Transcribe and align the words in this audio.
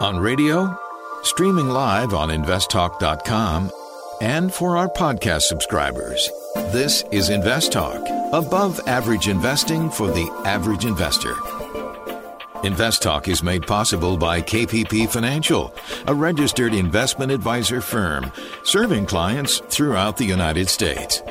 On 0.00 0.16
radio, 0.16 0.78
streaming 1.22 1.70
live 1.70 2.14
on 2.14 2.28
investtalk.com, 2.28 3.72
and 4.20 4.54
for 4.54 4.76
our 4.76 4.86
podcast 4.86 5.42
subscribers. 5.42 6.30
This 6.70 7.02
is 7.10 7.30
Invest 7.30 7.72
Talk, 7.72 8.08
above 8.32 8.78
average 8.86 9.26
investing 9.26 9.90
for 9.90 10.06
the 10.06 10.30
average 10.44 10.84
investor. 10.84 11.34
Invest 12.62 13.02
Talk 13.02 13.26
is 13.26 13.42
made 13.42 13.66
possible 13.66 14.16
by 14.16 14.40
KPP 14.40 15.10
Financial, 15.10 15.74
a 16.06 16.14
registered 16.14 16.74
investment 16.74 17.32
advisor 17.32 17.80
firm 17.80 18.30
serving 18.62 19.06
clients 19.06 19.58
throughout 19.58 20.16
the 20.16 20.24
United 20.24 20.68
States. 20.68 21.24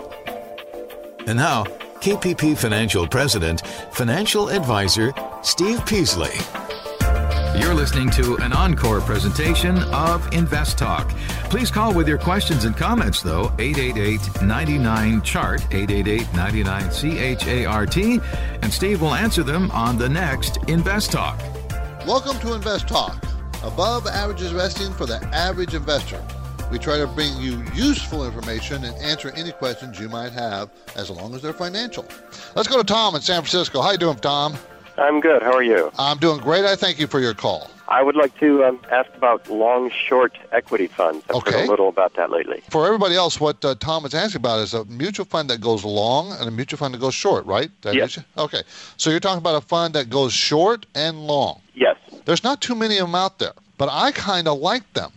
And 1.25 1.37
now, 1.37 1.63
KPP 2.01 2.57
Financial 2.57 3.07
President, 3.07 3.65
Financial 3.93 4.49
Advisor 4.49 5.13
Steve 5.41 5.85
Peasley. 5.85 6.35
You're 7.59 7.73
listening 7.73 8.11
to 8.11 8.37
an 8.37 8.53
encore 8.53 9.01
presentation 9.01 9.79
of 9.91 10.31
Invest 10.31 10.77
Talk. 10.77 11.09
Please 11.49 11.71
call 11.71 11.93
with 11.93 12.07
your 12.07 12.19
questions 12.19 12.65
and 12.65 12.77
comments, 12.77 13.21
though, 13.21 13.51
888 13.57 14.43
99 14.43 15.21
Chart, 15.23 15.61
888 15.71 16.33
99 16.35 16.89
CHART, 16.91 17.97
and 17.97 18.71
Steve 18.71 19.01
will 19.01 19.15
answer 19.15 19.41
them 19.41 19.71
on 19.71 19.97
the 19.97 20.07
next 20.07 20.57
Invest 20.67 21.11
Talk. 21.11 21.39
Welcome 22.05 22.39
to 22.41 22.53
Invest 22.53 22.87
Talk, 22.87 23.21
above 23.63 24.05
average 24.05 24.43
investing 24.43 24.93
for 24.93 25.07
the 25.07 25.17
average 25.33 25.73
investor. 25.73 26.23
We 26.71 26.77
try 26.77 26.97
to 26.97 27.07
bring 27.07 27.35
you 27.37 27.63
useful 27.73 28.25
information 28.25 28.83
and 28.83 28.95
answer 28.97 29.31
any 29.35 29.51
questions 29.51 29.99
you 29.99 30.09
might 30.09 30.31
have 30.33 30.69
as 30.95 31.09
long 31.09 31.33
as 31.33 31.41
they're 31.41 31.53
financial. 31.53 32.05
Let's 32.55 32.67
go 32.67 32.77
to 32.77 32.83
Tom 32.83 33.15
in 33.15 33.21
San 33.21 33.41
Francisco. 33.41 33.81
How 33.81 33.91
you 33.91 33.97
doing, 33.97 34.17
Tom? 34.17 34.57
I'm 34.97 35.19
good. 35.19 35.41
How 35.43 35.53
are 35.53 35.63
you? 35.63 35.91
I'm 35.99 36.17
doing 36.17 36.39
great. 36.39 36.65
I 36.65 36.75
thank 36.75 36.99
you 36.99 37.07
for 37.07 37.19
your 37.19 37.33
call. 37.33 37.69
I 37.87 38.03
would 38.03 38.15
like 38.17 38.37
to 38.39 38.65
um, 38.65 38.79
ask 38.91 39.09
about 39.15 39.49
long 39.49 39.89
short 39.91 40.37
equity 40.51 40.87
funds. 40.87 41.23
I've 41.29 41.37
Okay. 41.37 41.51
heard 41.51 41.67
a 41.67 41.69
little 41.69 41.87
about 41.87 42.15
that 42.15 42.29
lately. 42.31 42.61
For 42.69 42.85
everybody 42.85 43.15
else, 43.15 43.39
what 43.39 43.63
uh, 43.63 43.75
Tom 43.79 44.05
is 44.05 44.13
asking 44.13 44.41
about 44.41 44.59
is 44.59 44.73
a 44.73 44.83
mutual 44.85 45.25
fund 45.25 45.49
that 45.49 45.61
goes 45.61 45.85
long 45.85 46.33
and 46.33 46.47
a 46.47 46.51
mutual 46.51 46.77
fund 46.77 46.93
that 46.93 46.99
goes 46.99 47.13
short, 47.13 47.45
right? 47.45 47.69
Yes. 47.85 48.19
Okay. 48.37 48.61
So 48.97 49.09
you're 49.09 49.21
talking 49.21 49.37
about 49.37 49.55
a 49.63 49.65
fund 49.65 49.93
that 49.93 50.09
goes 50.09 50.33
short 50.33 50.85
and 50.95 51.25
long. 51.27 51.61
Yes. 51.75 51.95
There's 52.25 52.43
not 52.43 52.59
too 52.59 52.75
many 52.75 52.97
of 52.97 53.07
them 53.07 53.15
out 53.15 53.39
there, 53.39 53.53
but 53.77 53.87
I 53.89 54.11
kind 54.11 54.47
of 54.49 54.57
like 54.59 54.91
them 54.93 55.11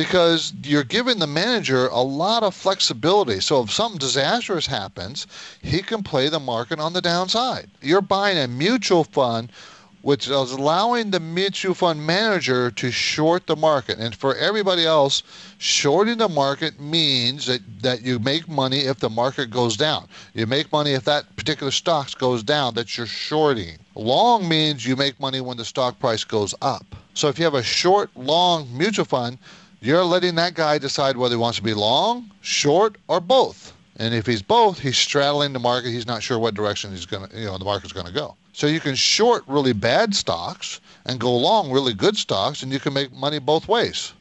because 0.00 0.54
you're 0.62 0.82
giving 0.82 1.18
the 1.18 1.26
manager 1.26 1.88
a 1.88 2.00
lot 2.00 2.42
of 2.42 2.54
flexibility. 2.54 3.38
So 3.38 3.62
if 3.62 3.70
something 3.70 3.98
disastrous 3.98 4.66
happens, 4.66 5.26
he 5.60 5.82
can 5.82 6.02
play 6.02 6.30
the 6.30 6.40
market 6.40 6.80
on 6.80 6.94
the 6.94 7.02
downside. 7.02 7.70
You're 7.82 8.00
buying 8.00 8.38
a 8.38 8.48
mutual 8.48 9.04
fund 9.04 9.52
which 10.00 10.26
is 10.26 10.52
allowing 10.52 11.10
the 11.10 11.20
mutual 11.20 11.74
fund 11.74 12.06
manager 12.06 12.70
to 12.70 12.90
short 12.90 13.46
the 13.46 13.56
market. 13.56 13.98
And 13.98 14.14
for 14.14 14.34
everybody 14.36 14.86
else, 14.86 15.22
shorting 15.58 16.16
the 16.16 16.30
market 16.30 16.80
means 16.80 17.44
that, 17.44 17.60
that 17.82 18.00
you 18.00 18.18
make 18.18 18.48
money 18.48 18.78
if 18.78 19.00
the 19.00 19.10
market 19.10 19.50
goes 19.50 19.76
down. 19.76 20.08
You 20.32 20.46
make 20.46 20.72
money 20.72 20.92
if 20.92 21.04
that 21.04 21.36
particular 21.36 21.70
stock 21.70 22.16
goes 22.18 22.42
down 22.42 22.72
that 22.76 22.96
you're 22.96 23.06
shorting. 23.06 23.76
Long 23.94 24.48
means 24.48 24.86
you 24.86 24.96
make 24.96 25.20
money 25.20 25.42
when 25.42 25.58
the 25.58 25.66
stock 25.66 25.98
price 25.98 26.24
goes 26.24 26.54
up. 26.62 26.86
So 27.12 27.28
if 27.28 27.38
you 27.38 27.44
have 27.44 27.52
a 27.52 27.62
short, 27.62 28.08
long 28.16 28.66
mutual 28.74 29.04
fund, 29.04 29.36
you're 29.80 30.04
letting 30.04 30.34
that 30.36 30.54
guy 30.54 30.78
decide 30.78 31.16
whether 31.16 31.34
he 31.34 31.40
wants 31.40 31.58
to 31.58 31.64
be 31.64 31.74
long, 31.74 32.30
short, 32.40 32.96
or 33.08 33.20
both. 33.20 33.72
And 33.96 34.14
if 34.14 34.26
he's 34.26 34.42
both, 34.42 34.78
he's 34.78 34.96
straddling 34.96 35.52
the 35.52 35.58
market. 35.58 35.90
He's 35.90 36.06
not 36.06 36.22
sure 36.22 36.38
what 36.38 36.54
direction 36.54 36.90
he's 36.90 37.06
going 37.06 37.28
to, 37.28 37.38
you 37.38 37.46
know, 37.46 37.58
the 37.58 37.64
market's 37.64 37.92
going 37.92 38.06
to 38.06 38.12
go. 38.12 38.36
So 38.52 38.66
you 38.66 38.80
can 38.80 38.94
short 38.94 39.44
really 39.46 39.72
bad 39.72 40.14
stocks 40.14 40.80
and 41.06 41.20
go 41.20 41.34
long 41.34 41.70
really 41.70 41.94
good 41.94 42.16
stocks, 42.16 42.62
and 42.62 42.72
you 42.72 42.80
can 42.80 42.92
make 42.92 43.12
money 43.12 43.38
both 43.38 43.68
ways. 43.68 44.12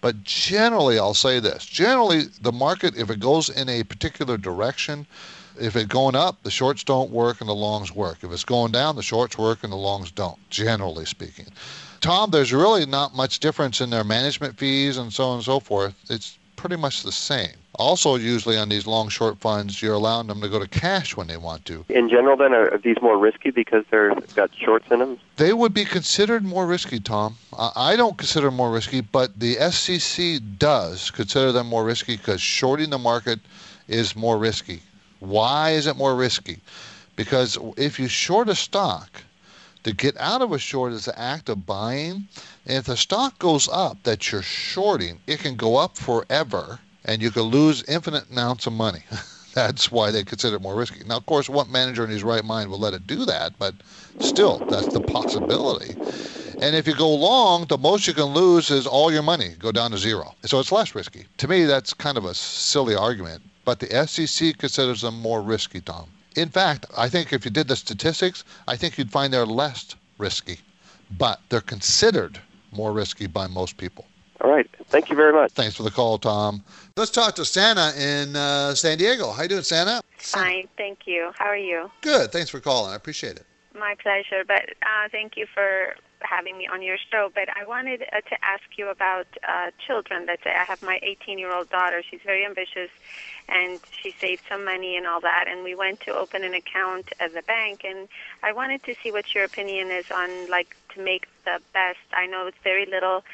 But 0.00 0.22
generally, 0.24 0.98
I'll 0.98 1.14
say 1.14 1.40
this: 1.40 1.64
generally, 1.64 2.24
the 2.40 2.52
market, 2.52 2.96
if 2.96 3.10
it 3.10 3.20
goes 3.20 3.48
in 3.48 3.68
a 3.68 3.84
particular 3.84 4.36
direction, 4.36 5.06
if 5.60 5.76
it's 5.76 5.86
going 5.86 6.16
up, 6.16 6.42
the 6.42 6.50
shorts 6.50 6.84
don't 6.84 7.10
work 7.10 7.40
and 7.40 7.48
the 7.48 7.54
longs 7.54 7.92
work. 7.94 8.18
If 8.22 8.32
it's 8.32 8.44
going 8.44 8.72
down, 8.72 8.96
the 8.96 9.02
shorts 9.02 9.38
work 9.38 9.62
and 9.62 9.72
the 9.72 9.76
longs 9.76 10.10
don't. 10.10 10.38
Generally 10.50 11.06
speaking. 11.06 11.46
Tom, 12.02 12.32
there's 12.32 12.52
really 12.52 12.84
not 12.84 13.14
much 13.14 13.38
difference 13.38 13.80
in 13.80 13.88
their 13.88 14.02
management 14.02 14.58
fees 14.58 14.98
and 14.98 15.12
so 15.12 15.24
on 15.28 15.36
and 15.36 15.44
so 15.44 15.60
forth. 15.60 15.94
It's 16.10 16.36
pretty 16.56 16.74
much 16.74 17.04
the 17.04 17.12
same. 17.12 17.52
Also, 17.76 18.16
usually 18.16 18.58
on 18.58 18.68
these 18.68 18.88
long 18.88 19.08
short 19.08 19.38
funds, 19.38 19.80
you're 19.80 19.94
allowing 19.94 20.26
them 20.26 20.40
to 20.40 20.48
go 20.48 20.58
to 20.58 20.66
cash 20.66 21.16
when 21.16 21.28
they 21.28 21.36
want 21.36 21.64
to. 21.64 21.84
In 21.88 22.10
general, 22.10 22.36
then, 22.36 22.52
are, 22.52 22.76
these 22.78 23.00
more 23.00 23.16
risky 23.16 23.52
because 23.52 23.84
they're 23.90 24.14
got 24.34 24.50
shorts 24.54 24.90
in 24.90 24.98
them? 24.98 25.16
They 25.36 25.52
would 25.52 25.72
be 25.72 25.84
considered 25.84 26.44
more 26.44 26.66
risky, 26.66 26.98
Tom. 26.98 27.36
I 27.56 27.70
I 27.92 27.96
don't 27.96 28.18
consider 28.18 28.46
them 28.48 28.56
more 28.56 28.72
risky, 28.72 29.00
but 29.00 29.38
the 29.38 29.54
SEC 29.70 30.40
does 30.58 31.10
consider 31.12 31.52
them 31.52 31.68
more 31.68 31.84
risky 31.84 32.16
because 32.16 32.42
shorting 32.42 32.90
the 32.90 32.98
market 32.98 33.38
is 33.86 34.16
more 34.16 34.38
risky. 34.38 34.82
Why 35.20 35.70
is 35.70 35.86
it 35.86 35.96
more 35.96 36.16
risky? 36.16 36.58
Because 37.14 37.56
if 37.76 38.00
you 38.00 38.08
short 38.08 38.48
a 38.48 38.56
stock, 38.56 39.22
to 39.84 39.92
get 39.92 40.16
out 40.18 40.42
of 40.42 40.52
a 40.52 40.58
short 40.58 40.92
is 40.92 41.06
the 41.06 41.18
act 41.18 41.48
of 41.48 41.66
buying. 41.66 42.28
And 42.66 42.78
if 42.78 42.84
the 42.84 42.96
stock 42.96 43.38
goes 43.38 43.68
up 43.68 44.02
that 44.04 44.30
you're 44.30 44.42
shorting, 44.42 45.20
it 45.26 45.40
can 45.40 45.56
go 45.56 45.76
up 45.76 45.96
forever 45.96 46.78
and 47.04 47.20
you 47.20 47.30
can 47.30 47.42
lose 47.42 47.82
infinite 47.84 48.30
amounts 48.30 48.66
of 48.66 48.72
money. 48.72 49.02
That's 49.54 49.92
why 49.92 50.10
they 50.10 50.24
consider 50.24 50.56
it 50.56 50.62
more 50.62 50.74
risky. 50.74 51.04
Now, 51.04 51.18
of 51.18 51.26
course, 51.26 51.48
what 51.48 51.68
manager 51.68 52.04
in 52.04 52.10
his 52.10 52.24
right 52.24 52.44
mind 52.44 52.70
will 52.70 52.78
let 52.78 52.94
it 52.94 53.06
do 53.06 53.24
that? 53.26 53.58
But 53.58 53.74
still, 54.18 54.58
that's 54.70 54.88
the 54.94 55.00
possibility. 55.00 55.94
And 56.62 56.74
if 56.74 56.86
you 56.86 56.94
go 56.94 57.12
long, 57.14 57.66
the 57.66 57.76
most 57.76 58.06
you 58.06 58.14
can 58.14 58.26
lose 58.26 58.70
is 58.70 58.86
all 58.86 59.12
your 59.12 59.22
money 59.22 59.50
go 59.58 59.70
down 59.70 59.90
to 59.90 59.98
zero. 59.98 60.34
So 60.44 60.58
it's 60.58 60.72
less 60.72 60.94
risky. 60.94 61.26
To 61.36 61.48
me, 61.48 61.64
that's 61.64 61.92
kind 61.92 62.16
of 62.16 62.24
a 62.24 62.34
silly 62.34 62.94
argument. 62.94 63.42
But 63.66 63.80
the 63.80 64.06
SEC 64.06 64.56
considers 64.56 65.02
them 65.02 65.20
more 65.20 65.42
risky, 65.42 65.82
Tom. 65.82 66.08
In 66.36 66.48
fact, 66.48 66.86
I 66.96 67.08
think 67.08 67.32
if 67.32 67.44
you 67.44 67.50
did 67.50 67.68
the 67.68 67.76
statistics, 67.76 68.44
I 68.66 68.76
think 68.76 68.98
you'd 68.98 69.10
find 69.10 69.32
they're 69.32 69.46
less 69.46 69.94
risky. 70.18 70.58
But 71.18 71.40
they're 71.48 71.60
considered 71.60 72.40
more 72.72 72.92
risky 72.92 73.26
by 73.26 73.46
most 73.46 73.76
people. 73.76 74.06
All 74.40 74.50
right. 74.50 74.68
Thank 74.86 75.08
you 75.08 75.16
very 75.16 75.32
much. 75.32 75.52
Thanks 75.52 75.76
for 75.76 75.84
the 75.84 75.90
call, 75.90 76.18
Tom. 76.18 76.64
Let's 76.96 77.10
talk 77.10 77.36
to 77.36 77.44
Santa 77.44 77.92
in 77.96 78.34
uh, 78.34 78.74
San 78.74 78.98
Diego. 78.98 79.30
How 79.30 79.42
you 79.42 79.48
doing, 79.48 79.62
Santa? 79.62 80.02
Fine, 80.18 80.68
thank 80.76 81.00
you. 81.06 81.30
How 81.38 81.46
are 81.46 81.56
you? 81.56 81.90
Good. 82.00 82.32
Thanks 82.32 82.50
for 82.50 82.58
calling. 82.58 82.92
I 82.92 82.96
appreciate 82.96 83.36
it. 83.36 83.46
My 83.78 83.94
pleasure. 84.02 84.42
But 84.46 84.70
uh, 84.82 85.08
thank 85.10 85.36
you 85.36 85.46
for 85.54 85.94
having 86.20 86.58
me 86.58 86.66
on 86.72 86.82
your 86.82 86.96
show. 87.10 87.30
But 87.34 87.48
I 87.56 87.66
wanted 87.66 88.02
uh, 88.02 88.20
to 88.20 88.44
ask 88.44 88.62
you 88.76 88.88
about 88.88 89.26
uh, 89.48 89.70
children. 89.86 90.26
Let's 90.26 90.42
say 90.42 90.50
I 90.50 90.64
have 90.64 90.82
my 90.82 90.98
18-year-old 91.04 91.70
daughter. 91.70 92.02
She's 92.08 92.20
very 92.24 92.44
ambitious, 92.44 92.90
and 93.48 93.80
she 94.02 94.14
saved 94.20 94.42
some 94.48 94.64
money 94.64 94.96
and 94.96 95.06
all 95.06 95.20
that. 95.20 95.46
And 95.48 95.64
we 95.64 95.74
went 95.74 96.00
to 96.00 96.14
open 96.14 96.44
an 96.44 96.54
account 96.54 97.12
at 97.20 97.34
the 97.34 97.42
bank, 97.42 97.82
and 97.84 98.08
I 98.42 98.52
wanted 98.52 98.82
to 98.84 98.94
see 99.02 99.10
what 99.10 99.34
your 99.34 99.44
opinion 99.44 99.90
is 99.90 100.10
on 100.10 100.50
like 100.50 100.76
to 100.94 101.02
make 101.02 101.26
the 101.44 101.60
best. 101.72 101.98
I 102.12 102.26
know 102.26 102.46
it's 102.46 102.58
very 102.62 102.86
little 102.86 103.24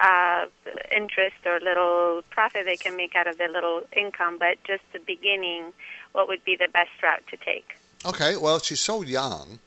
uh, 0.00 0.46
interest 0.94 1.36
or 1.44 1.60
little 1.60 2.22
profit 2.30 2.64
they 2.64 2.76
can 2.76 2.96
make 2.96 3.14
out 3.16 3.26
of 3.26 3.38
their 3.38 3.50
little 3.50 3.82
income, 3.96 4.38
but 4.38 4.62
just 4.64 4.82
the 4.92 5.00
beginning, 5.00 5.72
what 6.12 6.28
would 6.28 6.44
be 6.44 6.56
the 6.56 6.68
best 6.72 6.90
route 7.02 7.22
to 7.30 7.36
take? 7.36 7.76
Okay. 8.04 8.36
Well, 8.36 8.58
she's 8.60 8.80
so 8.80 9.02
young. 9.02 9.58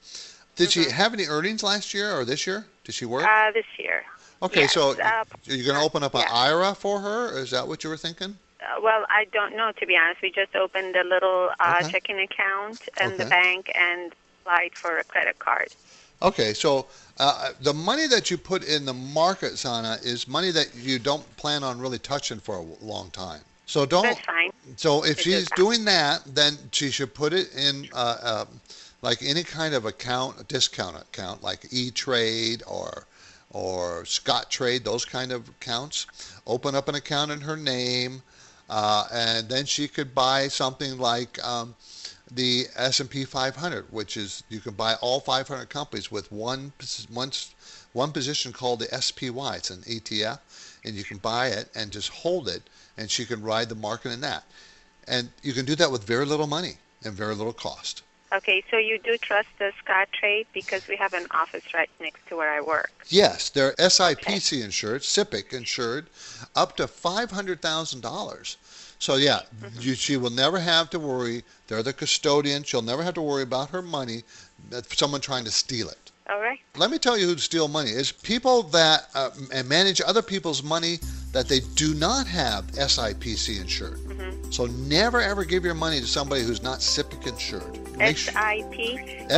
Did 0.56 0.72
she 0.72 0.90
have 0.90 1.14
any 1.14 1.26
earnings 1.26 1.64
last 1.64 1.94
year 1.94 2.14
or 2.14 2.26
this 2.26 2.46
year? 2.46 2.66
Did 2.84 2.96
she 2.96 3.06
work? 3.06 3.26
Uh, 3.26 3.52
this 3.52 3.66
year. 3.78 4.04
okay. 4.44 4.62
yes, 4.62 4.74
so 4.74 4.92
uh, 5.02 5.24
you're 5.44 5.66
going 5.66 5.78
to 5.78 5.84
open 5.84 6.04
up 6.04 6.14
an 6.14 6.22
yeah. 6.22 6.34
IRA 6.34 6.76
for 6.76 7.00
her? 7.00 7.38
Is 7.38 7.52
that 7.52 7.68
what 7.68 7.84
you 7.84 7.90
were 7.90 7.98
thinking? 7.98 8.38
Uh, 8.62 8.80
well, 8.82 9.06
I 9.10 9.26
don't 9.32 9.56
know 9.56 9.72
to 9.80 9.86
be 9.86 9.98
honest. 9.98 10.22
We 10.22 10.32
just 10.32 10.56
opened 10.56 10.96
a 10.96 11.04
little 11.04 11.50
uh, 11.60 11.84
Okay. 11.84 11.92
checking 11.92 12.20
account 12.20 12.80
in 13.00 13.18
the 13.18 13.26
bank 13.26 13.72
and 13.76 14.14
applied 14.42 14.72
for 14.82 14.98
a 15.00 15.04
credit 15.04 15.40
card. 15.40 15.70
Okay, 16.22 16.54
so 16.54 16.88
uh, 17.18 17.50
the 17.62 17.74
money 17.74 18.08
that 18.08 18.30
you 18.30 18.38
put 18.38 18.64
in 18.64 18.86
the 18.86 18.94
market, 18.94 19.58
Sana, 19.58 19.98
is 20.04 20.28
money 20.28 20.52
that 20.52 20.76
you 20.76 21.00
don't 21.00 21.26
plan 21.38 21.64
on 21.64 21.80
really 21.80 21.98
touching 21.98 22.40
for 22.40 22.58
a 22.58 22.62
long 22.62 23.10
time. 23.10 23.42
So 23.66 23.86
don't. 23.86 24.04
That's 24.04 24.26
fine. 24.26 24.52
So 24.78 25.04
if 25.04 25.18
It 25.18 25.24
she's 25.24 25.50
doing 25.52 25.86
that, 25.86 26.22
then 26.26 26.58
she 26.72 26.92
should 26.92 27.16
put 27.16 27.34
it 27.34 27.54
in 27.56 27.90
uh, 27.94 28.18
uh, 28.22 28.46
like 29.02 29.24
any 29.24 29.44
kind 29.44 29.74
of 29.74 29.86
account, 29.86 30.40
a 30.40 30.44
discount 30.44 30.96
account, 30.98 31.42
like 31.42 31.66
E 31.72 31.90
Trade 31.90 32.62
or 32.68 33.08
or 33.50 34.04
Scottrade, 34.04 34.84
those 34.84 35.06
kind 35.06 35.32
of 35.32 35.50
accounts. 35.50 36.06
Open 36.46 36.76
up 36.76 36.88
an 36.88 36.96
account 36.96 37.32
in 37.32 37.42
her 37.42 37.58
name, 37.58 38.22
uh, 38.72 39.06
and 39.12 39.50
then 39.50 39.66
she 39.66 39.90
could 39.90 40.16
buy 40.16 40.48
something 40.48 40.98
like 40.98 41.44
um, 41.44 41.76
the 42.32 42.68
S&P 42.78 43.26
500, 43.26 43.92
which 43.92 44.16
is 44.16 44.44
you 44.48 44.62
can 44.62 44.74
buy 44.74 44.96
all 45.02 45.20
500 45.20 45.68
companies 45.68 46.10
with 46.10 46.32
one 46.32 46.72
one 47.10 47.32
one 47.92 48.12
position 48.14 48.54
called 48.54 48.80
the 48.80 49.02
SPY. 49.02 49.56
It's 49.58 49.70
an 49.72 49.82
ETF, 49.82 50.40
and 50.86 50.96
you 50.96 51.04
can 51.04 51.18
buy 51.18 51.48
it 51.48 51.70
and 51.76 51.92
just 51.92 52.08
hold 52.10 52.48
it, 52.48 52.64
and 52.98 53.12
she 53.12 53.26
can 53.26 53.44
ride 53.44 53.68
the 53.68 53.76
market 53.76 54.14
in 54.14 54.22
that. 54.22 54.46
And 55.06 55.32
you 55.44 55.52
can 55.52 55.66
do 55.66 55.76
that 55.76 55.92
with 55.92 56.06
very 56.06 56.26
little 56.26 56.48
money 56.48 56.78
and 57.04 57.14
very 57.14 57.36
little 57.36 57.52
cost. 57.52 58.04
Okay, 58.34 58.64
so 58.72 58.78
you 58.78 58.98
do 58.98 59.18
trust 59.18 59.50
the 59.60 59.74
Scottrade 59.86 60.46
because 60.54 60.82
we 60.88 60.96
have 60.96 61.14
an 61.14 61.26
office 61.32 61.64
right 61.74 61.90
next 62.00 62.26
to 62.30 62.38
where 62.38 62.50
I 62.52 62.62
work. 62.62 62.92
Yes, 63.10 63.50
they're 63.50 63.74
SIPC 63.74 64.64
insured, 64.64 65.02
SIPC 65.02 65.54
insured, 65.54 66.10
up 66.56 66.78
to 66.78 66.88
$500,000. 66.88 68.56
So, 69.00 69.16
yeah, 69.16 69.42
you, 69.80 69.96
she 69.96 70.16
will 70.16 70.30
never 70.30 70.60
have 70.60 70.90
to 70.92 71.00
worry. 71.00 71.44
They're 71.68 71.84
the 71.84 71.92
custodian. 71.92 72.64
She'll 72.64 72.82
never 72.82 73.04
have 73.04 73.16
to 73.16 73.22
worry 73.22 73.44
about 73.44 73.72
her 73.72 73.82
money, 73.82 74.24
uh, 74.74 74.82
someone 74.92 75.20
trying 75.20 75.44
to 75.46 75.52
steal 75.52 75.90
it. 75.90 76.11
All 76.32 76.40
right. 76.40 76.60
Let 76.78 76.90
me 76.92 76.98
tell 76.98 77.18
you 77.18 77.28
who 77.28 77.36
steal 77.38 77.68
money 77.68 77.90
is 77.92 78.12
people 78.12 78.64
that 78.64 79.08
uh, 79.14 79.30
manage 79.66 80.02
other 80.06 80.22
people's 80.22 80.64
money 80.64 81.00
that 81.34 81.48
they 81.50 81.60
do 81.76 81.94
not 81.94 82.26
have 82.28 82.68
SIPC 82.68 83.60
insured. 83.60 84.00
So 84.54 84.66
never 84.68 85.20
ever 85.22 85.44
give 85.46 85.64
your 85.66 85.74
money 85.74 86.00
to 86.00 86.06
somebody 86.08 86.44
who's 86.44 86.62
not 86.64 86.80
SIPC 86.80 87.28
insured. 87.28 87.76
Su- 88.16 88.32
SIPC. 88.32 89.30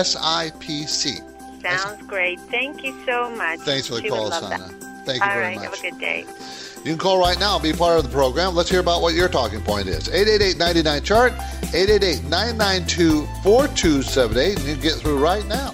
sounds 1.61 2.05
great. 2.07 2.39
Thank 2.41 2.83
you 2.83 2.93
so 3.05 3.29
much. 3.35 3.59
Thanks 3.61 3.87
for 3.87 3.95
the 3.95 4.01
She 4.01 4.09
call, 4.09 4.29
Sana. 4.31 4.57
that. 4.57 4.71
Thank 5.05 5.21
you 5.23 5.27
All 5.27 5.33
very 5.35 5.43
right, 5.43 5.55
much. 5.55 5.65
have 5.65 5.73
a 5.73 5.81
good 5.91 5.99
day. 5.99 6.25
You 6.77 6.83
can 6.91 6.97
call 6.97 7.19
right 7.19 7.39
now, 7.39 7.57
be 7.59 7.71
part 7.73 7.97
of 7.97 8.03
the 8.03 8.09
program. 8.09 8.55
Let's 8.55 8.69
hear 8.69 8.79
about 8.81 9.01
what 9.01 9.13
your 9.15 9.27
talking 9.29 9.61
point 9.61 9.87
is. 9.87 10.07
888-99 10.09 11.03
chart, 11.03 11.33
888-992-4278, 11.73 14.55
and 14.57 14.65
you 14.65 14.73
can 14.73 14.81
get 14.81 14.93
through 14.93 15.17
right 15.19 15.45
now. 15.47 15.73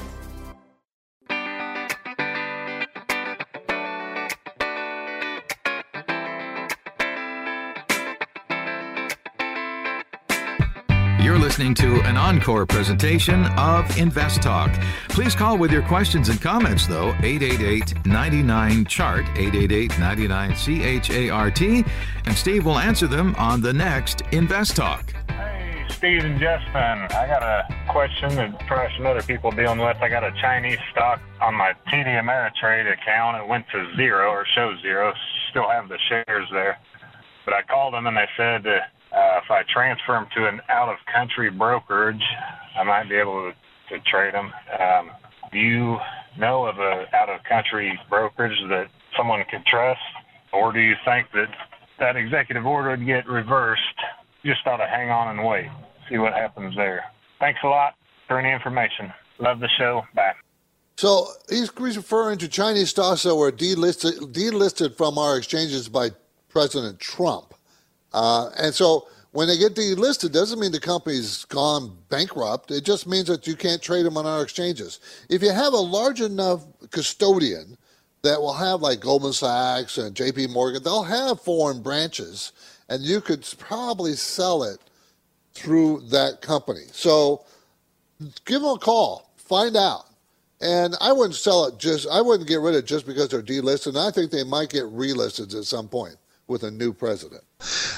Listening 11.61 11.99
to 11.99 12.01
an 12.07 12.17
encore 12.17 12.65
presentation 12.65 13.45
of 13.55 13.95
Invest 13.95 14.41
Talk. 14.41 14.71
Please 15.09 15.35
call 15.35 15.59
with 15.59 15.71
your 15.71 15.83
questions 15.83 16.27
and 16.27 16.41
comments, 16.41 16.87
though, 16.87 17.09
888 17.21 18.03
99 18.03 18.85
Chart, 18.85 19.27
888 19.37 19.99
99 19.99 20.55
CHART, 20.55 21.61
and 21.61 22.35
Steve 22.35 22.65
will 22.65 22.79
answer 22.79 23.05
them 23.05 23.35
on 23.35 23.61
the 23.61 23.71
next 23.71 24.21
Invest 24.31 24.75
Talk. 24.75 25.13
Hey, 25.27 25.85
Steve 25.89 26.23
and 26.23 26.39
Justin. 26.39 26.73
I 26.73 27.27
got 27.27 27.43
a 27.43 27.67
question 27.87 28.35
that 28.37 28.59
probably 28.65 28.95
some 28.97 29.05
other 29.05 29.21
people 29.21 29.51
dealing 29.51 29.77
with. 29.77 29.97
I 30.01 30.09
got 30.09 30.23
a 30.23 30.31
Chinese 30.41 30.79
stock 30.91 31.21
on 31.41 31.53
my 31.53 31.73
TD 31.89 32.07
Ameritrade 32.07 32.91
account. 32.91 33.37
It 33.37 33.47
went 33.47 33.67
to 33.71 33.95
zero 33.95 34.31
or 34.31 34.47
shows 34.55 34.81
zero. 34.81 35.13
Still 35.51 35.69
have 35.69 35.89
the 35.89 35.99
shares 36.09 36.49
there. 36.51 36.79
But 37.45 37.53
I 37.53 37.61
called 37.61 37.93
them 37.93 38.07
and 38.07 38.17
they 38.17 38.27
said 38.35 38.63
that 38.63 38.93
uh, 39.11 39.39
if 39.43 39.51
I 39.51 39.63
transfer 39.71 40.13
them 40.13 40.27
to 40.35 40.47
an 40.47 40.61
out-of-country 40.69 41.51
brokerage, 41.51 42.23
I 42.77 42.83
might 42.83 43.09
be 43.09 43.15
able 43.15 43.51
to, 43.51 43.95
to 43.95 44.03
trade 44.09 44.33
them. 44.33 44.51
Um, 44.79 45.11
do 45.51 45.59
you 45.59 45.97
know 46.37 46.65
of 46.65 46.77
a 46.79 47.05
out-of-country 47.13 47.99
brokerage 48.09 48.57
that 48.69 48.87
someone 49.17 49.43
could 49.51 49.65
trust, 49.65 49.99
or 50.53 50.71
do 50.71 50.79
you 50.79 50.95
think 51.05 51.27
that 51.33 51.49
that 51.99 52.15
executive 52.15 52.65
order 52.65 52.91
would 52.91 53.05
get 53.05 53.27
reversed? 53.27 53.81
Just 54.45 54.65
ought 54.65 54.77
to 54.77 54.87
hang 54.87 55.09
on 55.09 55.37
and 55.37 55.47
wait, 55.47 55.69
see 56.09 56.17
what 56.17 56.33
happens 56.33 56.75
there. 56.75 57.03
Thanks 57.39 57.59
a 57.63 57.67
lot 57.67 57.95
for 58.27 58.39
any 58.39 58.51
information. 58.51 59.11
Love 59.39 59.59
the 59.59 59.69
show. 59.77 60.03
Bye. 60.15 60.33
So 60.97 61.27
he's 61.49 61.71
referring 61.77 62.37
to 62.39 62.47
Chinese 62.47 62.89
stocks 62.91 63.23
that 63.23 63.35
were 63.35 63.51
delisted, 63.51 64.33
delisted 64.33 64.95
from 64.95 65.17
our 65.17 65.37
exchanges 65.37 65.89
by 65.89 66.11
President 66.49 66.99
Trump. 66.99 67.53
Uh, 68.13 68.49
and 68.57 68.73
so 68.73 69.07
when 69.31 69.47
they 69.47 69.57
get 69.57 69.75
delisted, 69.75 70.31
doesn't 70.31 70.59
mean 70.59 70.71
the 70.71 70.79
company's 70.79 71.45
gone 71.45 71.97
bankrupt. 72.09 72.71
It 72.71 72.83
just 72.83 73.07
means 73.07 73.27
that 73.27 73.47
you 73.47 73.55
can't 73.55 73.81
trade 73.81 74.05
them 74.05 74.17
on 74.17 74.25
our 74.25 74.43
exchanges. 74.43 74.99
If 75.29 75.41
you 75.41 75.51
have 75.51 75.73
a 75.73 75.77
large 75.77 76.21
enough 76.21 76.65
custodian 76.91 77.77
that 78.23 78.39
will 78.39 78.53
have 78.53 78.81
like 78.81 78.99
Goldman 78.99 79.33
Sachs 79.33 79.97
and 79.97 80.15
J.P. 80.15 80.47
Morgan, 80.47 80.83
they'll 80.83 81.03
have 81.03 81.39
foreign 81.39 81.81
branches, 81.81 82.51
and 82.89 83.01
you 83.01 83.21
could 83.21 83.47
probably 83.57 84.13
sell 84.13 84.63
it 84.63 84.79
through 85.53 86.01
that 86.09 86.41
company. 86.41 86.83
So 86.91 87.45
give 88.45 88.61
them 88.61 88.75
a 88.75 88.79
call, 88.79 89.31
find 89.37 89.77
out. 89.77 90.05
And 90.59 90.95
I 91.01 91.11
wouldn't 91.11 91.35
sell 91.35 91.65
it 91.65 91.79
just, 91.79 92.07
I 92.07 92.21
wouldn't 92.21 92.47
get 92.47 92.59
rid 92.59 92.75
of 92.75 92.83
it 92.83 92.85
just 92.85 93.07
because 93.07 93.29
they're 93.29 93.41
delisted. 93.41 93.97
I 93.97 94.11
think 94.11 94.29
they 94.29 94.43
might 94.43 94.69
get 94.69 94.83
relisted 94.83 95.57
at 95.57 95.63
some 95.63 95.87
point 95.87 96.17
with 96.47 96.63
a 96.63 96.71
new 96.71 96.93
president. 96.93 97.43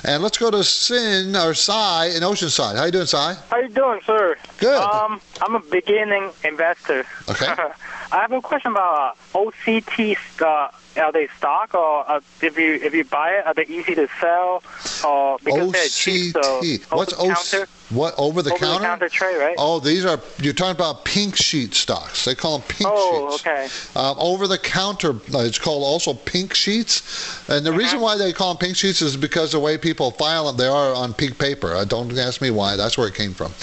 And 0.04 0.22
let's 0.22 0.38
go 0.38 0.51
to 0.51 0.63
Sin 0.63 1.36
or 1.36 1.54
Cy 1.54 2.07
in 2.07 2.24
Oceanside. 2.24 2.75
How 2.75 2.86
you 2.86 2.92
doing, 2.92 3.06
Cy? 3.06 3.36
How 3.50 3.57
you 3.57 3.69
doing, 3.69 4.01
sir? 4.06 4.36
Good. 4.57 4.81
Um, 4.81 5.22
I'm 5.41 5.56
a 5.56 5.60
beginning 5.62 6.32
investor. 6.44 7.06
Okay. 7.29 7.48
I 8.12 8.22
have 8.22 8.32
a 8.32 8.41
question 8.41 8.72
about 8.72 9.18
uh, 9.34 9.38
OCT. 9.39 10.18
Uh, 10.41 10.70
are 11.00 11.12
they 11.12 11.27
stock 11.38 11.74
or 11.74 12.10
uh, 12.10 12.20
if 12.41 12.58
you 12.58 12.75
if 12.75 12.94
you 12.94 13.03
buy 13.06 13.32
it, 13.32 13.46
are 13.48 13.53
they 13.53 13.65
easy 13.65 13.96
to 13.96 14.08
sell? 14.20 14.62
Or 15.03 15.39
because 15.44 15.72
they're 15.72 15.88
cheap, 15.88 16.34
so 16.34 16.62
What's 16.96 17.13
OCT. 17.13 17.68
What's 17.94 18.18
over 18.20 18.42
the 18.42 18.50
counter? 18.52 18.66
What 18.66 18.72
over 18.72 18.80
the 18.80 18.86
counter? 18.86 19.10
tray, 19.10 19.36
right? 19.36 19.56
Oh, 19.58 19.80
these 19.80 20.06
are 20.06 20.20
you're 20.40 20.54
talking 20.54 20.72
about 20.76 21.06
pink 21.06 21.36
sheet 21.36 21.74
stocks. 21.74 22.26
They 22.26 22.36
call 22.36 22.60
them 22.60 22.68
pink 22.68 22.90
sheets. 22.90 22.92
Oh, 22.92 23.38
sheets. 23.38 23.48
okay. 23.96 24.00
Um, 24.00 24.16
over 24.20 24.48
the 24.48 24.58
counter, 24.58 25.12
uh, 25.12 25.40
it's 25.40 25.60
called 25.60 25.84
also 25.84 26.14
pink 26.14 26.54
sheets. 26.54 27.02
And 27.50 27.66
the 27.66 27.70
Uh-huh. 27.70 27.80
reason 27.80 28.00
why 28.00 28.18
they 28.18 28.34
call 28.34 28.54
them 28.54 28.58
pink 28.58 28.76
sheets 28.76 29.02
is 29.02 29.16
because 29.18 29.52
the 29.52 29.60
way 29.60 29.78
people 29.78 30.12
file 30.12 30.46
them, 30.48 30.58
they 30.58 30.68
are 30.68 30.94
on 30.94 31.14
pink 31.14 31.38
paper. 31.38 31.74
Uh, 31.76 31.86
don't 31.86 32.18
ask 32.18 32.42
me 32.42 32.52
why. 32.52 32.76
That's 32.76 32.98
where 32.98 33.08
it 33.08 33.16
came 33.16 33.34
from. 33.34 33.54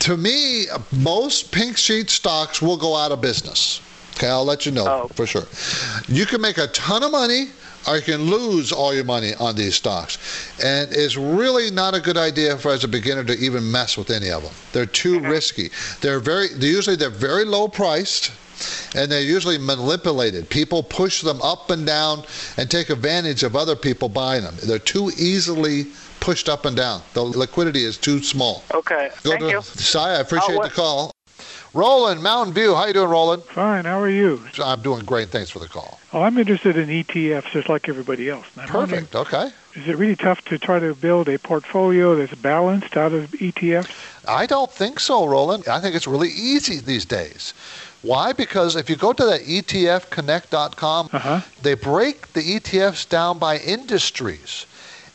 To 0.00 0.16
me, 0.16 0.66
most 0.92 1.50
pink 1.52 1.76
sheet 1.76 2.10
stocks 2.10 2.62
will 2.62 2.76
go 2.76 2.94
out 2.96 3.12
of 3.12 3.20
business. 3.20 3.80
Okay, 4.16 4.28
I'll 4.28 4.44
let 4.46 4.64
you 4.64 4.72
know 4.72 4.86
Oh. 4.86 5.08
for 5.14 5.26
sure. 5.26 5.46
You 6.08 6.24
can 6.24 6.40
make 6.40 6.56
a 6.56 6.68
ton 6.68 7.02
of 7.02 7.10
money 7.12 7.50
or 7.86 7.96
you 7.96 8.02
can 8.02 8.22
lose 8.30 8.72
all 8.72 8.94
your 8.94 9.04
money 9.04 9.34
on 9.34 9.54
these 9.56 9.74
stocks. 9.74 10.18
And 10.62 10.90
it's 10.92 11.16
really 11.16 11.70
not 11.70 11.94
a 11.94 12.00
good 12.00 12.16
idea 12.16 12.56
for 12.58 12.72
as 12.72 12.84
a 12.84 12.88
beginner 12.88 13.24
to 13.24 13.38
even 13.38 13.70
mess 13.70 13.96
with 13.96 14.10
any 14.10 14.30
of 14.30 14.42
them. 14.42 14.52
They're 14.72 14.86
too 14.86 15.20
risky. 15.20 15.70
They're 16.00 16.20
very 16.20 16.48
they 16.48 16.68
usually 16.68 16.96
they're 16.96 17.10
very 17.10 17.44
low 17.44 17.68
priced 17.68 18.32
and 18.94 19.10
they're 19.10 19.20
usually 19.20 19.58
manipulated. 19.58 20.48
People 20.48 20.82
push 20.82 21.20
them 21.22 21.40
up 21.42 21.70
and 21.70 21.86
down 21.86 22.24
and 22.56 22.70
take 22.70 22.90
advantage 22.90 23.42
of 23.42 23.54
other 23.54 23.76
people 23.76 24.08
buying 24.08 24.42
them. 24.42 24.54
They're 24.62 24.78
too 24.78 25.10
easily 25.18 25.86
pushed 26.20 26.48
up 26.48 26.64
and 26.64 26.76
down. 26.76 27.02
The 27.12 27.22
liquidity 27.22 27.84
is 27.84 27.98
too 27.98 28.22
small. 28.22 28.64
Okay. 28.72 29.10
Go 29.22 29.30
Thank 29.30 29.42
to 29.42 29.50
you. 29.50 29.62
Cy, 29.62 30.16
I 30.16 30.20
appreciate 30.20 30.58
Oh, 30.58 30.62
the 30.62 30.70
call. 30.70 31.15
Roland, 31.80 32.22
Mountain 32.22 32.54
View. 32.54 32.74
How 32.74 32.86
you 32.86 32.94
doing, 32.94 33.10
Roland? 33.10 33.42
Fine. 33.44 33.84
How 33.84 34.00
are 34.00 34.08
you? 34.08 34.40
I'm 34.64 34.80
doing 34.80 35.04
great. 35.04 35.28
Thanks 35.28 35.50
for 35.50 35.58
the 35.58 35.68
call. 35.68 36.00
Oh, 36.14 36.22
I'm 36.22 36.38
interested 36.38 36.78
in 36.78 36.88
ETFs 36.88 37.50
just 37.50 37.68
like 37.68 37.86
everybody 37.90 38.30
else. 38.30 38.46
And 38.56 38.66
I'm 38.66 38.74
wondering, 38.74 39.04
Perfect. 39.06 39.34
Okay. 39.34 39.50
Is 39.78 39.86
it 39.86 39.96
really 39.98 40.16
tough 40.16 40.42
to 40.46 40.58
try 40.58 40.78
to 40.78 40.94
build 40.94 41.28
a 41.28 41.38
portfolio 41.38 42.16
that's 42.16 42.34
balanced 42.34 42.96
out 42.96 43.12
of 43.12 43.30
ETFs? 43.32 43.90
I 44.26 44.46
don't 44.46 44.72
think 44.72 44.98
so, 45.00 45.26
Roland. 45.26 45.68
I 45.68 45.80
think 45.82 45.94
it's 45.94 46.06
really 46.06 46.30
easy 46.30 46.78
these 46.80 47.04
days. 47.04 47.52
Why? 48.00 48.32
Because 48.32 48.74
if 48.74 48.88
you 48.88 48.96
go 48.96 49.12
to 49.12 49.24
that 49.26 49.42
ETFconnect.com, 49.42 51.10
Uh-huh. 51.12 51.40
they 51.60 51.74
break 51.74 52.32
the 52.32 52.40
ETFs 52.40 53.06
down 53.06 53.38
by 53.38 53.58
industries. 53.58 54.64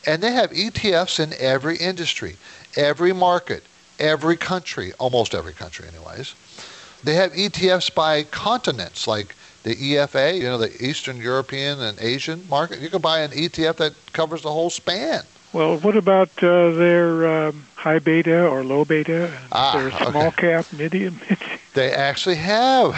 And 0.06 0.22
they 0.22 0.32
have 0.34 0.52
ETFs 0.52 1.20
in 1.20 1.34
every 1.40 1.78
industry, 1.78 2.36
every 2.78 3.14
market, 3.14 3.64
every 4.00 4.38
country, 4.38 4.94
almost 5.00 5.34
every 5.34 5.54
country, 5.54 5.88
anyways. 5.88 6.36
They 7.04 7.16
have 7.16 7.34
ETFs 7.34 7.94
by 7.94 8.24
continents, 8.24 9.08
like 9.08 9.36
the 9.64 9.76
EFA, 9.76 10.38
you 10.38 10.44
know, 10.44 10.58
the 10.58 10.84
Eastern 10.84 11.18
European 11.18 11.80
and 11.82 12.00
Asian 12.00 12.48
market. 12.50 12.80
You 12.80 12.90
can 12.90 13.02
buy 13.02 13.22
an 13.22 13.32
ETF 13.32 13.78
that 13.78 13.94
covers 14.14 14.42
the 14.42 14.52
whole 14.52 14.70
span. 14.70 15.24
Well, 15.54 15.78
what 15.80 15.98
about 15.98 16.30
uh, 16.42 16.72
their 16.72 17.48
um, 17.48 17.66
high 17.76 18.00
beta 18.00 18.48
or 18.48 18.64
low 18.64 18.86
beta? 18.86 19.32
Ah, 19.52 19.74
their 19.78 19.92
small 20.12 20.28
okay. 20.28 20.52
cap, 20.54 20.66
medium? 20.74 21.20
They 21.74 21.94
actually 21.94 22.36
have. 22.36 22.92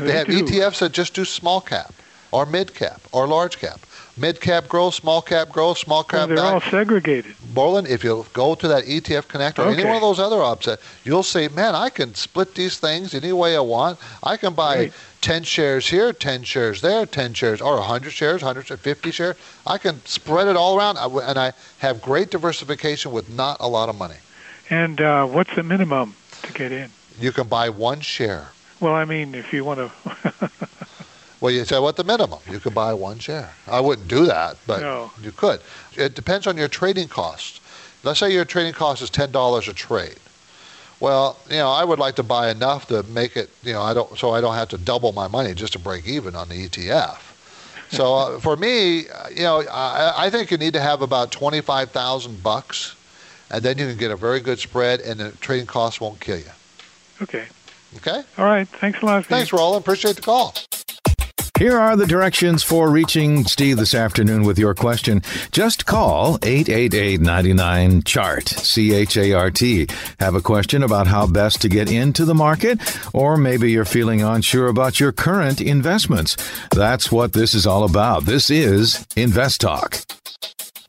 they, 0.00 0.06
They 0.06 0.12
have 0.12 0.26
do. 0.26 0.42
ETFs 0.44 0.80
that 0.80 0.90
just 0.90 1.14
do 1.14 1.24
small 1.24 1.60
cap 1.60 1.94
or 2.32 2.46
mid 2.46 2.74
cap 2.74 3.00
or 3.12 3.28
large 3.28 3.58
cap. 3.60 3.80
Mid 4.16 4.42
cap 4.42 4.68
growth, 4.68 4.94
small 4.94 5.22
cap 5.22 5.48
growth, 5.48 5.78
small 5.78 6.04
cap 6.04 6.28
they're 6.28 6.36
value. 6.36 6.54
all 6.54 6.60
segregated. 6.60 7.34
Borland, 7.54 7.88
if 7.88 8.04
you 8.04 8.26
go 8.34 8.54
to 8.54 8.68
that 8.68 8.84
ETF 8.84 9.26
connector, 9.26 9.60
or 9.60 9.70
any 9.70 9.84
one 9.84 9.96
of 9.96 10.02
those 10.02 10.20
other 10.20 10.42
ops, 10.42 10.68
uh, 10.68 10.76
you'll 11.02 11.22
see, 11.22 11.48
man, 11.48 11.74
I 11.74 11.88
can 11.88 12.14
split 12.14 12.54
these 12.54 12.78
things 12.78 13.14
any 13.14 13.32
way 13.32 13.56
I 13.56 13.60
want. 13.60 13.98
I 14.22 14.36
can 14.36 14.52
buy 14.52 14.76
Right. 14.76 14.92
10 15.22 15.44
shares 15.44 15.88
here, 15.88 16.12
10 16.12 16.42
shares 16.42 16.82
there, 16.82 17.06
10 17.06 17.32
shares, 17.32 17.62
or 17.62 17.76
100 17.76 18.10
shares, 18.10 18.42
150 18.42 19.10
shares. 19.12 19.36
I 19.66 19.78
can 19.78 20.04
spread 20.04 20.46
it 20.48 20.56
all 20.56 20.76
around, 20.76 20.98
and 20.98 21.38
I 21.38 21.52
have 21.78 22.02
great 22.02 22.30
diversification 22.30 23.12
with 23.12 23.30
not 23.30 23.56
a 23.60 23.68
lot 23.68 23.88
of 23.88 23.96
money. 23.96 24.16
And 24.68 25.00
uh, 25.00 25.24
what's 25.26 25.54
the 25.54 25.62
minimum 25.62 26.16
to 26.42 26.52
get 26.52 26.70
in? 26.70 26.90
You 27.18 27.32
can 27.32 27.46
buy 27.46 27.70
one 27.70 28.00
share. 28.00 28.48
Well, 28.80 28.94
I 28.94 29.04
mean, 29.04 29.34
if 29.34 29.52
you 29.52 29.64
want 29.64 29.78
to. 29.80 30.50
Well, 31.42 31.50
you 31.50 31.64
say 31.64 31.80
what 31.80 31.96
the 31.96 32.04
minimum? 32.04 32.38
You 32.48 32.60
could 32.60 32.72
buy 32.72 32.94
one 32.94 33.18
share. 33.18 33.50
I 33.66 33.80
wouldn't 33.80 34.06
do 34.06 34.26
that, 34.26 34.58
but 34.64 34.80
No. 34.80 35.10
you 35.20 35.32
could. 35.32 35.60
It 35.96 36.14
depends 36.14 36.46
on 36.46 36.56
your 36.56 36.68
trading 36.68 37.08
cost. 37.08 37.60
Let's 38.04 38.20
say 38.20 38.32
your 38.32 38.44
trading 38.44 38.74
cost 38.74 39.02
is 39.02 39.10
ten 39.10 39.32
dollars 39.32 39.66
a 39.66 39.72
trade. 39.72 40.20
Well, 41.00 41.36
you 41.50 41.56
know, 41.56 41.68
I 41.68 41.82
would 41.82 41.98
like 41.98 42.14
to 42.16 42.22
buy 42.22 42.48
enough 42.50 42.86
to 42.86 43.02
make 43.02 43.36
it, 43.36 43.50
you 43.64 43.72
know, 43.72 43.82
I 43.82 43.92
don't, 43.92 44.16
so 44.16 44.30
I 44.30 44.40
don't 44.40 44.54
have 44.54 44.68
to 44.68 44.78
double 44.78 45.10
my 45.10 45.26
money 45.26 45.52
just 45.52 45.72
to 45.72 45.80
break 45.80 46.06
even 46.06 46.36
on 46.36 46.48
the 46.48 46.68
ETF. 46.68 47.18
So 47.90 48.14
uh, 48.14 48.38
for 48.46 48.56
me, 48.56 49.08
uh, 49.08 49.28
you 49.30 49.42
know, 49.42 49.64
I, 49.68 50.26
I 50.26 50.30
think 50.30 50.52
you 50.52 50.58
need 50.58 50.74
to 50.74 50.80
have 50.80 51.02
about 51.02 51.32
twenty-five 51.32 51.90
thousand 51.90 52.40
bucks, 52.44 52.94
and 53.50 53.64
then 53.64 53.78
you 53.78 53.88
can 53.88 53.96
get 53.96 54.12
a 54.12 54.16
very 54.16 54.38
good 54.38 54.60
spread, 54.60 55.00
and 55.00 55.18
the 55.18 55.32
trading 55.40 55.66
costs 55.66 56.00
won't 56.00 56.20
kill 56.20 56.38
you. 56.38 56.52
okay. 57.20 57.46
Okay. 57.96 58.22
All 58.38 58.44
right. 58.46 58.66
Thanks 58.68 59.02
a 59.02 59.06
lot. 59.06 59.26
Thanks, 59.26 59.52
Roland. 59.52 59.82
Appreciate 59.82 60.14
the 60.16 60.22
call. 60.22 60.54
Here 61.58 61.78
are 61.78 61.96
the 61.96 62.06
directions 62.06 62.62
for 62.62 62.90
reaching 62.90 63.44
Steve 63.44 63.76
this 63.76 63.94
afternoon 63.94 64.44
with 64.44 64.58
your 64.58 64.74
question. 64.74 65.20
Just 65.52 65.84
call 65.84 66.38
888-99-CHART, 66.38 68.48
C-H-A-R-T. 68.48 69.86
Have 70.18 70.34
a 70.34 70.40
question 70.40 70.82
about 70.82 71.06
how 71.06 71.26
best 71.26 71.60
to 71.60 71.68
get 71.68 71.92
into 71.92 72.24
the 72.24 72.34
market, 72.34 72.80
or 73.14 73.36
maybe 73.36 73.70
you're 73.70 73.84
feeling 73.84 74.22
unsure 74.22 74.68
about 74.68 74.98
your 74.98 75.12
current 75.12 75.60
investments. 75.60 76.38
That's 76.70 77.12
what 77.12 77.34
this 77.34 77.52
is 77.54 77.66
all 77.66 77.84
about. 77.84 78.24
This 78.24 78.48
is 78.48 79.06
Invest 79.14 79.60
Talk. 79.60 79.98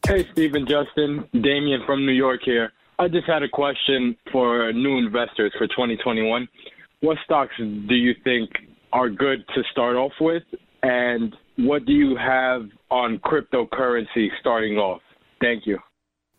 Hey, 0.07 0.25
Stephen, 0.31 0.65
Justin, 0.65 1.27
Damien 1.33 1.83
from 1.85 2.05
New 2.05 2.13
York 2.13 2.39
here. 2.43 2.71
I 2.97 3.09
just 3.09 3.27
had 3.27 3.43
a 3.43 3.49
question 3.49 4.15
for 4.31 4.71
new 4.71 4.97
investors 4.97 5.51
for 5.57 5.67
2021. 5.67 6.47
What 7.01 7.17
stocks 7.25 7.53
do 7.57 7.95
you 7.95 8.15
think 8.23 8.49
are 8.93 9.09
good 9.09 9.45
to 9.55 9.63
start 9.71 9.95
off 9.95 10.13
with, 10.21 10.43
and 10.83 11.35
what 11.57 11.85
do 11.85 11.93
you 11.93 12.15
have 12.15 12.69
on 12.89 13.19
cryptocurrency 13.19 14.29
starting 14.39 14.77
off? 14.77 15.01
Thank 15.41 15.65
you. 15.65 15.79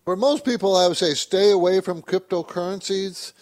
For 0.04 0.16
most 0.16 0.44
people, 0.44 0.76
I 0.76 0.87
would 0.87 0.96
say 0.96 1.14
stay 1.14 1.50
away 1.50 1.80
from 1.80 2.00
cryptocurrencies. 2.00 3.32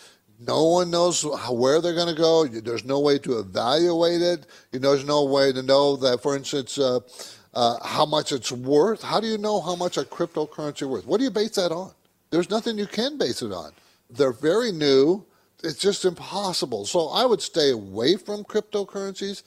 No 0.41 0.65
one 0.65 0.91
knows 0.91 1.25
where 1.51 1.81
they're 1.81 1.95
going 1.95 2.15
to 2.15 2.21
go. 2.21 2.47
There's 2.47 2.85
no 2.85 3.01
way 3.01 3.19
to 3.19 3.39
evaluate 3.39 4.23
it. 4.23 4.47
You 4.73 4.81
know, 4.81 4.93
there's 4.93 5.07
no 5.07 5.25
way 5.25 5.53
to 5.53 5.63
know 5.63 5.97
that, 5.97 6.23
for 6.23 6.35
instance, 6.37 6.79
uh, 6.79 7.01
uh, 7.55 7.85
how 7.85 8.07
much 8.07 8.33
it's 8.33 8.51
worth. 8.51 9.03
How 9.03 9.21
do 9.21 9.27
you 9.27 9.39
know 9.39 9.61
how 9.61 9.77
much 9.77 9.99
a 9.99 10.03
cryptocurrency 10.03 10.83
is 10.83 10.89
worth? 10.89 11.07
What 11.07 11.19
do 11.19 11.25
you 11.25 11.31
base 11.31 11.57
that 11.57 11.71
on? 11.71 11.93
There's 12.31 12.49
nothing 12.49 12.79
you 12.79 12.87
can 12.87 13.19
base 13.19 13.43
it 13.43 13.53
on. 13.53 13.73
They're 14.09 14.33
very 14.33 14.73
new. 14.73 15.25
It's 15.63 15.79
just 15.79 16.05
impossible. 16.05 16.87
So 16.87 17.09
I 17.09 17.25
would 17.25 17.41
stay 17.41 17.71
away 17.71 18.17
from 18.17 18.45
cryptocurrencies. 18.45 19.43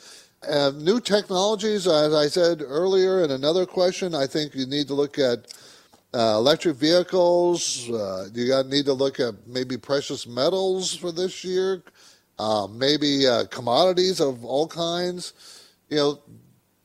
Uh, 0.48 0.72
new 0.76 1.00
technologies, 1.02 1.88
as 1.88 2.14
I 2.14 2.28
said 2.28 2.62
earlier 2.62 3.24
in 3.24 3.32
another 3.32 3.66
question, 3.66 4.16
I 4.16 4.28
think 4.28 4.56
you 4.56 4.66
need 4.66 4.88
to 4.88 4.94
look 4.94 5.20
at 5.20 5.54
uh, 6.14 6.36
electric 6.38 6.78
vehicles. 6.78 7.90
Uh, 7.90 8.30
you 8.34 8.48
got 8.48 8.68
need 8.68 8.86
to 8.86 8.94
look 8.94 9.20
at 9.20 9.34
maybe 9.46 9.78
precious 9.78 10.26
metals 10.26 10.96
for 10.96 11.12
this 11.12 11.44
year, 11.44 11.84
uh, 12.40 12.68
maybe 12.72 13.28
uh, 13.28 13.46
commodities 13.48 14.22
of 14.22 14.46
all 14.46 14.68
kinds. 14.68 15.34
You 15.90 15.98
know, 15.98 16.20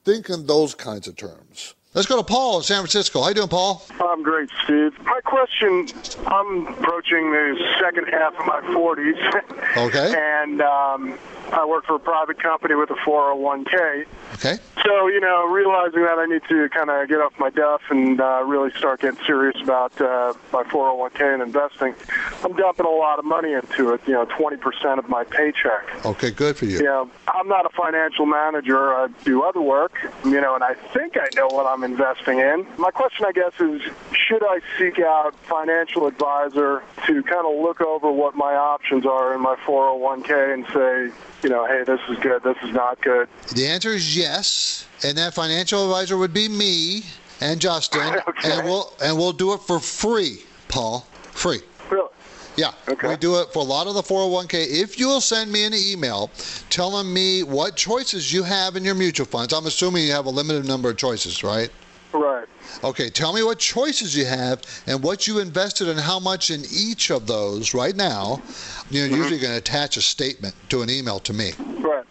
think 0.04 0.30
in 0.30 0.46
those 0.46 0.74
kinds 0.74 1.06
of 1.06 1.16
terms. 1.16 1.74
Let's 1.92 2.06
go 2.06 2.16
to 2.16 2.22
Paul 2.22 2.58
in 2.58 2.62
San 2.62 2.78
Francisco. 2.78 3.20
How 3.20 3.28
you 3.28 3.34
doing, 3.34 3.48
Paul? 3.48 3.82
I'm 4.00 4.22
great, 4.22 4.48
Steve. 4.62 4.96
My 5.02 5.20
question 5.24 5.88
I'm 6.24 6.68
approaching 6.68 7.32
the 7.32 7.58
second 7.80 8.06
half 8.06 8.32
of 8.38 8.46
my 8.46 8.60
40s. 8.60 9.76
Okay. 9.76 10.14
and 10.42 10.62
um, 10.62 11.18
I 11.52 11.66
work 11.66 11.86
for 11.86 11.96
a 11.96 12.00
private 12.00 12.42
company 12.42 12.74
with 12.74 12.90
a 12.90 12.94
401k. 12.94 14.06
Okay. 14.34 14.58
So, 14.84 15.08
you 15.08 15.20
know, 15.20 15.46
realizing 15.46 16.02
that 16.02 16.18
I 16.18 16.26
need 16.26 16.42
to 16.48 16.68
kind 16.70 16.90
of 16.90 17.08
get 17.08 17.20
off 17.20 17.38
my 17.38 17.50
duff 17.50 17.82
and 17.90 18.20
uh, 18.20 18.42
really 18.46 18.70
start 18.72 19.00
getting 19.00 19.22
serious 19.26 19.60
about 19.62 20.00
uh, 20.00 20.32
my 20.52 20.62
401k 20.64 21.34
and 21.34 21.42
investing, 21.42 21.94
I'm 22.42 22.54
dumping 22.54 22.86
a 22.86 22.90
lot 22.90 23.18
of 23.18 23.24
money 23.24 23.52
into 23.52 23.92
it, 23.92 24.00
you 24.06 24.14
know, 24.14 24.26
20% 24.26 24.98
of 24.98 25.08
my 25.08 25.24
paycheck. 25.24 26.04
Okay, 26.06 26.30
good 26.30 26.56
for 26.56 26.64
you. 26.64 26.78
You 26.78 26.84
know, 26.84 27.10
I'm 27.28 27.48
not 27.48 27.66
a 27.66 27.70
financial 27.70 28.26
manager. 28.26 28.94
I 28.94 29.08
do 29.24 29.42
other 29.42 29.60
work, 29.60 29.92
you 30.24 30.40
know, 30.40 30.54
and 30.54 30.64
I 30.64 30.74
think 30.74 31.16
I 31.16 31.28
know 31.34 31.48
what 31.48 31.66
I'm 31.66 31.84
investing 31.84 32.38
in. 32.38 32.66
My 32.78 32.90
question, 32.90 33.26
I 33.26 33.32
guess, 33.32 33.52
is 33.60 33.82
should 34.12 34.42
I 34.42 34.60
seek 34.78 34.98
out 34.98 35.34
financial 35.40 36.06
advisor 36.06 36.82
to 37.06 37.22
kind 37.22 37.46
of 37.46 37.60
look 37.60 37.80
over 37.80 38.10
what 38.10 38.34
my 38.34 38.54
options 38.54 39.04
are 39.04 39.34
in 39.34 39.40
my 39.40 39.56
401k 39.66 40.54
and 40.54 40.66
say, 40.66 41.16
you 41.42 41.50
know, 41.50 41.66
hey, 41.66 41.82
this 41.84 42.00
is 42.08 42.18
good, 42.18 42.42
this 42.42 42.56
is 42.62 42.72
not 42.72 43.00
good. 43.00 43.28
The 43.54 43.66
answer 43.66 43.90
is 43.90 44.16
yes, 44.16 44.86
and 45.04 45.16
that 45.18 45.34
financial 45.34 45.84
advisor 45.84 46.16
would 46.16 46.34
be 46.34 46.48
me 46.48 47.02
and 47.40 47.60
Justin, 47.60 48.16
and 48.44 48.64
we'll 48.64 48.92
and 49.02 49.16
we'll 49.16 49.32
do 49.32 49.52
it 49.54 49.60
for 49.60 49.80
free, 49.80 50.42
Paul, 50.68 51.06
free. 51.32 51.60
Really? 51.90 52.08
Yeah, 52.56 52.72
we 53.08 53.16
do 53.16 53.40
it 53.40 53.52
for 53.52 53.60
a 53.60 53.66
lot 53.66 53.86
of 53.86 53.94
the 53.94 54.02
401k. 54.02 54.66
If 54.68 54.98
you 54.98 55.06
will 55.06 55.20
send 55.20 55.50
me 55.50 55.64
an 55.64 55.72
email 55.72 56.30
telling 56.68 57.12
me 57.12 57.42
what 57.42 57.76
choices 57.76 58.32
you 58.32 58.42
have 58.42 58.76
in 58.76 58.84
your 58.84 58.94
mutual 58.94 59.24
funds, 59.24 59.54
I'm 59.54 59.66
assuming 59.66 60.04
you 60.04 60.12
have 60.12 60.26
a 60.26 60.30
limited 60.30 60.66
number 60.66 60.90
of 60.90 60.96
choices, 60.96 61.42
right? 61.42 61.70
Right. 62.12 62.46
Okay, 62.82 63.08
tell 63.10 63.32
me 63.32 63.42
what 63.42 63.58
choices 63.58 64.16
you 64.16 64.24
have 64.24 64.62
and 64.86 65.02
what 65.02 65.26
you 65.26 65.38
invested 65.38 65.88
and 65.88 65.98
how 65.98 66.18
much 66.18 66.50
in 66.50 66.62
each 66.72 67.10
of 67.10 67.26
those 67.26 67.74
right 67.74 67.94
now. 67.94 68.42
You're 68.90 69.06
mm-hmm. 69.06 69.16
usually 69.16 69.38
going 69.38 69.52
to 69.52 69.58
attach 69.58 69.96
a 69.96 70.02
statement 70.02 70.54
to 70.70 70.82
an 70.82 70.90
email 70.90 71.20
to 71.20 71.32
me. 71.32 71.52
Right. 71.78 72.04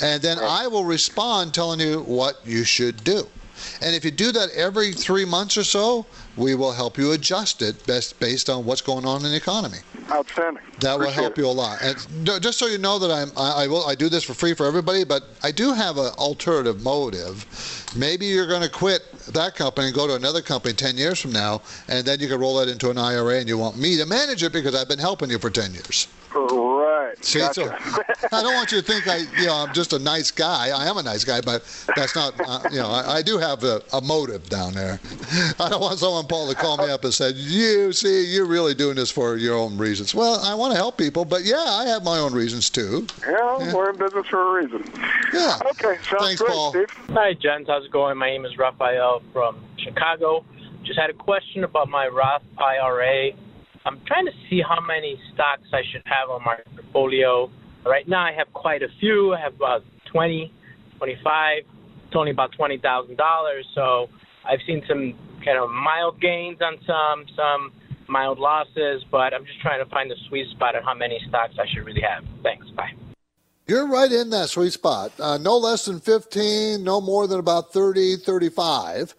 And 0.00 0.22
then 0.22 0.38
I 0.38 0.66
will 0.66 0.84
respond 0.84 1.52
telling 1.52 1.80
you 1.80 2.02
what 2.02 2.40
you 2.44 2.64
should 2.64 3.02
do. 3.04 3.26
And 3.82 3.94
if 3.94 4.04
you 4.04 4.10
do 4.10 4.32
that 4.32 4.50
every 4.52 4.92
three 4.92 5.24
months 5.24 5.56
or 5.56 5.64
so, 5.64 6.06
we 6.36 6.54
will 6.54 6.72
help 6.72 6.96
you 6.96 7.12
adjust 7.12 7.62
it 7.62 7.86
best 7.86 8.18
based 8.20 8.48
on 8.48 8.64
what's 8.64 8.80
going 8.80 9.04
on 9.04 9.24
in 9.24 9.30
the 9.30 9.36
economy. 9.36 9.78
Outstanding. 10.10 10.62
That 10.80 10.94
will 10.98 11.04
Appreciate 11.04 11.22
help 11.22 11.38
you 11.38 11.46
a 11.46 11.48
lot. 11.48 11.82
And 11.82 12.42
just 12.42 12.58
so 12.58 12.66
you 12.66 12.78
know 12.78 12.98
that 12.98 13.10
I'm, 13.10 13.30
I, 13.36 13.64
I 13.64 13.66
will, 13.66 13.86
I 13.86 13.94
do 13.94 14.08
this 14.08 14.24
for 14.24 14.34
free 14.34 14.54
for 14.54 14.66
everybody, 14.66 15.04
but 15.04 15.24
I 15.42 15.52
do 15.52 15.72
have 15.72 15.98
an 15.98 16.12
alternative 16.18 16.82
motive. 16.82 17.46
Maybe 17.96 18.26
you're 18.26 18.48
going 18.48 18.62
to 18.62 18.70
quit 18.70 19.02
that 19.34 19.54
company 19.54 19.88
and 19.88 19.96
go 19.96 20.06
to 20.06 20.14
another 20.14 20.42
company 20.42 20.74
10 20.74 20.96
years 20.96 21.20
from 21.20 21.32
now, 21.32 21.62
and 21.88 22.04
then 22.06 22.20
you 22.20 22.28
can 22.28 22.40
roll 22.40 22.56
that 22.56 22.68
into 22.68 22.90
an 22.90 22.98
IRA, 22.98 23.38
and 23.38 23.48
you 23.48 23.58
want 23.58 23.76
me 23.76 23.96
to 23.96 24.06
manage 24.06 24.42
it 24.42 24.52
because 24.52 24.74
I've 24.74 24.88
been 24.88 24.98
helping 24.98 25.30
you 25.30 25.38
for 25.38 25.50
10 25.50 25.72
years. 25.72 26.08
Right. 27.10 27.24
See, 27.24 27.40
so 27.40 27.74
I 28.32 28.42
don't 28.42 28.54
want 28.54 28.70
you 28.70 28.80
to 28.80 28.86
think 28.86 29.08
I, 29.08 29.18
you 29.40 29.46
know, 29.46 29.54
I'm 29.54 29.74
just 29.74 29.92
a 29.92 29.98
nice 29.98 30.30
guy. 30.30 30.68
I 30.68 30.86
am 30.86 30.96
a 30.96 31.02
nice 31.02 31.24
guy, 31.24 31.40
but 31.40 31.64
that's 31.96 32.14
not, 32.14 32.34
uh, 32.46 32.60
you 32.70 32.78
know, 32.78 32.88
I, 32.88 33.16
I 33.16 33.22
do 33.22 33.38
have 33.38 33.64
a, 33.64 33.82
a 33.92 34.00
motive 34.00 34.48
down 34.48 34.74
there. 34.74 35.00
I 35.58 35.68
don't 35.68 35.80
want 35.80 35.98
someone, 35.98 36.26
Paul, 36.26 36.48
to 36.48 36.54
call 36.54 36.76
me 36.76 36.88
up 36.88 37.02
and 37.02 37.12
say, 37.12 37.30
"You 37.30 37.92
see, 37.92 38.26
you're 38.26 38.46
really 38.46 38.74
doing 38.74 38.94
this 38.94 39.10
for 39.10 39.36
your 39.36 39.56
own 39.56 39.76
reasons." 39.76 40.14
Well, 40.14 40.38
I 40.40 40.54
want 40.54 40.72
to 40.72 40.76
help 40.76 40.98
people, 40.98 41.24
but 41.24 41.42
yeah, 41.42 41.56
I 41.56 41.86
have 41.86 42.04
my 42.04 42.18
own 42.18 42.32
reasons 42.32 42.70
too. 42.70 43.06
Yeah, 43.26 43.74
we're 43.74 43.90
in 43.90 43.96
business 43.96 44.26
for 44.28 44.58
a 44.58 44.62
reason. 44.62 44.88
Yeah. 45.32 45.58
Okay, 45.70 45.98
sounds 46.04 46.24
Thanks, 46.24 46.40
great, 46.40 46.50
Paul. 46.50 46.70
Steve. 46.70 46.90
Hi, 47.10 47.32
gents. 47.34 47.68
How's 47.68 47.86
it 47.86 47.90
going? 47.90 48.16
My 48.18 48.30
name 48.30 48.44
is 48.44 48.56
Raphael 48.56 49.22
from 49.32 49.60
Chicago. 49.78 50.44
Just 50.84 50.98
had 50.98 51.10
a 51.10 51.14
question 51.14 51.64
about 51.64 51.88
my 51.88 52.06
Roth 52.06 52.42
IRA. 52.58 53.32
I'm 53.86 54.00
trying 54.06 54.26
to 54.26 54.32
see 54.48 54.60
how 54.60 54.80
many 54.80 55.18
stocks 55.32 55.68
I 55.72 55.82
should 55.90 56.02
have 56.04 56.28
on 56.28 56.42
my 56.44 56.56
portfolio. 56.74 57.50
Right 57.84 58.06
now, 58.06 58.22
I 58.22 58.32
have 58.32 58.52
quite 58.52 58.82
a 58.82 58.88
few. 59.00 59.32
I 59.32 59.40
have 59.40 59.54
about 59.54 59.84
20, 60.12 60.52
25. 60.98 61.58
It's 62.06 62.16
only 62.16 62.30
about 62.30 62.52
$20,000. 62.58 63.62
So 63.74 64.08
I've 64.44 64.60
seen 64.66 64.82
some 64.86 65.14
kind 65.44 65.58
of 65.58 65.70
mild 65.70 66.20
gains 66.20 66.58
on 66.60 66.76
some, 66.86 67.24
some 67.34 67.72
mild 68.06 68.38
losses, 68.38 69.02
but 69.10 69.32
I'm 69.32 69.46
just 69.46 69.60
trying 69.60 69.82
to 69.82 69.88
find 69.90 70.10
the 70.10 70.16
sweet 70.28 70.50
spot 70.50 70.76
on 70.76 70.82
how 70.82 70.94
many 70.94 71.18
stocks 71.28 71.54
I 71.58 71.66
should 71.72 71.86
really 71.86 72.02
have. 72.02 72.24
Thanks. 72.42 72.68
Bye. 72.70 72.92
You're 73.66 73.86
right 73.86 74.10
in 74.10 74.30
that 74.30 74.48
sweet 74.48 74.72
spot. 74.72 75.12
Uh, 75.18 75.38
no 75.38 75.56
less 75.56 75.84
than 75.84 76.00
15, 76.00 76.82
no 76.82 77.00
more 77.00 77.28
than 77.28 77.38
about 77.38 77.72
30, 77.72 78.16
35. 78.16 79.14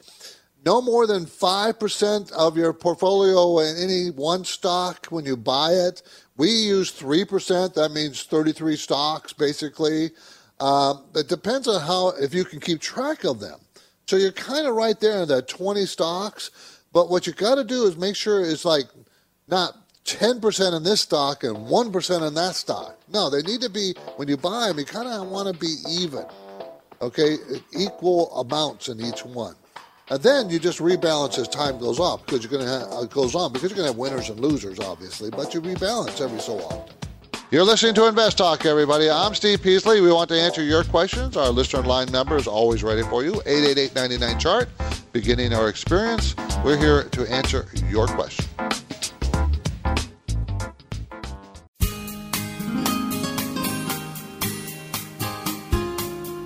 No 0.63 0.79
more 0.81 1.07
than 1.07 1.25
5% 1.25 2.31
of 2.33 2.55
your 2.55 2.71
portfolio 2.71 3.59
in 3.59 3.77
any 3.77 4.11
one 4.11 4.45
stock 4.45 5.07
when 5.07 5.25
you 5.25 5.35
buy 5.35 5.71
it. 5.71 6.03
We 6.37 6.49
use 6.49 6.91
3%. 6.91 7.73
That 7.73 7.91
means 7.91 8.23
33 8.23 8.75
stocks, 8.75 9.33
basically. 9.33 10.11
Um, 10.59 11.05
it 11.15 11.27
depends 11.27 11.67
on 11.67 11.81
how, 11.81 12.09
if 12.09 12.33
you 12.35 12.45
can 12.45 12.59
keep 12.59 12.79
track 12.79 13.23
of 13.23 13.39
them. 13.39 13.59
So 14.05 14.17
you're 14.17 14.31
kind 14.31 14.67
of 14.67 14.75
right 14.75 14.99
there 14.99 15.23
in 15.23 15.27
that 15.29 15.47
20 15.47 15.85
stocks. 15.87 16.51
But 16.93 17.09
what 17.09 17.25
you 17.25 17.33
got 17.33 17.55
to 17.55 17.63
do 17.63 17.85
is 17.85 17.97
make 17.97 18.15
sure 18.15 18.45
it's 18.45 18.65
like 18.65 18.85
not 19.47 19.75
10% 20.05 20.77
in 20.77 20.83
this 20.83 21.01
stock 21.01 21.43
and 21.43 21.55
1% 21.55 22.27
in 22.27 22.33
that 22.35 22.55
stock. 22.55 22.99
No, 23.11 23.29
they 23.31 23.41
need 23.41 23.61
to 23.61 23.69
be, 23.69 23.95
when 24.17 24.27
you 24.27 24.37
buy 24.37 24.67
them, 24.67 24.77
you 24.77 24.85
kind 24.85 25.07
of 25.07 25.27
want 25.27 25.51
to 25.51 25.59
be 25.59 25.75
even, 25.89 26.25
okay? 27.01 27.37
Equal 27.75 28.31
amounts 28.39 28.89
in 28.89 28.99
each 29.01 29.25
one. 29.25 29.55
And 30.11 30.21
then 30.21 30.49
you 30.49 30.59
just 30.59 30.79
rebalance 30.79 31.39
as 31.39 31.47
time 31.47 31.79
goes 31.79 31.97
up 31.97 32.25
because 32.25 32.43
you're 32.43 32.51
going 32.51 32.65
to 32.65 32.69
have, 32.69 32.91
uh, 32.91 33.05
goes 33.05 33.33
on 33.33 33.53
because 33.53 33.71
you're 33.71 33.77
going 33.77 33.87
to 33.87 33.93
have 33.93 33.97
winners 33.97 34.29
and 34.29 34.41
losers, 34.41 34.77
obviously, 34.77 35.29
but 35.29 35.53
you 35.53 35.61
rebalance 35.61 36.19
every 36.19 36.39
so 36.39 36.59
often. 36.59 36.93
You're 37.49 37.63
listening 37.63 37.93
to 37.95 38.09
Invest 38.09 38.37
Talk, 38.37 38.65
everybody. 38.65 39.09
I'm 39.09 39.33
Steve 39.33 39.61
Peasley. 39.61 40.01
We 40.01 40.11
want 40.11 40.27
to 40.27 40.35
answer 40.35 40.63
your 40.63 40.83
questions. 40.83 41.37
Our 41.37 41.49
listener 41.49 41.83
line 41.83 42.11
number 42.11 42.35
is 42.35 42.45
always 42.45 42.83
ready 42.83 43.03
for 43.03 43.23
you 43.23 43.41
888 43.45 43.95
99 43.95 44.37
chart. 44.37 44.69
Beginning 45.13 45.53
our 45.53 45.69
experience, 45.69 46.35
we're 46.65 46.77
here 46.77 47.03
to 47.03 47.31
answer 47.31 47.67
your 47.87 48.07
question. 48.07 48.45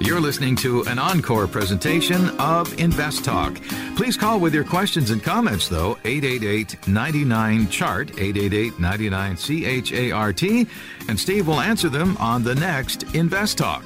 You're 0.05 0.21
listening 0.21 0.55
to 0.57 0.83
an 0.83 0.99
encore 0.99 1.47
presentation 1.47 2.29
of 2.39 2.79
Invest 2.79 3.25
Talk. 3.25 3.55
Please 3.95 4.15
call 4.15 4.39
with 4.39 4.53
your 4.53 4.63
questions 4.63 5.09
and 5.09 5.21
comments, 5.21 5.67
though, 5.67 5.97
888 6.05 6.87
99 6.87 7.67
Chart, 7.69 8.11
888 8.11 8.79
99 8.79 9.35
C 9.35 9.65
H 9.65 9.91
A 9.93 10.11
R 10.11 10.31
T, 10.31 10.67
and 11.09 11.19
Steve 11.19 11.47
will 11.47 11.59
answer 11.59 11.89
them 11.89 12.15
on 12.17 12.43
the 12.43 12.53
next 12.53 13.15
Invest 13.15 13.57
Talk. 13.57 13.83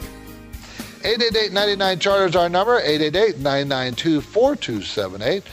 888 1.06 1.54
99 1.54 2.00
Chart 2.00 2.30
is 2.30 2.36
our 2.36 2.50
number, 2.50 2.80
888 2.80 3.38
992 3.38 4.20
4278. 4.20 5.44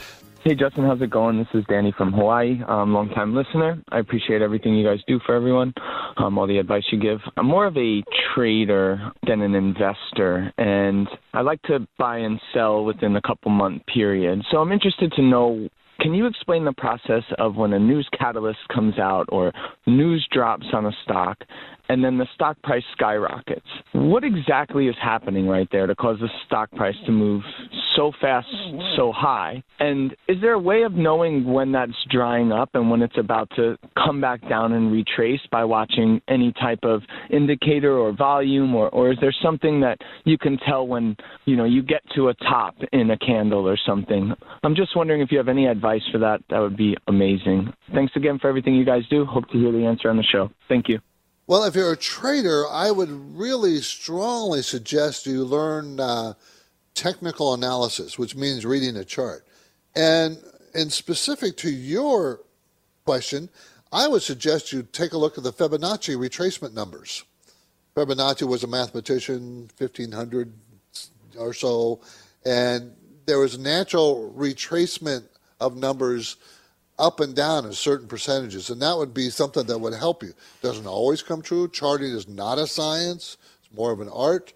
Hey, 0.47 0.55
Justin, 0.55 0.85
how's 0.85 1.01
it 1.01 1.09
going? 1.09 1.37
This 1.37 1.47
is 1.53 1.65
Danny 1.67 1.93
from 1.97 2.13
Hawaii, 2.13 2.61
um, 2.69 2.93
longtime 2.93 3.35
listener. 3.35 3.83
I 3.91 3.99
appreciate 3.99 4.41
everything 4.41 4.75
you 4.75 4.87
guys 4.87 4.99
do 5.05 5.19
for 5.25 5.35
everyone, 5.35 5.73
um, 6.15 6.37
all 6.37 6.47
the 6.47 6.57
advice 6.57 6.85
you 6.89 6.97
give. 6.97 7.19
I'm 7.35 7.47
more 7.47 7.65
of 7.65 7.75
a 7.75 8.01
trader 8.33 9.11
than 9.27 9.41
an 9.41 9.55
investor, 9.55 10.53
and 10.57 11.05
I 11.33 11.41
like 11.41 11.61
to 11.63 11.85
buy 11.97 12.19
and 12.19 12.39
sell 12.53 12.85
within 12.85 13.17
a 13.17 13.21
couple 13.23 13.51
month 13.51 13.85
period. 13.93 14.41
So 14.49 14.59
I'm 14.59 14.71
interested 14.71 15.11
to 15.17 15.21
know 15.21 15.67
can 15.99 16.13
you 16.13 16.27
explain 16.27 16.63
the 16.63 16.73
process 16.73 17.23
of 17.39 17.55
when 17.55 17.73
a 17.73 17.79
news 17.79 18.07
catalyst 18.17 18.59
comes 18.73 18.99
out 18.99 19.25
or 19.29 19.51
news 19.85 20.25
drops 20.31 20.67
on 20.71 20.85
a 20.85 20.91
stock 21.03 21.39
and 21.89 22.03
then 22.03 22.17
the 22.17 22.27
stock 22.35 22.61
price 22.61 22.83
skyrockets? 22.93 23.65
What 23.93 24.23
exactly 24.23 24.87
is 24.87 24.95
happening 25.01 25.47
right 25.47 25.67
there 25.71 25.87
to 25.87 25.95
cause 25.95 26.17
the 26.19 26.29
stock 26.45 26.71
price 26.71 26.95
to 27.05 27.11
move 27.11 27.43
so 27.95 28.11
fast, 28.21 28.47
so 28.95 29.11
high? 29.11 29.63
And 29.79 30.15
is 30.27 30.37
there 30.41 30.53
a 30.53 30.59
way 30.59 30.83
of 30.83 30.93
knowing 30.93 31.45
when 31.51 31.71
that's 31.71 31.91
drying 32.09 32.51
up 32.51 32.69
and 32.73 32.89
when 32.89 33.01
it's 33.01 33.17
about 33.17 33.49
to 33.55 33.77
come 33.95 34.21
back 34.21 34.47
down 34.49 34.73
and 34.73 34.91
retrace 34.91 35.41
by 35.51 35.63
watching 35.63 36.21
any 36.27 36.53
type 36.53 36.79
of 36.83 37.01
indicator 37.29 37.97
or 37.97 38.11
volume 38.11 38.75
or, 38.75 38.89
or 38.89 39.11
is 39.11 39.17
there 39.21 39.35
something 39.41 39.79
that 39.81 39.97
you 40.25 40.37
can 40.37 40.57
tell 40.57 40.87
when, 40.87 41.15
you 41.45 41.55
know, 41.55 41.65
you 41.65 41.81
get 41.81 42.01
to 42.15 42.29
a 42.29 42.33
top 42.35 42.75
in 42.93 43.11
a 43.11 43.17
candle 43.17 43.67
or 43.67 43.77
something? 43.85 44.33
I'm 44.63 44.75
just 44.75 44.95
wondering 44.95 45.21
if 45.21 45.31
you 45.31 45.37
have 45.37 45.47
any 45.47 45.67
advice 45.67 46.01
for 46.11 46.17
that, 46.19 46.41
that 46.49 46.59
would 46.59 46.77
be 46.77 46.95
amazing. 47.07 47.73
Thanks 47.93 48.13
again 48.15 48.39
for 48.39 48.47
everything 48.47 48.75
you 48.75 48.85
guys 48.85 49.03
do. 49.09 49.25
Hope 49.25 49.47
to 49.49 49.57
hear 49.57 49.71
the 49.71 49.85
answer 49.85 50.09
on 50.09 50.17
the 50.17 50.23
show. 50.23 50.49
Thank 50.67 50.87
you. 50.89 50.99
Well, 51.47 51.63
if 51.63 51.75
you're 51.75 51.93
a 51.93 51.97
trader, 51.97 52.67
I 52.67 52.91
would 52.91 53.09
really 53.09 53.79
strongly 53.79 54.61
suggest 54.61 55.25
you 55.25 55.45
learn 55.45 55.97
uh, 55.97 56.33
technical 56.93 57.53
analysis, 57.53 58.19
which 58.19 58.35
means 58.35 58.65
reading 58.65 58.97
a 58.97 59.05
chart. 59.05 59.47
And 59.95 60.37
in 60.75 60.89
specific 60.89 61.55
to 61.57 61.69
your 61.69 62.41
question, 63.05 63.47
I 63.93 64.09
would 64.09 64.23
suggest 64.23 64.73
you 64.73 64.83
take 64.83 65.13
a 65.13 65.17
look 65.17 65.37
at 65.37 65.45
the 65.45 65.53
Fibonacci 65.53 66.17
retracement 66.17 66.73
numbers. 66.73 67.23
Fibonacci 67.95 68.45
was 68.45 68.65
a 68.65 68.67
mathematician, 68.67 69.69
1500 69.77 70.51
or 71.37 71.53
so, 71.53 72.01
and 72.45 72.91
there 73.25 73.39
was 73.39 73.57
natural 73.57 74.33
retracement 74.35 75.23
of 75.61 75.77
numbers 75.77 76.35
up 76.99 77.19
and 77.19 77.35
down 77.35 77.65
in 77.65 77.73
certain 77.73 78.07
percentages, 78.07 78.69
and 78.69 78.81
that 78.81 78.97
would 78.97 79.13
be 79.13 79.29
something 79.29 79.65
that 79.67 79.79
would 79.79 79.93
help 79.93 80.23
you. 80.23 80.33
Doesn't 80.61 80.87
always 80.87 81.21
come 81.21 81.41
true. 81.41 81.69
Charting 81.69 82.11
is 82.11 82.27
not 82.27 82.57
a 82.57 82.67
science; 82.67 83.37
it's 83.59 83.75
more 83.75 83.91
of 83.91 84.01
an 84.01 84.09
art. 84.09 84.53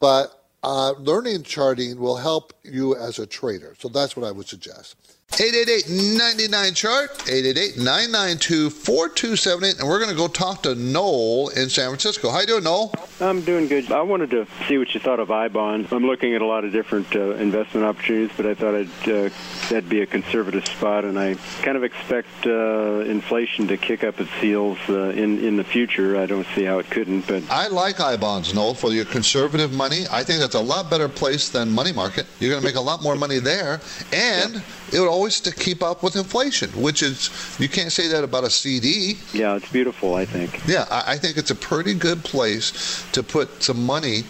But 0.00 0.44
uh, 0.62 0.92
learning 0.92 1.44
charting 1.44 1.98
will 1.98 2.16
help 2.16 2.52
you 2.62 2.96
as 2.96 3.18
a 3.18 3.26
trader. 3.26 3.74
So 3.78 3.88
that's 3.88 4.16
what 4.16 4.26
I 4.26 4.32
would 4.32 4.48
suggest. 4.48 5.17
888-99-CHART, 5.38 7.18
888-992-4278, 7.18 9.78
and 9.78 9.88
we're 9.88 10.00
going 10.00 10.10
to 10.10 10.16
go 10.16 10.26
talk 10.26 10.64
to 10.64 10.74
Noel 10.74 11.50
in 11.50 11.70
San 11.70 11.90
Francisco. 11.90 12.30
How 12.30 12.40
you 12.40 12.46
doing, 12.46 12.64
Noel? 12.64 12.92
I'm 13.20 13.42
doing 13.42 13.68
good. 13.68 13.92
I 13.92 14.02
wanted 14.02 14.30
to 14.30 14.48
see 14.66 14.78
what 14.78 14.92
you 14.94 15.00
thought 15.00 15.20
of 15.20 15.30
I-bonds. 15.30 15.92
I'm 15.92 16.04
looking 16.04 16.34
at 16.34 16.42
a 16.42 16.46
lot 16.46 16.64
of 16.64 16.72
different 16.72 17.14
uh, 17.14 17.34
investment 17.34 17.86
opportunities, 17.86 18.36
but 18.36 18.46
I 18.46 18.54
thought 18.54 18.74
I'd, 18.74 18.88
uh, 19.08 19.30
that'd 19.68 19.88
be 19.88 20.00
a 20.00 20.06
conservative 20.06 20.66
spot, 20.66 21.04
and 21.04 21.16
I 21.16 21.36
kind 21.62 21.76
of 21.76 21.84
expect 21.84 22.44
uh, 22.44 23.04
inflation 23.06 23.68
to 23.68 23.76
kick 23.76 24.02
up 24.02 24.18
its 24.18 24.32
heels 24.40 24.78
uh, 24.88 25.10
in, 25.10 25.38
in 25.44 25.56
the 25.56 25.62
future. 25.62 26.18
I 26.18 26.26
don't 26.26 26.48
see 26.56 26.64
how 26.64 26.80
it 26.80 26.90
couldn't, 26.90 27.28
but... 27.28 27.44
I 27.48 27.68
like 27.68 28.00
I-bonds, 28.00 28.54
Noel, 28.54 28.74
for 28.74 28.90
your 28.90 29.04
conservative 29.04 29.72
money. 29.72 30.04
I 30.10 30.24
think 30.24 30.40
that's 30.40 30.56
a 30.56 30.60
lot 30.60 30.90
better 30.90 31.08
place 31.08 31.48
than 31.48 31.70
money 31.70 31.92
market. 31.92 32.26
You're 32.40 32.50
going 32.50 32.62
to 32.62 32.66
make 32.66 32.74
a 32.74 32.80
lot 32.80 33.04
more 33.04 33.14
money 33.14 33.38
there, 33.38 33.80
and... 34.12 34.54
Yeah 34.54 34.60
it 34.92 35.00
would 35.00 35.08
always 35.08 35.40
to 35.40 35.54
keep 35.54 35.82
up 35.82 36.02
with 36.02 36.16
inflation, 36.16 36.70
which 36.70 37.02
is 37.02 37.30
you 37.58 37.68
can't 37.68 37.92
say 37.92 38.08
that 38.08 38.24
about 38.24 38.44
a 38.44 38.50
CD. 38.50 39.18
Yeah, 39.32 39.56
it's 39.56 39.70
beautiful. 39.70 40.14
I 40.14 40.24
think. 40.24 40.60
Yeah, 40.66 40.86
I, 40.90 41.12
I 41.12 41.16
think 41.16 41.36
it's 41.36 41.50
a 41.50 41.54
pretty 41.54 41.94
good 41.94 42.24
place 42.24 43.04
to 43.12 43.22
put 43.22 43.62
some 43.62 43.84
money 43.84 44.22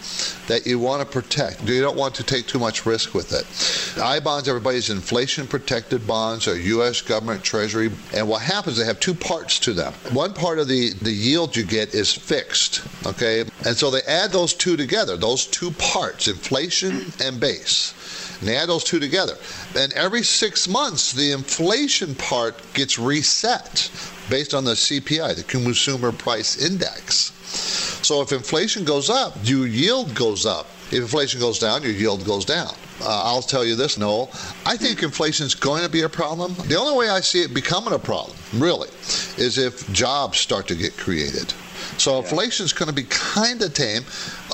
that 0.47 0.65
you 0.65 0.79
want 0.79 1.01
to 1.01 1.07
protect. 1.07 1.63
You 1.63 1.81
don't 1.81 1.97
want 1.97 2.15
to 2.15 2.23
take 2.23 2.47
too 2.47 2.59
much 2.59 2.85
risk 2.85 3.13
with 3.13 3.31
it. 3.31 4.01
I 4.01 4.19
bonds, 4.19 4.47
everybody's 4.47 4.89
inflation 4.89 5.47
protected 5.47 6.05
bonds 6.05 6.47
are 6.47 6.57
U.S. 6.57 7.01
government 7.01 7.43
treasury, 7.43 7.91
and 8.13 8.27
what 8.27 8.41
happens? 8.41 8.77
They 8.77 8.85
have 8.85 8.99
two 8.99 9.13
parts 9.13 9.59
to 9.59 9.73
them. 9.73 9.93
One 10.11 10.33
part 10.33 10.59
of 10.59 10.67
the 10.67 10.91
the 11.01 11.11
yield 11.11 11.55
you 11.55 11.63
get 11.63 11.93
is 11.93 12.13
fixed. 12.13 12.81
Okay, 13.05 13.41
and 13.65 13.75
so 13.75 13.91
they 13.91 14.01
add 14.01 14.31
those 14.31 14.53
two 14.53 14.75
together. 14.75 15.17
Those 15.17 15.45
two 15.45 15.71
parts, 15.71 16.27
inflation 16.27 17.13
and 17.21 17.39
base 17.39 17.93
and 18.41 18.49
add 18.49 18.69
those 18.69 18.83
two 18.83 18.99
together. 18.99 19.35
And 19.75 19.93
every 19.93 20.23
six 20.23 20.67
months, 20.67 21.13
the 21.13 21.31
inflation 21.31 22.15
part 22.15 22.61
gets 22.73 22.99
reset 22.99 23.89
based 24.29 24.53
on 24.53 24.63
the 24.63 24.73
CPI, 24.73 25.35
the 25.35 25.43
Consumer 25.43 26.11
Price 26.11 26.57
Index. 26.63 27.31
So 28.05 28.21
if 28.21 28.31
inflation 28.31 28.85
goes 28.85 29.09
up, 29.09 29.35
your 29.43 29.67
yield 29.67 30.15
goes 30.15 30.45
up. 30.45 30.67
If 30.91 30.99
inflation 30.99 31.39
goes 31.39 31.59
down, 31.59 31.83
your 31.83 31.91
yield 31.91 32.25
goes 32.25 32.45
down. 32.45 32.73
Uh, 33.01 33.21
I'll 33.23 33.41
tell 33.41 33.63
you 33.63 33.75
this, 33.75 33.97
Noel. 33.97 34.29
I 34.65 34.75
think 34.75 35.03
inflation 35.03 35.45
is 35.45 35.55
going 35.55 35.83
to 35.83 35.89
be 35.89 36.01
a 36.01 36.09
problem. 36.09 36.55
The 36.67 36.75
only 36.75 36.97
way 36.97 37.09
I 37.09 37.21
see 37.21 37.41
it 37.41 37.53
becoming 37.53 37.93
a 37.93 37.99
problem, 37.99 38.35
really, 38.53 38.89
is 39.37 39.57
if 39.57 39.91
jobs 39.93 40.37
start 40.37 40.67
to 40.67 40.75
get 40.75 40.97
created. 40.97 41.53
So 41.99 42.19
inflation 42.19 42.65
is 42.65 42.73
going 42.73 42.87
to 42.87 42.95
be 42.95 43.03
kind 43.03 43.61
of 43.61 43.73
tame. 43.73 44.03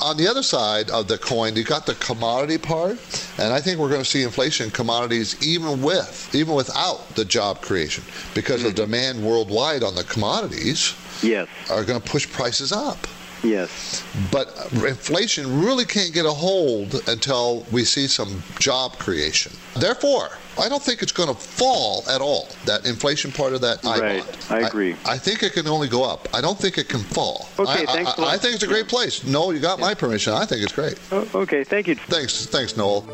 On 0.02 0.16
the 0.16 0.26
other 0.26 0.42
side 0.42 0.90
of 0.90 1.08
the 1.08 1.16
coin, 1.16 1.56
you 1.56 1.64
got 1.64 1.86
the 1.86 1.94
commodity 1.94 2.58
part, 2.58 2.98
and 3.38 3.52
I 3.52 3.60
think 3.60 3.78
we're 3.78 3.88
going 3.88 4.02
to 4.02 4.08
see 4.08 4.22
inflation 4.22 4.66
in 4.66 4.72
commodities 4.72 5.40
even 5.46 5.82
with 5.82 6.34
even 6.34 6.54
without 6.54 7.14
the 7.14 7.24
job 7.24 7.62
creation 7.62 8.04
because 8.34 8.60
mm-hmm. 8.60 8.70
the 8.70 8.74
demand 8.74 9.24
worldwide 9.24 9.82
on 9.82 9.94
the 9.94 10.04
commodities 10.04 10.94
yes. 11.22 11.48
are 11.70 11.84
going 11.84 12.00
to 12.00 12.10
push 12.10 12.28
prices 12.30 12.72
up. 12.72 13.06
Yes. 13.42 14.04
But 14.30 14.48
inflation 14.72 15.60
really 15.60 15.84
can't 15.84 16.12
get 16.12 16.26
a 16.26 16.30
hold 16.30 16.94
until 17.08 17.66
we 17.72 17.84
see 17.84 18.06
some 18.06 18.42
job 18.58 18.98
creation. 18.98 19.52
Therefore, 19.76 20.30
I 20.58 20.68
don't 20.68 20.82
think 20.82 21.02
it's 21.02 21.12
going 21.12 21.28
to 21.28 21.34
fall 21.34 22.02
at 22.08 22.20
all. 22.20 22.48
That 22.64 22.86
inflation 22.86 23.30
part 23.30 23.52
of 23.52 23.60
that 23.60 23.84
right. 23.84 24.50
I 24.50 24.60
agree. 24.60 24.96
I, 25.04 25.12
I, 25.12 25.18
think 25.18 25.42
it 25.42 25.52
can 25.52 25.68
only 25.68 25.88
go 25.88 26.02
up. 26.02 26.28
I 26.32 26.40
don't 26.40 26.58
think 26.58 26.78
it 26.78 26.88
can 26.88 27.00
fall. 27.00 27.48
Okay, 27.58 27.82
I, 27.82 27.86
thanks. 27.86 28.18
I, 28.18 28.34
I, 28.34 28.38
think 28.38 28.54
it's 28.54 28.64
a 28.64 28.68
great 28.68 28.88
place. 28.88 29.24
Noel, 29.24 29.52
you 29.52 29.60
got 29.60 29.78
yeah. 29.78 29.86
my 29.86 29.94
permission. 29.94 30.32
I 30.32 30.46
think 30.46 30.62
it's 30.62 30.72
great. 30.72 30.98
Oh, 31.12 31.28
okay, 31.34 31.62
thank 31.62 31.86
you. 31.86 31.94
Thanks, 31.94 32.46
thanks, 32.46 32.76
Noel. 32.76 33.06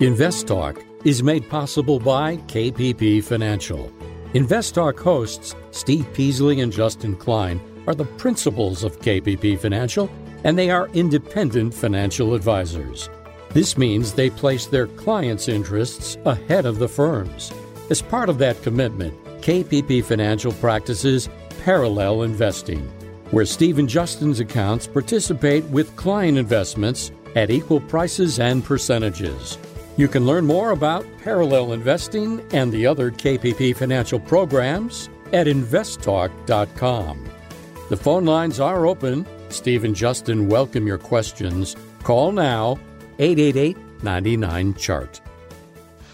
Invest 0.00 0.48
Talk 0.48 0.82
is 1.04 1.22
made 1.22 1.48
possible 1.48 2.00
by 2.00 2.38
KPP 2.48 3.22
Financial. 3.22 3.92
InvestTalk 4.32 4.98
hosts 4.98 5.54
Steve 5.70 6.12
Peasley 6.12 6.60
and 6.60 6.72
Justin 6.72 7.14
Klein 7.14 7.60
are 7.86 7.94
the 7.94 8.04
principals 8.04 8.84
of 8.84 9.00
KPP 9.00 9.58
Financial, 9.58 10.10
and 10.44 10.58
they 10.58 10.70
are 10.70 10.88
independent 10.94 11.74
financial 11.74 12.34
advisors. 12.34 13.08
This 13.50 13.78
means 13.78 14.12
they 14.12 14.30
place 14.30 14.66
their 14.66 14.86
clients' 14.86 15.48
interests 15.48 16.18
ahead 16.24 16.66
of 16.66 16.78
the 16.78 16.88
firm's. 16.88 17.52
As 17.90 18.02
part 18.02 18.28
of 18.28 18.38
that 18.38 18.62
commitment, 18.62 19.14
KPP 19.40 20.04
Financial 20.04 20.52
practices 20.52 21.28
parallel 21.64 22.22
investing, 22.22 22.80
where 23.30 23.46
Steve 23.46 23.78
and 23.78 23.88
Justin's 23.88 24.40
accounts 24.40 24.86
participate 24.86 25.64
with 25.64 25.94
client 25.96 26.38
investments 26.38 27.10
at 27.36 27.50
equal 27.50 27.80
prices 27.80 28.38
and 28.38 28.64
percentages. 28.64 29.58
You 29.96 30.08
can 30.08 30.26
learn 30.26 30.46
more 30.46 30.70
about 30.70 31.06
parallel 31.22 31.72
investing 31.72 32.44
and 32.52 32.72
the 32.72 32.86
other 32.86 33.10
KPP 33.10 33.76
financial 33.76 34.18
programs 34.18 35.08
at 35.32 35.46
investtalk.com. 35.46 37.30
The 37.88 37.96
phone 37.96 38.24
lines 38.24 38.60
are 38.60 38.86
open. 38.86 39.26
Steve 39.50 39.84
and 39.84 39.94
Justin 39.94 40.48
welcome 40.48 40.86
your 40.86 40.98
questions. 40.98 41.76
Call 42.02 42.32
now 42.32 42.78
888 43.18 43.76
99 44.02 44.74
Chart. 44.74 45.20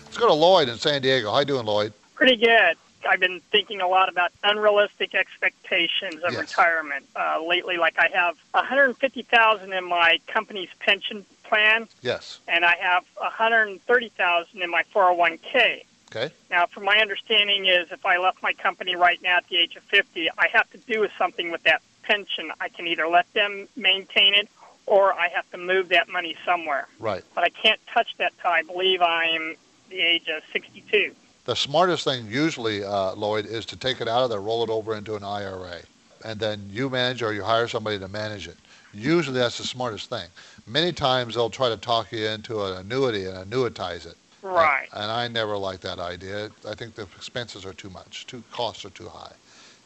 Let's 0.04 0.18
go 0.18 0.26
to 0.28 0.35
Lloyd 0.35 0.68
in 0.68 0.76
San 0.78 1.00
Diego. 1.02 1.30
How 1.30 1.40
you 1.40 1.44
doing, 1.44 1.66
Lloyd? 1.66 1.92
Pretty 2.14 2.37
good. 2.37 2.76
I've 3.09 3.18
been 3.20 3.40
thinking 3.50 3.80
a 3.80 3.88
lot 3.88 4.09
about 4.11 4.30
unrealistic 4.44 5.14
expectations 5.14 6.16
of 6.22 6.33
Yes. 6.33 6.40
retirement 6.40 7.06
uh, 7.16 7.40
lately. 7.46 7.78
Like 7.78 7.94
I 7.98 8.09
have 8.12 8.37
150,000 8.52 9.72
in 9.72 9.85
my 9.88 10.18
company's 10.26 10.68
pension 10.80 11.24
plan, 11.44 11.88
Yes. 12.02 12.40
and 12.46 12.64
I 12.64 12.76
have 12.76 13.04
130,000 13.16 14.61
in 14.62 14.70
my 14.70 14.83
401k. 14.94 15.85
Okay. 16.14 16.33
Now, 16.51 16.66
from 16.66 16.85
my 16.85 16.99
understanding, 16.99 17.66
is 17.66 17.92
if 17.92 18.05
I 18.05 18.18
left 18.18 18.42
my 18.42 18.53
company 18.53 18.96
right 18.96 19.20
now 19.23 19.37
at 19.37 19.49
the 19.49 19.57
age 19.57 19.77
of 19.77 19.83
50, 19.85 20.29
I 20.38 20.49
have 20.53 20.68
to 20.73 20.79
do 20.79 21.07
something 21.16 21.51
with 21.51 21.62
that 21.62 21.83
pension. 22.03 22.51
I 22.61 22.68
can 22.68 22.87
either 22.87 23.07
let 23.07 23.33
them 23.33 23.68
maintain 23.77 24.35
it, 24.35 24.49
or 24.87 25.12
I 25.12 25.29
have 25.29 25.49
to 25.53 25.59
move 25.59 25.88
that 25.90 26.09
money 26.09 26.37
somewhere. 26.44 26.88
Right. 26.99 27.23
But 27.35 27.44
I 27.44 27.51
can't 27.51 27.81
touch 27.92 28.09
that 28.18 28.33
till 28.40 28.51
I 28.51 28.62
believe 28.62 29.01
I'm 29.01 29.55
the 29.88 30.01
age 30.01 30.29
of 30.29 30.42
62. 30.53 31.14
The 31.44 31.55
smartest 31.55 32.05
thing 32.05 32.27
usually, 32.27 32.83
uh, 32.83 33.14
Lloyd, 33.14 33.46
is 33.46 33.64
to 33.66 33.77
take 33.77 34.01
it 34.01 34.09
out 34.09 34.23
of 34.23 34.31
there, 34.31 34.40
roll 34.40 34.64
it 34.64 34.70
over 34.70 34.96
into 34.96 35.14
an 35.14 35.25
IRA, 35.25 35.79
and 36.25 36.40
then 36.40 36.68
you 36.70 36.90
manage 36.90 37.23
or 37.23 37.33
you 37.33 37.42
hire 37.42 37.68
somebody 37.68 37.99
to 37.99 38.09
manage 38.09 38.49
it. 38.49 38.57
Usually 38.92 39.38
that's 39.38 39.59
the 39.59 39.64
smartest 39.64 40.11
thing. 40.11 40.29
Many 40.66 40.92
times 40.92 41.35
they'll 41.35 41.51
try 41.51 41.68
to 41.68 41.77
talk 41.77 42.11
you 42.11 42.27
into 42.27 42.64
an 42.64 42.79
annuity 42.79 43.27
and 43.27 43.51
annuitize 43.51 44.07
it. 44.07 44.16
Right. 44.42 44.88
And 44.92 45.11
I 45.11 45.29
never 45.29 45.57
like 45.57 45.81
that 45.81 45.98
idea. 45.98 46.50
I 46.68 46.74
think 46.74 46.94
the 46.94 47.03
expenses 47.03 47.64
are 47.66 47.74
too 47.74 47.90
much, 47.90 48.26
too 48.26 48.42
costs 48.50 48.85
are 48.85 48.90
too 48.90 49.09
high. 49.09 49.33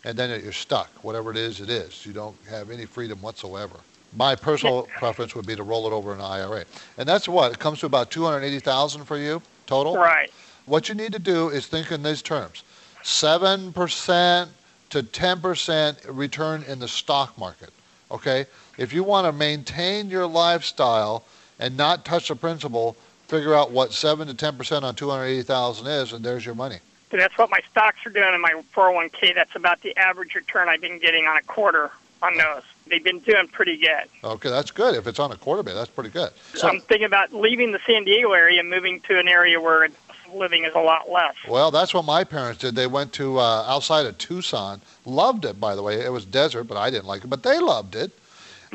And 0.04 0.16
then 0.18 0.40
you're 0.42 0.52
stuck. 0.52 0.90
Whatever 1.02 1.30
it 1.30 1.36
is, 1.36 1.60
it 1.60 1.70
is. 1.70 2.04
You 2.04 2.12
don't 2.12 2.36
have 2.48 2.70
any 2.70 2.84
freedom 2.84 3.20
whatsoever. 3.22 3.76
My 4.16 4.36
personal 4.36 4.82
preference 4.98 5.34
would 5.34 5.46
be 5.46 5.56
to 5.56 5.62
roll 5.62 5.86
it 5.86 5.92
over 5.92 6.12
in 6.12 6.20
an 6.20 6.24
IRA. 6.24 6.64
And 6.98 7.08
that's 7.08 7.26
what? 7.26 7.52
It 7.52 7.58
comes 7.58 7.80
to 7.80 7.86
about 7.86 8.10
280,000 8.10 9.04
for 9.04 9.16
you 9.16 9.40
total? 9.66 9.96
Right. 9.96 10.30
What 10.66 10.88
you 10.88 10.94
need 10.94 11.12
to 11.12 11.18
do 11.18 11.48
is 11.48 11.66
think 11.66 11.90
in 11.90 12.02
these 12.02 12.22
terms. 12.22 12.62
7% 13.02 14.48
to 14.90 15.02
10% 15.02 15.96
return 16.08 16.64
in 16.68 16.78
the 16.78 16.88
stock 16.88 17.36
market. 17.38 17.70
Okay? 18.10 18.46
If 18.78 18.92
you 18.92 19.02
want 19.04 19.26
to 19.26 19.32
maintain 19.32 20.08
your 20.08 20.26
lifestyle 20.26 21.24
and 21.58 21.76
not 21.76 22.04
touch 22.04 22.28
the 22.28 22.36
principal, 22.36 22.96
figure 23.34 23.54
out 23.54 23.72
what 23.72 23.92
7 23.92 24.28
to 24.28 24.34
10% 24.34 24.82
on 24.82 24.94
280,000 24.94 25.86
is 25.88 26.12
and 26.12 26.24
there's 26.24 26.46
your 26.46 26.54
money. 26.54 26.78
So 27.10 27.16
that's 27.16 27.36
what 27.36 27.50
my 27.50 27.60
stocks 27.70 27.98
are 28.06 28.10
doing 28.10 28.32
in 28.32 28.40
my 28.40 28.62
401k. 28.74 29.34
That's 29.34 29.54
about 29.56 29.80
the 29.82 29.96
average 29.96 30.34
return 30.34 30.68
I've 30.68 30.80
been 30.80 30.98
getting 31.00 31.26
on 31.26 31.36
a 31.36 31.42
quarter 31.42 31.90
on 32.22 32.36
those. 32.36 32.62
They've 32.86 33.02
been 33.02 33.18
doing 33.20 33.48
pretty 33.48 33.76
good. 33.76 34.04
Okay, 34.22 34.50
that's 34.50 34.70
good. 34.70 34.94
If 34.94 35.06
it's 35.06 35.18
on 35.18 35.32
a 35.32 35.36
quarter 35.36 35.62
base, 35.62 35.74
that's 35.74 35.90
pretty 35.90 36.10
good. 36.10 36.30
So, 36.54 36.68
I'm 36.68 36.80
thinking 36.80 37.06
about 37.06 37.32
leaving 37.32 37.72
the 37.72 37.80
San 37.86 38.04
Diego 38.04 38.32
area 38.32 38.60
and 38.60 38.70
moving 38.70 39.00
to 39.08 39.18
an 39.18 39.26
area 39.26 39.60
where 39.60 39.88
living 40.32 40.64
is 40.64 40.74
a 40.74 40.80
lot 40.80 41.10
less. 41.10 41.34
well, 41.48 41.70
that's 41.70 41.94
what 41.94 42.04
my 42.04 42.24
parents 42.24 42.60
did. 42.60 42.74
They 42.74 42.86
went 42.86 43.12
to 43.14 43.38
uh, 43.38 43.64
outside 43.66 44.06
of 44.06 44.18
Tucson. 44.18 44.80
Loved 45.04 45.44
it, 45.44 45.60
by 45.60 45.74
the 45.74 45.82
way. 45.82 46.00
It 46.00 46.12
was 46.12 46.24
desert, 46.24 46.64
but 46.64 46.76
I 46.76 46.90
didn't 46.90 47.06
like 47.06 47.24
it. 47.24 47.28
But 47.28 47.42
they 47.42 47.58
loved 47.58 47.94
it. 47.94 48.12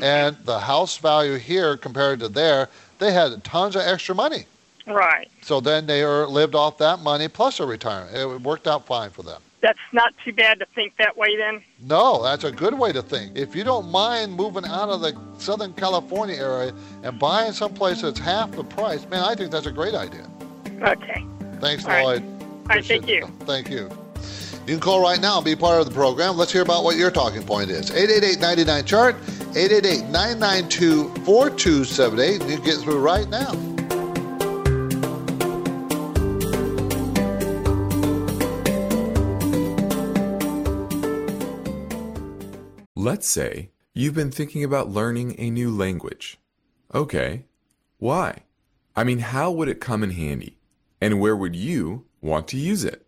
And 0.02 0.38
the 0.46 0.60
house 0.60 0.98
value 0.98 1.36
here 1.36 1.76
compared 1.76 2.20
to 2.22 2.30
there, 2.30 2.70
they 3.00 3.12
had 3.12 3.44
tons 3.44 3.76
of 3.76 3.82
extra 3.82 4.14
money. 4.14 4.46
Right. 4.86 5.30
So 5.42 5.60
then 5.60 5.86
they 5.86 6.04
er, 6.04 6.28
lived 6.28 6.56
off 6.56 6.78
that 6.80 7.00
money 7.00 7.28
plus 7.28 7.60
a 7.60 7.66
retirement. 7.66 8.16
It 8.16 8.42
worked 8.42 8.68
out 8.68 8.86
fine 8.86 9.10
for 9.12 9.24
them. 9.24 9.42
That's 9.62 9.80
not 9.92 10.14
too 10.24 10.32
bad 10.32 10.60
to 10.60 10.66
think 10.74 10.96
that 10.98 11.18
way 11.18 11.36
then. 11.36 11.62
No, 11.82 12.24
that's 12.24 12.46
a 12.46 12.52
good 12.52 12.74
way 12.74 12.94
to 12.94 13.02
think. 13.02 13.38
If 13.38 13.56
you 13.56 13.66
don't 13.66 13.90
mind 13.90 14.34
moving 14.34 14.66
out 14.66 14.88
of 14.88 15.02
the 15.02 15.18
Southern 15.38 15.74
California 15.74 16.36
area 16.36 16.74
and 17.04 17.20
buying 17.20 17.52
someplace 17.52 18.02
that's 18.02 18.20
half 18.20 18.52
the 18.52 18.64
price, 18.64 19.06
man, 19.10 19.24
I 19.24 19.36
think 19.36 19.52
that's 19.52 19.66
a 19.66 19.72
great 19.72 19.96
idea. 19.96 20.30
Okay. 20.82 21.26
Thanks, 21.60 21.84
All 21.84 21.92
right. 21.92 22.06
Lloyd. 22.06 22.24
All 22.24 22.76
right, 22.76 22.86
thank 22.86 23.08
you. 23.10 23.28
Thank 23.42 23.70
you. 23.70 23.90
You 24.70 24.76
can 24.76 24.82
call 24.82 25.02
right 25.02 25.20
now 25.20 25.38
and 25.38 25.46
be 25.46 25.56
part 25.56 25.80
of 25.80 25.88
the 25.88 25.92
program. 25.96 26.38
Let's 26.38 26.52
hear 26.52 26.62
about 26.62 26.84
what 26.84 26.96
your 26.96 27.10
talking 27.10 27.44
point 27.44 27.72
is. 27.72 27.90
888 27.90 28.86
chart 28.86 29.16
888 29.56 30.04
992 30.12 31.10
4278. 31.26 32.34
You 32.34 32.58
can 32.58 32.64
get 32.64 32.78
through 32.78 33.00
right 33.00 33.28
now. 33.30 33.52
Let's 42.96 43.28
say 43.28 43.72
you've 43.96 44.14
been 44.14 44.30
thinking 44.30 44.64
about 44.64 44.92
learning 44.92 45.34
a 45.40 45.50
new 45.50 45.72
language. 45.76 46.38
Okay, 46.94 47.46
why? 47.98 48.44
I 48.96 49.04
mean, 49.04 49.18
how 49.18 49.50
would 49.50 49.68
it 49.68 49.82
come 49.82 50.04
in 50.04 50.12
handy? 50.12 50.60
And 51.02 51.20
where 51.20 51.36
would 51.36 51.56
you 51.56 52.06
want 52.22 52.48
to 52.50 52.58
use 52.58 52.84
it? 52.84 53.08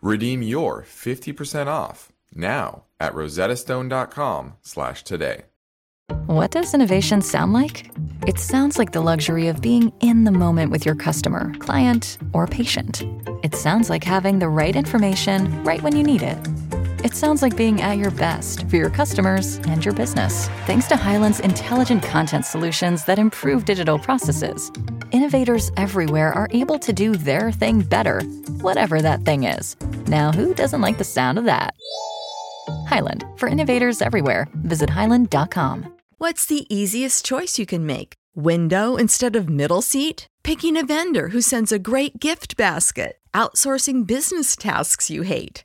Redeem 0.00 0.42
your 0.42 0.82
50% 0.82 1.66
off 1.66 2.12
now 2.34 2.84
at 3.00 3.12
rosettastone.com 3.12 4.54
slash 4.62 5.02
today. 5.02 5.42
What 6.26 6.50
does 6.50 6.74
innovation 6.74 7.20
sound 7.20 7.52
like? 7.52 7.90
It 8.26 8.38
sounds 8.38 8.78
like 8.78 8.92
the 8.92 9.00
luxury 9.00 9.48
of 9.48 9.60
being 9.60 9.92
in 10.00 10.24
the 10.24 10.30
moment 10.30 10.70
with 10.70 10.86
your 10.86 10.94
customer, 10.94 11.54
client, 11.58 12.18
or 12.32 12.46
patient. 12.46 13.02
It 13.42 13.54
sounds 13.54 13.90
like 13.90 14.04
having 14.04 14.38
the 14.38 14.48
right 14.48 14.74
information 14.74 15.64
right 15.64 15.82
when 15.82 15.96
you 15.96 16.02
need 16.02 16.22
it. 16.22 16.38
It 17.08 17.14
sounds 17.14 17.40
like 17.40 17.56
being 17.56 17.80
at 17.80 17.96
your 17.96 18.10
best 18.10 18.68
for 18.68 18.76
your 18.76 18.90
customers 18.90 19.56
and 19.66 19.82
your 19.82 19.94
business, 19.94 20.48
thanks 20.66 20.86
to 20.88 20.94
Hyland's 20.94 21.40
intelligent 21.40 22.02
content 22.02 22.44
solutions 22.44 23.06
that 23.06 23.18
improve 23.18 23.64
digital 23.64 23.98
processes. 23.98 24.70
Innovators 25.10 25.70
everywhere 25.78 26.34
are 26.34 26.48
able 26.50 26.78
to 26.80 26.92
do 26.92 27.14
their 27.14 27.50
thing 27.50 27.80
better, 27.80 28.20
whatever 28.60 29.00
that 29.00 29.22
thing 29.22 29.44
is. 29.44 29.74
Now, 30.06 30.32
who 30.32 30.52
doesn't 30.52 30.82
like 30.82 30.98
the 30.98 31.04
sound 31.04 31.38
of 31.38 31.46
that? 31.46 31.72
Hyland, 32.86 33.24
for 33.38 33.48
innovators 33.48 34.02
everywhere, 34.02 34.46
visit 34.56 34.90
hyland.com. 34.90 35.90
What's 36.18 36.44
the 36.44 36.66
easiest 36.68 37.24
choice 37.24 37.58
you 37.58 37.64
can 37.64 37.86
make? 37.86 38.16
Window 38.36 38.96
instead 38.96 39.34
of 39.34 39.48
middle 39.48 39.80
seat? 39.80 40.26
Picking 40.42 40.76
a 40.76 40.84
vendor 40.84 41.28
who 41.28 41.40
sends 41.40 41.72
a 41.72 41.78
great 41.78 42.20
gift 42.20 42.58
basket? 42.58 43.16
Outsourcing 43.32 44.06
business 44.06 44.56
tasks 44.56 45.08
you 45.08 45.22
hate? 45.22 45.64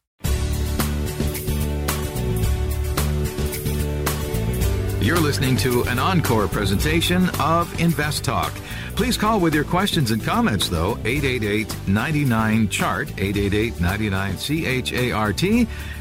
You're 5.01 5.19
listening 5.19 5.57
to 5.57 5.81
an 5.85 5.97
encore 5.97 6.47
presentation 6.47 7.27
of 7.39 7.81
Invest 7.81 8.23
Talk. 8.23 8.53
Please 8.95 9.17
call 9.17 9.39
with 9.39 9.55
your 9.55 9.63
questions 9.63 10.11
and 10.11 10.23
comments, 10.23 10.69
though, 10.69 10.91
888 11.05 11.75
99 11.87 12.69
Chart, 12.69 13.09
888 13.17 13.81
99 13.81 14.37
CHART, 14.37 15.43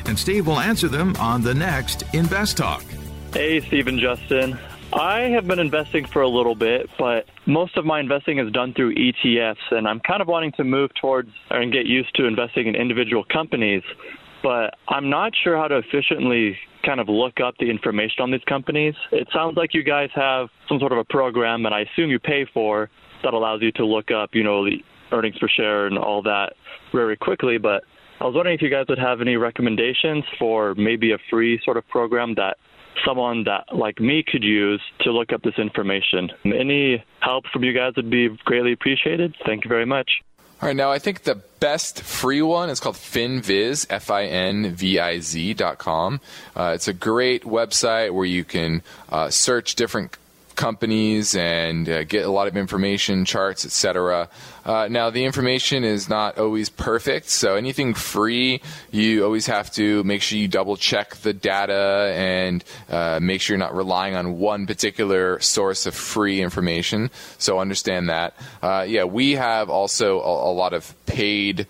and 0.05 0.19
Steve 0.19 0.47
will 0.47 0.61
answer 0.61 0.87
them 0.87 1.17
on 1.17 1.41
the 1.41 1.55
next 1.55 2.03
Invest 2.13 2.59
Talk. 2.59 2.85
Hey, 3.33 3.63
Steve 3.63 3.87
and 3.87 3.99
Justin. 3.99 4.59
I 4.93 5.21
have 5.31 5.47
been 5.47 5.61
investing 5.61 6.05
for 6.05 6.21
a 6.21 6.29
little 6.29 6.55
bit, 6.55 6.91
but 6.99 7.25
most 7.47 7.79
of 7.79 7.87
my 7.87 8.01
investing 8.01 8.39
is 8.39 8.53
done 8.53 8.75
through 8.75 8.97
ETFs, 8.97 9.71
and 9.71 9.89
I'm 9.89 10.01
kind 10.01 10.21
of 10.21 10.29
wanting 10.29 10.53
to 10.59 10.65
move 10.65 10.91
towards 11.01 11.31
and 11.49 11.73
get 11.73 11.87
used 11.87 12.15
to 12.17 12.27
investing 12.27 12.67
in 12.67 12.75
individual 12.75 13.25
companies. 13.25 13.83
But 14.42 14.74
I'm 14.88 15.11
not 15.11 15.33
sure 15.44 15.57
how 15.57 15.68
to 15.68 15.79
efficiently 15.79 16.57
kind 16.85 17.00
of 17.00 17.09
look 17.09 17.40
up 17.44 17.55
the 17.59 17.68
information 17.68 18.20
on 18.20 18.31
these 18.31 18.44
companies. 18.48 18.94
It 19.12 19.29
sounds 19.35 19.57
like 19.57 19.74
you 19.74 19.83
guys 19.83 20.09
have 20.14 20.48
some 20.68 20.79
sort 20.79 20.92
of 20.92 20.98
a 20.98 21.05
program, 21.05 21.66
and 21.66 21.74
I 21.74 21.81
assume 21.81 22.11
you 22.11 22.18
pay 22.18 22.46
for 22.53 22.88
that 23.22 23.35
allows 23.35 23.61
you 23.62 23.70
to 23.72 23.85
look 23.85 24.11
up, 24.11 24.31
you 24.33 24.42
know, 24.42 24.64
the 24.64 24.79
earnings 25.12 25.37
per 25.38 25.48
share 25.48 25.87
and 25.87 25.98
all 25.98 26.22
that 26.22 26.55
very 26.92 27.16
quickly. 27.16 27.59
But 27.59 27.83
I 28.20 28.24
was 28.24 28.35
wondering 28.35 28.55
if 28.55 28.62
you 28.62 28.70
guys 28.70 28.87
would 28.88 28.98
have 28.98 29.20
any 29.20 29.37
recommendations 29.37 30.24
for 30.38 30.74
maybe 30.74 31.12
a 31.12 31.18
free 31.31 31.61
sort 31.64 31.76
of 31.76 31.87
program 31.88 32.35
that 32.37 32.57
someone 33.07 33.44
that 33.44 33.64
like 33.74 34.00
me 34.00 34.24
could 34.26 34.42
use 34.42 34.81
to 35.00 35.12
look 35.12 35.33
up 35.33 35.42
this 35.42 35.59
information. 35.59 36.31
Any 36.44 37.05
help 37.20 37.44
from 37.53 37.64
you 37.64 37.72
guys 37.72 37.92
would 37.96 38.11
be 38.11 38.29
greatly 38.44 38.72
appreciated. 38.72 39.35
Thank 39.46 39.64
you 39.64 39.68
very 39.68 39.87
much. 39.87 40.11
All 40.62 40.66
right, 40.66 40.77
now 40.77 40.92
I 40.92 40.99
think 40.99 41.23
the 41.23 41.37
best 41.59 42.03
free 42.03 42.42
one 42.42 42.68
is 42.68 42.81
called 42.81 42.96
FinViz, 42.96 43.87
F 43.88 44.11
I 44.11 44.27
N 44.27 44.75
V 44.75 44.99
I 44.99 45.20
Z 45.20 45.55
dot 45.55 45.79
com. 45.79 46.20
Uh, 46.55 46.73
it's 46.75 46.87
a 46.87 46.92
great 46.92 47.44
website 47.44 48.11
where 48.11 48.27
you 48.27 48.44
can 48.44 48.83
uh, 49.09 49.31
search 49.31 49.75
different 49.75 50.18
companies 50.61 51.35
and 51.35 51.88
uh, 51.88 52.05
get 52.05 52.27
a 52.27 52.31
lot 52.31 52.46
of 52.46 52.55
information, 52.55 53.25
charts, 53.25 53.64
etc. 53.64 54.29
Uh, 54.62 54.88
now, 54.90 55.09
the 55.09 55.25
information 55.25 55.85
is 55.85 56.07
not 56.07 56.37
always 56.37 56.68
perfect, 56.68 57.31
so 57.31 57.57
anything 57.57 57.94
free, 57.94 58.61
you 58.90 59.25
always 59.25 59.46
have 59.46 59.70
to 59.73 60.05
make 60.05 60.20
sure 60.20 60.38
you 60.38 60.49
double 60.49 60.77
check 60.77 61.16
the 61.16 61.33
data 61.33 62.12
and 62.14 62.62
uh, 62.90 63.18
make 63.23 63.40
sure 63.40 63.55
you're 63.55 63.66
not 63.66 63.75
relying 63.75 64.14
on 64.14 64.38
one 64.38 64.66
particular 64.66 65.40
source 65.40 65.87
of 65.87 65.94
free 65.94 66.42
information. 66.42 67.11
So, 67.38 67.59
understand 67.59 68.11
that. 68.11 68.35
Uh, 68.62 68.85
yeah, 68.87 69.05
we 69.05 69.33
have 69.33 69.70
also 69.70 70.20
a, 70.20 70.51
a 70.51 70.53
lot 70.53 70.75
of 70.75 70.94
paid 71.07 71.66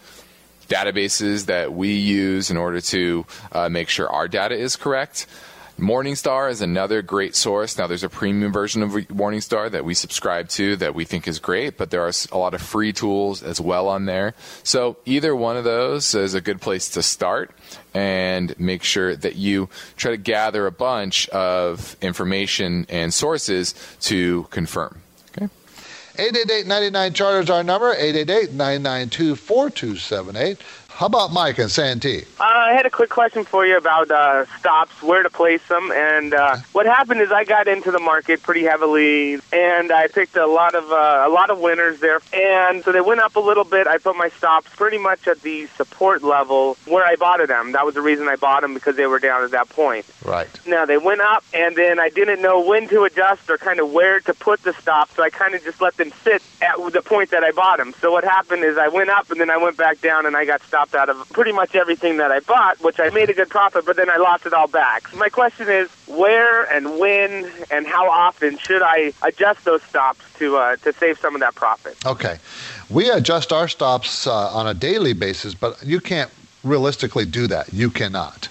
databases 0.67 1.47
that 1.47 1.73
we 1.73 1.93
use 1.93 2.51
in 2.51 2.57
order 2.57 2.81
to 2.81 3.25
uh, 3.53 3.69
make 3.69 3.89
sure 3.89 4.11
our 4.11 4.27
data 4.27 4.57
is 4.57 4.75
correct. 4.75 5.27
Morningstar 5.81 6.51
is 6.51 6.61
another 6.61 7.03
great 7.03 7.35
source. 7.35 7.79
Now, 7.79 7.87
there's 7.87 8.05
a 8.05 8.09
premium 8.09 8.53
version 8.53 8.83
of 8.83 8.91
Morningstar 8.91 9.71
that 9.71 9.85
we 9.85 9.95
subscribe 9.95 10.49
to 10.51 10.77
that 10.77 10.95
we 10.95 11.05
think 11.05 11.27
is 11.27 11.39
great, 11.39 11.77
but 11.77 11.91
there 11.91 12.07
are 12.07 12.13
a 12.31 12.39
lot 12.39 12.55
of 12.55 12.63
free 12.63 12.93
tools 12.93 13.43
as 13.43 13.61
well 13.61 13.89
on 13.89 14.05
there. 14.05 14.35
So, 14.63 14.99
either 15.07 15.35
one 15.35 15.57
of 15.57 15.65
those 15.65 16.15
is 16.15 16.35
a 16.35 16.41
good 16.41 16.61
place 16.61 16.89
to 16.91 17.03
start 17.03 17.51
and 17.95 18.59
make 18.61 18.83
sure 18.83 19.17
that 19.17 19.37
you 19.37 19.69
try 19.97 20.11
to 20.11 20.17
gather 20.17 20.67
a 20.67 20.73
bunch 20.73 21.29
of 21.31 21.97
information 22.03 22.87
and 22.89 23.15
sources 23.15 23.75
to 24.03 24.47
confirm. 24.51 25.01
Okay. 25.37 25.49
888-99 26.17 27.15
Charter 27.15 27.41
is 27.41 27.51
our 27.51 27.65
number, 27.65 27.95
888-992-4278. 27.97 30.59
How 31.01 31.07
about 31.07 31.33
Mike 31.33 31.59
and 31.59 31.71
Santee? 31.71 32.25
Uh, 32.39 32.45
I 32.45 32.75
had 32.75 32.85
a 32.85 32.91
quick 32.91 33.09
question 33.09 33.43
for 33.45 33.65
you 33.65 33.79
about 33.79 34.11
uh, 34.11 34.45
stops, 34.59 35.03
where 35.03 35.23
to 35.23 35.31
place 35.31 35.67
them, 35.67 35.91
and 35.91 36.35
uh, 36.35 36.59
what 36.73 36.85
happened 36.85 37.23
is 37.23 37.33
I 37.33 37.45
got 37.45 37.69
into 37.69 37.91
the 37.91 37.99
market 37.99 38.43
pretty 38.43 38.65
heavily, 38.65 39.39
and 39.51 39.91
I 39.91 40.09
picked 40.09 40.37
a 40.37 40.47
lot 40.47 40.75
of 40.75 40.93
uh, 40.93 41.25
a 41.27 41.31
lot 41.31 41.49
of 41.49 41.59
winners 41.59 42.01
there, 42.01 42.21
and 42.35 42.85
so 42.85 42.93
they 42.93 43.01
went 43.01 43.21
up 43.21 43.37
a 43.37 43.41
little 43.41 43.65
bit. 43.65 43.87
I 43.87 43.97
put 43.97 44.15
my 44.15 44.29
stops 44.29 44.69
pretty 44.77 44.99
much 44.99 45.27
at 45.27 45.41
the 45.41 45.69
support 45.69 46.23
level 46.23 46.77
where 46.87 47.07
I 47.07 47.17
bought 47.17 47.41
them. 47.49 47.73
That 47.73 47.87
was 47.87 47.95
the 47.95 48.03
reason 48.03 48.29
I 48.29 48.37
bought 48.37 48.61
them 48.61 48.75
because 48.75 48.97
they 48.97 49.07
were 49.07 49.21
down 49.21 49.43
at 49.43 49.53
that 49.53 49.71
point. 49.71 50.05
Right. 50.23 50.51
Now 50.67 50.85
they 50.85 50.99
went 50.99 51.23
up, 51.23 51.45
and 51.55 51.77
then 51.77 51.99
I 51.99 52.11
didn't 52.11 52.43
know 52.43 52.61
when 52.63 52.87
to 52.89 53.05
adjust 53.05 53.49
or 53.49 53.57
kind 53.57 53.81
of 53.81 53.91
where 53.91 54.21
to 54.21 54.35
put 54.35 54.63
the 54.65 54.75
stop, 54.75 55.11
so 55.17 55.23
I 55.23 55.31
kind 55.31 55.55
of 55.55 55.65
just 55.65 55.81
let 55.81 55.97
them 55.97 56.13
sit 56.23 56.43
at 56.61 56.77
the 56.93 57.01
point 57.01 57.31
that 57.31 57.43
I 57.43 57.53
bought 57.53 57.79
them. 57.79 57.95
So 58.03 58.13
what 58.13 58.23
happened 58.23 58.65
is 58.65 58.77
I 58.77 58.89
went 58.89 59.09
up, 59.09 59.31
and 59.31 59.41
then 59.41 59.49
I 59.49 59.57
went 59.57 59.79
back 59.79 60.03
down, 60.03 60.27
and 60.27 60.37
I 60.37 60.45
got 60.45 60.61
stopped 60.61 60.90
out 60.95 61.09
of 61.09 61.29
pretty 61.31 61.53
much 61.53 61.75
everything 61.75 62.19
that 62.19 62.31
I 62.31 62.41
bought, 62.41 62.81
which 62.81 62.99
I 63.01 63.11
made 63.11 63.31
a 63.31 63.35
good 63.35 63.51
profit, 63.51 63.85
but 63.87 63.97
then 63.97 64.11
I 64.11 64.17
lost 64.17 64.47
it 64.47 64.53
all 64.53 64.69
back. 64.69 65.09
So 65.09 65.17
my 65.17 65.29
question 65.29 65.69
is, 65.69 65.89
where 66.07 66.65
and 66.65 66.99
when 66.99 67.51
and 67.71 67.87
how 67.87 68.11
often 68.11 68.59
should 68.59 68.83
I 68.83 69.13
adjust 69.23 69.65
those 69.65 69.83
stops 69.83 70.25
to 70.39 70.57
uh, 70.57 70.77
to 70.77 70.93
save 70.93 71.19
some 71.19 71.35
of 71.35 71.41
that 71.41 71.55
profit? 71.55 71.97
Okay. 72.05 72.39
We 72.89 73.09
adjust 73.11 73.53
our 73.53 73.69
stops 73.69 74.27
uh, 74.27 74.51
on 74.51 74.67
a 74.67 74.75
daily 74.75 75.13
basis, 75.13 75.55
but 75.55 75.83
you 75.85 76.01
can't 76.01 76.31
realistically 76.65 77.25
do 77.25 77.47
that. 77.47 77.73
You 77.73 77.91
cannot. 77.91 78.49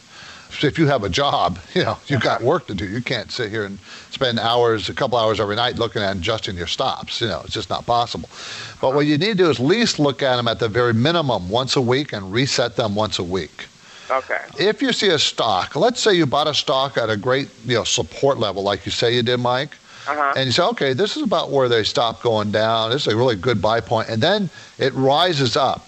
If 0.62 0.80
you 0.80 0.88
have 0.88 1.04
a 1.04 1.10
job, 1.10 1.60
you 1.73 1.84
know, 1.84 1.97
you've 2.08 2.21
got 2.21 2.41
work 2.41 2.67
to 2.67 2.73
do. 2.73 2.88
You 2.88 3.02
can't 3.02 3.32
sit 3.32 3.49
here 3.49 3.65
and 3.65 3.80
spend 4.12 4.39
hours, 4.39 4.89
a 4.89 4.93
couple 4.93 5.17
hours 5.17 5.39
every 5.39 5.56
night 5.56 5.75
looking 5.75 6.02
at 6.02 6.17
adjusting 6.17 6.58
your 6.58 6.67
stops. 6.67 7.21
You 7.21 7.28
know, 7.28 7.41
it's 7.43 7.54
just 7.54 7.69
not 7.69 7.86
possible. 7.86 8.30
But 8.82 8.94
what 8.96 9.06
you 9.06 9.18
need 9.18 9.28
to 9.28 9.36
do 9.36 9.50
is 9.50 9.60
at 9.60 9.65
least 9.65 10.00
look 10.00 10.24
at 10.24 10.38
them 10.38 10.48
at 10.48 10.60
the 10.60 10.70
very 10.70 10.94
minimum 10.94 11.50
once 11.50 11.76
a 11.76 11.82
week 11.82 12.13
and 12.13 12.32
reset 12.32 12.76
them 12.76 12.96
once 12.96 13.20
a 13.20 13.24
week. 13.24 13.68
Okay. 14.10 14.39
If 14.58 14.82
you 14.82 14.94
see 14.94 15.10
a 15.10 15.20
stock, 15.20 15.76
let's 15.76 16.00
say 16.00 16.13
you 16.13 16.26
bought 16.26 16.48
a 16.48 16.54
stock 16.54 16.98
at 16.98 17.10
a 17.10 17.18
great, 17.18 17.50
you 17.65 17.76
know, 17.76 17.84
support 17.84 18.39
level, 18.39 18.63
like 18.63 18.86
you 18.86 18.92
say 18.92 19.13
you 19.13 19.22
did, 19.22 19.38
Mike, 19.38 19.76
Uh-huh. 20.08 20.34
and 20.36 20.48
you 20.48 20.52
say, 20.52 20.63
okay, 20.63 20.94
this 20.94 21.15
is 21.18 21.24
about 21.24 21.52
where 21.52 21.70
they 21.70 21.84
stop 21.84 22.24
going 22.24 22.52
down. 22.52 22.89
This 22.89 23.06
is 23.06 23.13
a 23.13 23.15
really 23.15 23.36
good 23.36 23.62
buy 23.62 23.82
point, 23.82 24.10
and 24.10 24.24
then 24.24 24.50
it 24.80 24.94
rises 24.96 25.56
up. 25.56 25.88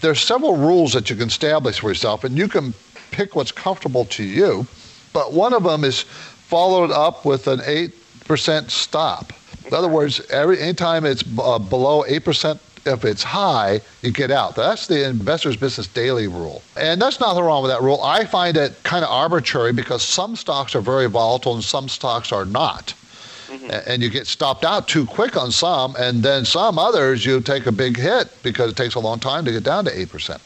There's 0.00 0.20
several 0.20 0.56
rules 0.56 0.92
that 0.94 1.10
you 1.10 1.16
can 1.16 1.28
establish 1.28 1.78
for 1.80 1.88
yourself, 1.90 2.24
and 2.24 2.36
you 2.36 2.48
can 2.48 2.74
pick 3.12 3.36
what's 3.36 3.52
comfortable 3.52 4.06
to 4.06 4.24
you. 4.24 4.66
But 5.12 5.32
one 5.32 5.52
of 5.52 5.62
them 5.62 5.84
is 5.84 6.00
followed 6.02 6.90
up 6.90 7.24
with 7.24 7.46
an 7.46 7.60
eight 7.66 7.92
percent 8.24 8.70
stop. 8.70 9.32
In 9.70 9.76
other 9.76 9.88
words, 9.88 10.20
every 10.30 10.58
anytime 10.60 11.04
it's 11.04 11.22
uh, 11.38 11.58
below 11.58 12.04
eight 12.06 12.24
percent 12.24 12.60
If 12.86 13.04
it's 13.04 13.22
high, 13.22 13.80
you 14.02 14.10
get 14.10 14.30
out. 14.30 14.56
That's 14.56 14.86
the 14.86 15.06
investor's 15.06 15.56
business 15.56 15.86
daily 15.86 16.26
rule. 16.28 16.62
And 16.76 17.00
that's 17.00 17.20
nothing 17.20 17.44
wrong 17.44 17.62
with 17.62 17.70
that 17.70 17.82
rule. 17.82 18.00
I 18.02 18.24
find 18.24 18.56
it 18.56 18.72
kind 18.84 19.04
of 19.04 19.10
arbitrary 19.10 19.72
because 19.72 20.02
some 20.02 20.34
stocks 20.34 20.74
are 20.74 20.80
very 20.80 21.06
volatile 21.06 21.54
and 21.54 21.62
some 21.62 21.88
stocks 21.88 22.32
are 22.32 22.44
not. 22.46 22.94
A- 23.50 23.88
And 23.88 24.02
you 24.02 24.08
get 24.08 24.26
stopped 24.26 24.64
out 24.64 24.88
too 24.88 25.04
quick 25.06 25.36
on 25.36 25.50
some, 25.52 25.94
and 25.98 26.22
then 26.22 26.44
some 26.44 26.78
others 26.78 27.24
you 27.26 27.40
take 27.40 27.66
a 27.66 27.72
big 27.72 27.96
hit 27.98 28.28
because 28.42 28.70
it 28.72 28.76
takes 28.76 28.94
a 28.96 29.00
long 29.00 29.18
time 29.20 29.44
to 29.44 29.52
get 29.52 29.62
down 29.64 29.84
to 29.84 29.90
8%. 29.90 30.38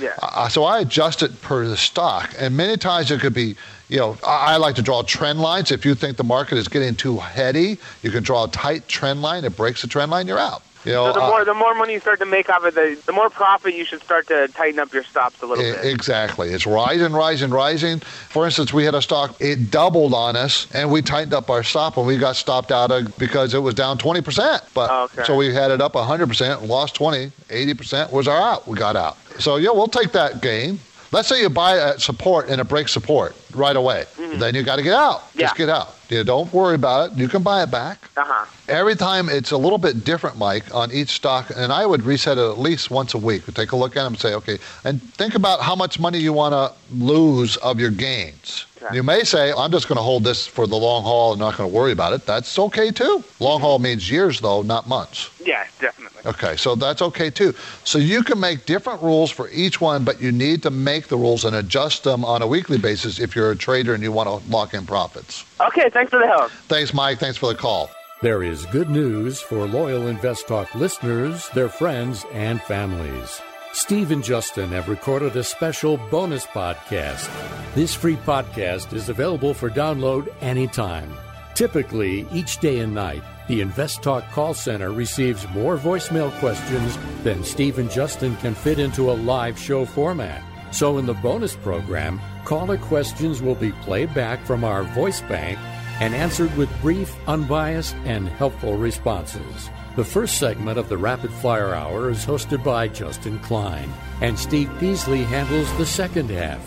Yeah. 0.00 0.14
Uh, 0.22 0.48
so 0.48 0.64
I 0.64 0.80
adjust 0.80 1.22
it 1.22 1.40
per 1.42 1.66
the 1.68 1.76
stock, 1.76 2.34
and 2.38 2.56
many 2.56 2.76
times 2.76 3.10
it 3.10 3.20
could 3.20 3.34
be, 3.34 3.54
you 3.88 3.98
know, 3.98 4.16
I, 4.26 4.54
I 4.54 4.56
like 4.56 4.74
to 4.76 4.82
draw 4.82 5.02
trend 5.02 5.40
lines. 5.40 5.70
If 5.70 5.84
you 5.84 5.94
think 5.94 6.16
the 6.16 6.24
market 6.24 6.58
is 6.58 6.68
getting 6.68 6.94
too 6.94 7.18
heady, 7.18 7.78
you 8.02 8.10
can 8.10 8.22
draw 8.22 8.44
a 8.44 8.48
tight 8.48 8.88
trend 8.88 9.22
line. 9.22 9.44
It 9.44 9.56
breaks 9.56 9.82
the 9.82 9.88
trend 9.88 10.10
line, 10.10 10.26
you're 10.26 10.38
out. 10.38 10.62
You 10.84 10.92
know, 10.92 11.06
So 11.12 11.18
the 11.18 11.24
uh, 11.24 11.28
more 11.28 11.44
the 11.44 11.54
more 11.54 11.74
money 11.74 11.94
you 11.94 12.00
start 12.00 12.20
to 12.20 12.26
make 12.26 12.48
off 12.48 12.62
of 12.62 12.76
the 12.76 12.96
the 13.06 13.12
more 13.12 13.28
profit 13.28 13.74
you 13.74 13.84
should 13.84 14.02
start 14.04 14.28
to 14.28 14.46
tighten 14.46 14.78
up 14.78 14.92
your 14.92 15.02
stops 15.02 15.42
a 15.42 15.46
little 15.46 15.64
E- 15.64 15.72
bit. 15.72 15.84
Exactly. 15.84 16.50
It's 16.50 16.64
rising, 16.64 17.12
rising, 17.12 17.50
rising. 17.50 17.98
For 17.98 18.44
instance, 18.44 18.72
we 18.72 18.84
had 18.84 18.94
a 18.94 19.02
stock, 19.02 19.34
it 19.40 19.72
doubled 19.72 20.14
on 20.14 20.36
us, 20.36 20.68
and 20.72 20.92
we 20.92 21.02
tightened 21.02 21.34
up 21.34 21.50
our 21.50 21.64
stop, 21.64 21.96
and 21.96 22.06
we 22.06 22.18
got 22.18 22.36
stopped 22.36 22.70
out 22.70 22.92
of 22.92 23.18
because 23.18 23.52
it 23.52 23.58
was 23.58 23.74
down 23.74 23.98
20%. 23.98 24.60
But 24.74 24.90
Okay. 25.06 25.24
So 25.24 25.34
we 25.34 25.52
had 25.52 25.72
it 25.72 25.80
up 25.80 25.94
100%, 25.94 26.68
lost 26.68 26.94
20, 26.94 27.32
80% 27.48 28.12
was 28.12 28.28
our 28.28 28.40
out. 28.40 28.68
We 28.68 28.76
got 28.76 28.94
out. 28.94 29.16
So, 29.40 29.56
yeah, 29.56 29.70
we'll 29.70 29.88
take 29.88 30.12
that 30.12 30.40
gain. 30.40 30.78
Let's 31.12 31.28
say 31.28 31.40
you 31.40 31.48
buy 31.48 31.78
at 31.78 32.00
support 32.00 32.48
and 32.48 32.60
it 32.60 32.64
breaks 32.64 32.92
support 32.92 33.34
right 33.54 33.76
away. 33.76 34.04
Then 34.16 34.54
you 34.54 34.62
got 34.62 34.76
to 34.76 34.82
get 34.82 34.92
out. 34.94 35.20
Mm-hmm. 35.20 35.40
Yeah. 35.40 35.46
Just 35.46 35.56
get 35.56 35.68
out. 35.68 35.94
You 36.08 36.22
don't 36.24 36.52
worry 36.52 36.74
about 36.74 37.12
it. 37.12 37.18
You 37.18 37.26
can 37.28 37.42
buy 37.42 37.62
it 37.62 37.70
back. 37.70 38.10
Uh 38.16 38.24
huh. 38.24 38.46
Every 38.68 38.94
time 38.94 39.28
it's 39.28 39.50
a 39.50 39.56
little 39.56 39.78
bit 39.78 40.04
different, 40.04 40.36
Mike, 40.36 40.72
on 40.74 40.92
each 40.92 41.08
stock, 41.10 41.50
and 41.54 41.72
I 41.72 41.86
would 41.86 42.02
reset 42.02 42.38
it 42.38 42.42
at 42.42 42.58
least 42.58 42.90
once 42.90 43.14
a 43.14 43.18
week. 43.18 43.44
Take 43.54 43.72
a 43.72 43.76
look 43.76 43.96
at 43.96 44.04
them 44.04 44.12
and 44.12 44.20
say, 44.20 44.34
okay, 44.34 44.58
and 44.84 45.02
think 45.14 45.34
about 45.34 45.60
how 45.60 45.74
much 45.74 45.98
money 45.98 46.18
you 46.18 46.32
want 46.32 46.52
to 46.52 46.72
lose 46.94 47.56
of 47.58 47.80
your 47.80 47.90
gains. 47.90 48.66
You 48.92 49.02
may 49.02 49.24
say, 49.24 49.52
I'm 49.52 49.70
just 49.70 49.88
going 49.88 49.96
to 49.96 50.02
hold 50.02 50.24
this 50.24 50.46
for 50.46 50.66
the 50.66 50.76
long 50.76 51.02
haul 51.02 51.32
and 51.32 51.40
not 51.40 51.56
going 51.56 51.68
to 51.68 51.74
worry 51.74 51.92
about 51.92 52.12
it. 52.12 52.26
That's 52.26 52.58
okay 52.58 52.90
too. 52.90 53.22
Long 53.40 53.60
haul 53.60 53.78
means 53.78 54.10
years, 54.10 54.40
though, 54.40 54.62
not 54.62 54.88
months. 54.88 55.30
Yeah, 55.44 55.64
definitely. 55.80 56.22
Okay, 56.26 56.56
so 56.56 56.74
that's 56.74 57.02
okay 57.02 57.30
too. 57.30 57.54
So 57.84 57.98
you 57.98 58.22
can 58.22 58.40
make 58.40 58.66
different 58.66 59.02
rules 59.02 59.30
for 59.30 59.48
each 59.50 59.80
one, 59.80 60.04
but 60.04 60.20
you 60.20 60.32
need 60.32 60.62
to 60.64 60.70
make 60.70 61.08
the 61.08 61.16
rules 61.16 61.44
and 61.44 61.56
adjust 61.56 62.04
them 62.04 62.24
on 62.24 62.42
a 62.42 62.46
weekly 62.46 62.78
basis 62.78 63.20
if 63.20 63.36
you're 63.36 63.52
a 63.52 63.56
trader 63.56 63.94
and 63.94 64.02
you 64.02 64.12
want 64.12 64.28
to 64.28 64.50
lock 64.50 64.74
in 64.74 64.86
profits. 64.86 65.44
Okay, 65.60 65.88
thanks 65.90 66.10
for 66.10 66.18
the 66.18 66.26
help. 66.26 66.50
Thanks, 66.68 66.92
Mike. 66.92 67.18
Thanks 67.18 67.36
for 67.36 67.52
the 67.52 67.58
call. 67.58 67.90
There 68.22 68.42
is 68.42 68.64
good 68.66 68.90
news 68.90 69.40
for 69.40 69.66
loyal 69.66 70.06
Invest 70.06 70.48
Talk 70.48 70.74
listeners, 70.74 71.48
their 71.50 71.68
friends, 71.68 72.24
and 72.32 72.62
families. 72.62 73.40
Steve 73.76 74.10
and 74.10 74.24
Justin 74.24 74.70
have 74.70 74.88
recorded 74.88 75.36
a 75.36 75.44
special 75.44 75.98
bonus 76.10 76.46
podcast. 76.46 77.28
This 77.74 77.94
free 77.94 78.16
podcast 78.16 78.94
is 78.94 79.10
available 79.10 79.52
for 79.52 79.68
download 79.68 80.34
anytime. 80.40 81.12
Typically, 81.54 82.26
each 82.32 82.56
day 82.58 82.78
and 82.78 82.94
night, 82.94 83.22
the 83.48 83.60
Invest 83.60 84.02
Talk 84.02 84.26
call 84.30 84.54
center 84.54 84.92
receives 84.92 85.46
more 85.50 85.76
voicemail 85.76 86.32
questions 86.38 86.96
than 87.22 87.44
Steve 87.44 87.78
and 87.78 87.90
Justin 87.90 88.34
can 88.36 88.54
fit 88.54 88.78
into 88.78 89.10
a 89.10 89.12
live 89.12 89.58
show 89.58 89.84
format. 89.84 90.42
So, 90.72 90.96
in 90.96 91.04
the 91.04 91.12
bonus 91.12 91.54
program, 91.54 92.18
caller 92.46 92.78
questions 92.78 93.42
will 93.42 93.56
be 93.56 93.72
played 93.72 94.14
back 94.14 94.42
from 94.46 94.64
our 94.64 94.84
voice 94.84 95.20
bank 95.20 95.58
and 96.00 96.14
answered 96.14 96.56
with 96.56 96.80
brief, 96.80 97.14
unbiased, 97.28 97.94
and 98.06 98.26
helpful 98.26 98.78
responses. 98.78 99.68
The 99.96 100.04
first 100.04 100.36
segment 100.36 100.78
of 100.78 100.90
the 100.90 100.98
Rapid 100.98 101.30
Fire 101.32 101.74
Hour 101.74 102.10
is 102.10 102.26
hosted 102.26 102.62
by 102.62 102.86
Justin 102.86 103.38
Klein, 103.38 103.90
and 104.20 104.38
Steve 104.38 104.70
Peasley 104.78 105.22
handles 105.22 105.74
the 105.78 105.86
second 105.86 106.28
half. 106.28 106.60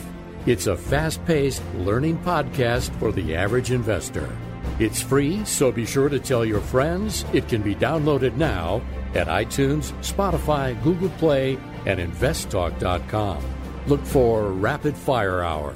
It's 0.47 0.65
a 0.65 0.75
fast 0.75 1.23
paced 1.25 1.61
learning 1.75 2.17
podcast 2.23 2.89
for 2.97 3.11
the 3.11 3.35
average 3.35 3.69
investor. 3.69 4.35
It's 4.79 4.99
free, 4.99 5.45
so 5.45 5.71
be 5.71 5.85
sure 5.85 6.09
to 6.09 6.17
tell 6.19 6.43
your 6.43 6.59
friends. 6.59 7.23
It 7.31 7.47
can 7.47 7.61
be 7.61 7.75
downloaded 7.75 8.35
now 8.35 8.81
at 9.13 9.27
iTunes, 9.27 9.93
Spotify, 10.01 10.81
Google 10.81 11.09
Play, 11.19 11.59
and 11.85 11.99
investtalk.com. 11.99 13.43
Look 13.85 14.03
for 14.05 14.51
Rapid 14.53 14.97
Fire 14.97 15.43
Hour. 15.43 15.75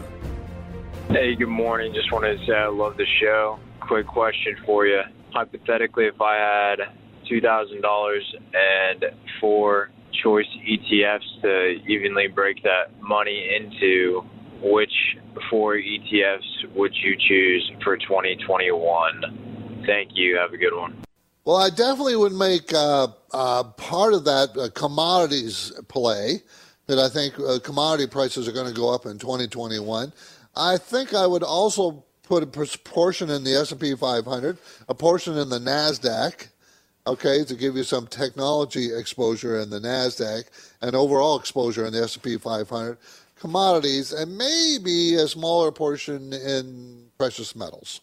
Hey, 1.09 1.35
good 1.35 1.49
morning. 1.49 1.93
Just 1.93 2.11
wanted 2.11 2.39
to 2.39 2.45
say 2.47 2.53
I 2.53 2.65
love 2.65 2.97
the 2.97 3.05
show. 3.21 3.59
Quick 3.79 4.07
question 4.07 4.55
for 4.65 4.87
you. 4.87 5.01
Hypothetically, 5.33 6.05
if 6.05 6.19
I 6.19 6.35
had 6.35 7.02
$2,000 7.31 8.19
and 8.53 9.05
four 9.39 9.89
choice 10.23 10.45
ETFs 10.67 11.41
to 11.41 11.75
evenly 11.87 12.27
break 12.27 12.61
that 12.63 13.01
money 13.01 13.49
into, 13.57 14.23
which 14.61 14.93
four 15.49 15.75
ETFs 15.75 16.73
would 16.75 16.93
you 16.95 17.15
choose 17.27 17.71
for 17.83 17.97
2021? 17.97 19.83
Thank 19.85 20.11
you. 20.13 20.37
Have 20.37 20.53
a 20.53 20.57
good 20.57 20.75
one. 20.75 21.03
Well, 21.45 21.57
I 21.57 21.69
definitely 21.69 22.15
would 22.15 22.31
make 22.31 22.73
uh, 22.73 23.07
uh, 23.33 23.63
part 23.63 24.13
of 24.13 24.23
that 24.25 24.57
uh, 24.57 24.69
commodities 24.69 25.73
play. 25.89 26.41
That 26.87 26.99
I 26.99 27.07
think 27.07 27.39
uh, 27.39 27.59
commodity 27.63 28.09
prices 28.09 28.47
are 28.47 28.51
going 28.51 28.67
to 28.67 28.73
go 28.73 28.93
up 28.93 29.05
in 29.05 29.17
2021. 29.17 30.11
I 30.55 30.77
think 30.77 31.13
I 31.13 31.25
would 31.25 31.43
also 31.43 32.03
put 32.23 32.43
a 32.43 32.77
portion 32.79 33.29
in 33.29 33.43
the 33.43 33.53
S&P 33.53 33.95
500, 33.95 34.57
a 34.87 34.95
portion 34.95 35.37
in 35.37 35.49
the 35.49 35.59
Nasdaq, 35.59 36.47
okay, 37.05 37.43
to 37.43 37.55
give 37.55 37.75
you 37.75 37.83
some 37.83 38.07
technology 38.07 38.95
exposure 38.95 39.59
in 39.59 39.69
the 39.69 39.79
Nasdaq 39.79 40.45
and 40.81 40.95
overall 40.95 41.37
exposure 41.37 41.85
in 41.85 41.93
the 41.93 42.03
S&P 42.03 42.37
500, 42.37 42.97
commodities, 43.37 44.13
and 44.13 44.37
maybe 44.37 45.15
a 45.15 45.27
smaller 45.27 45.71
portion 45.71 46.31
in 46.33 47.07
precious 47.17 47.55
metals. 47.55 48.01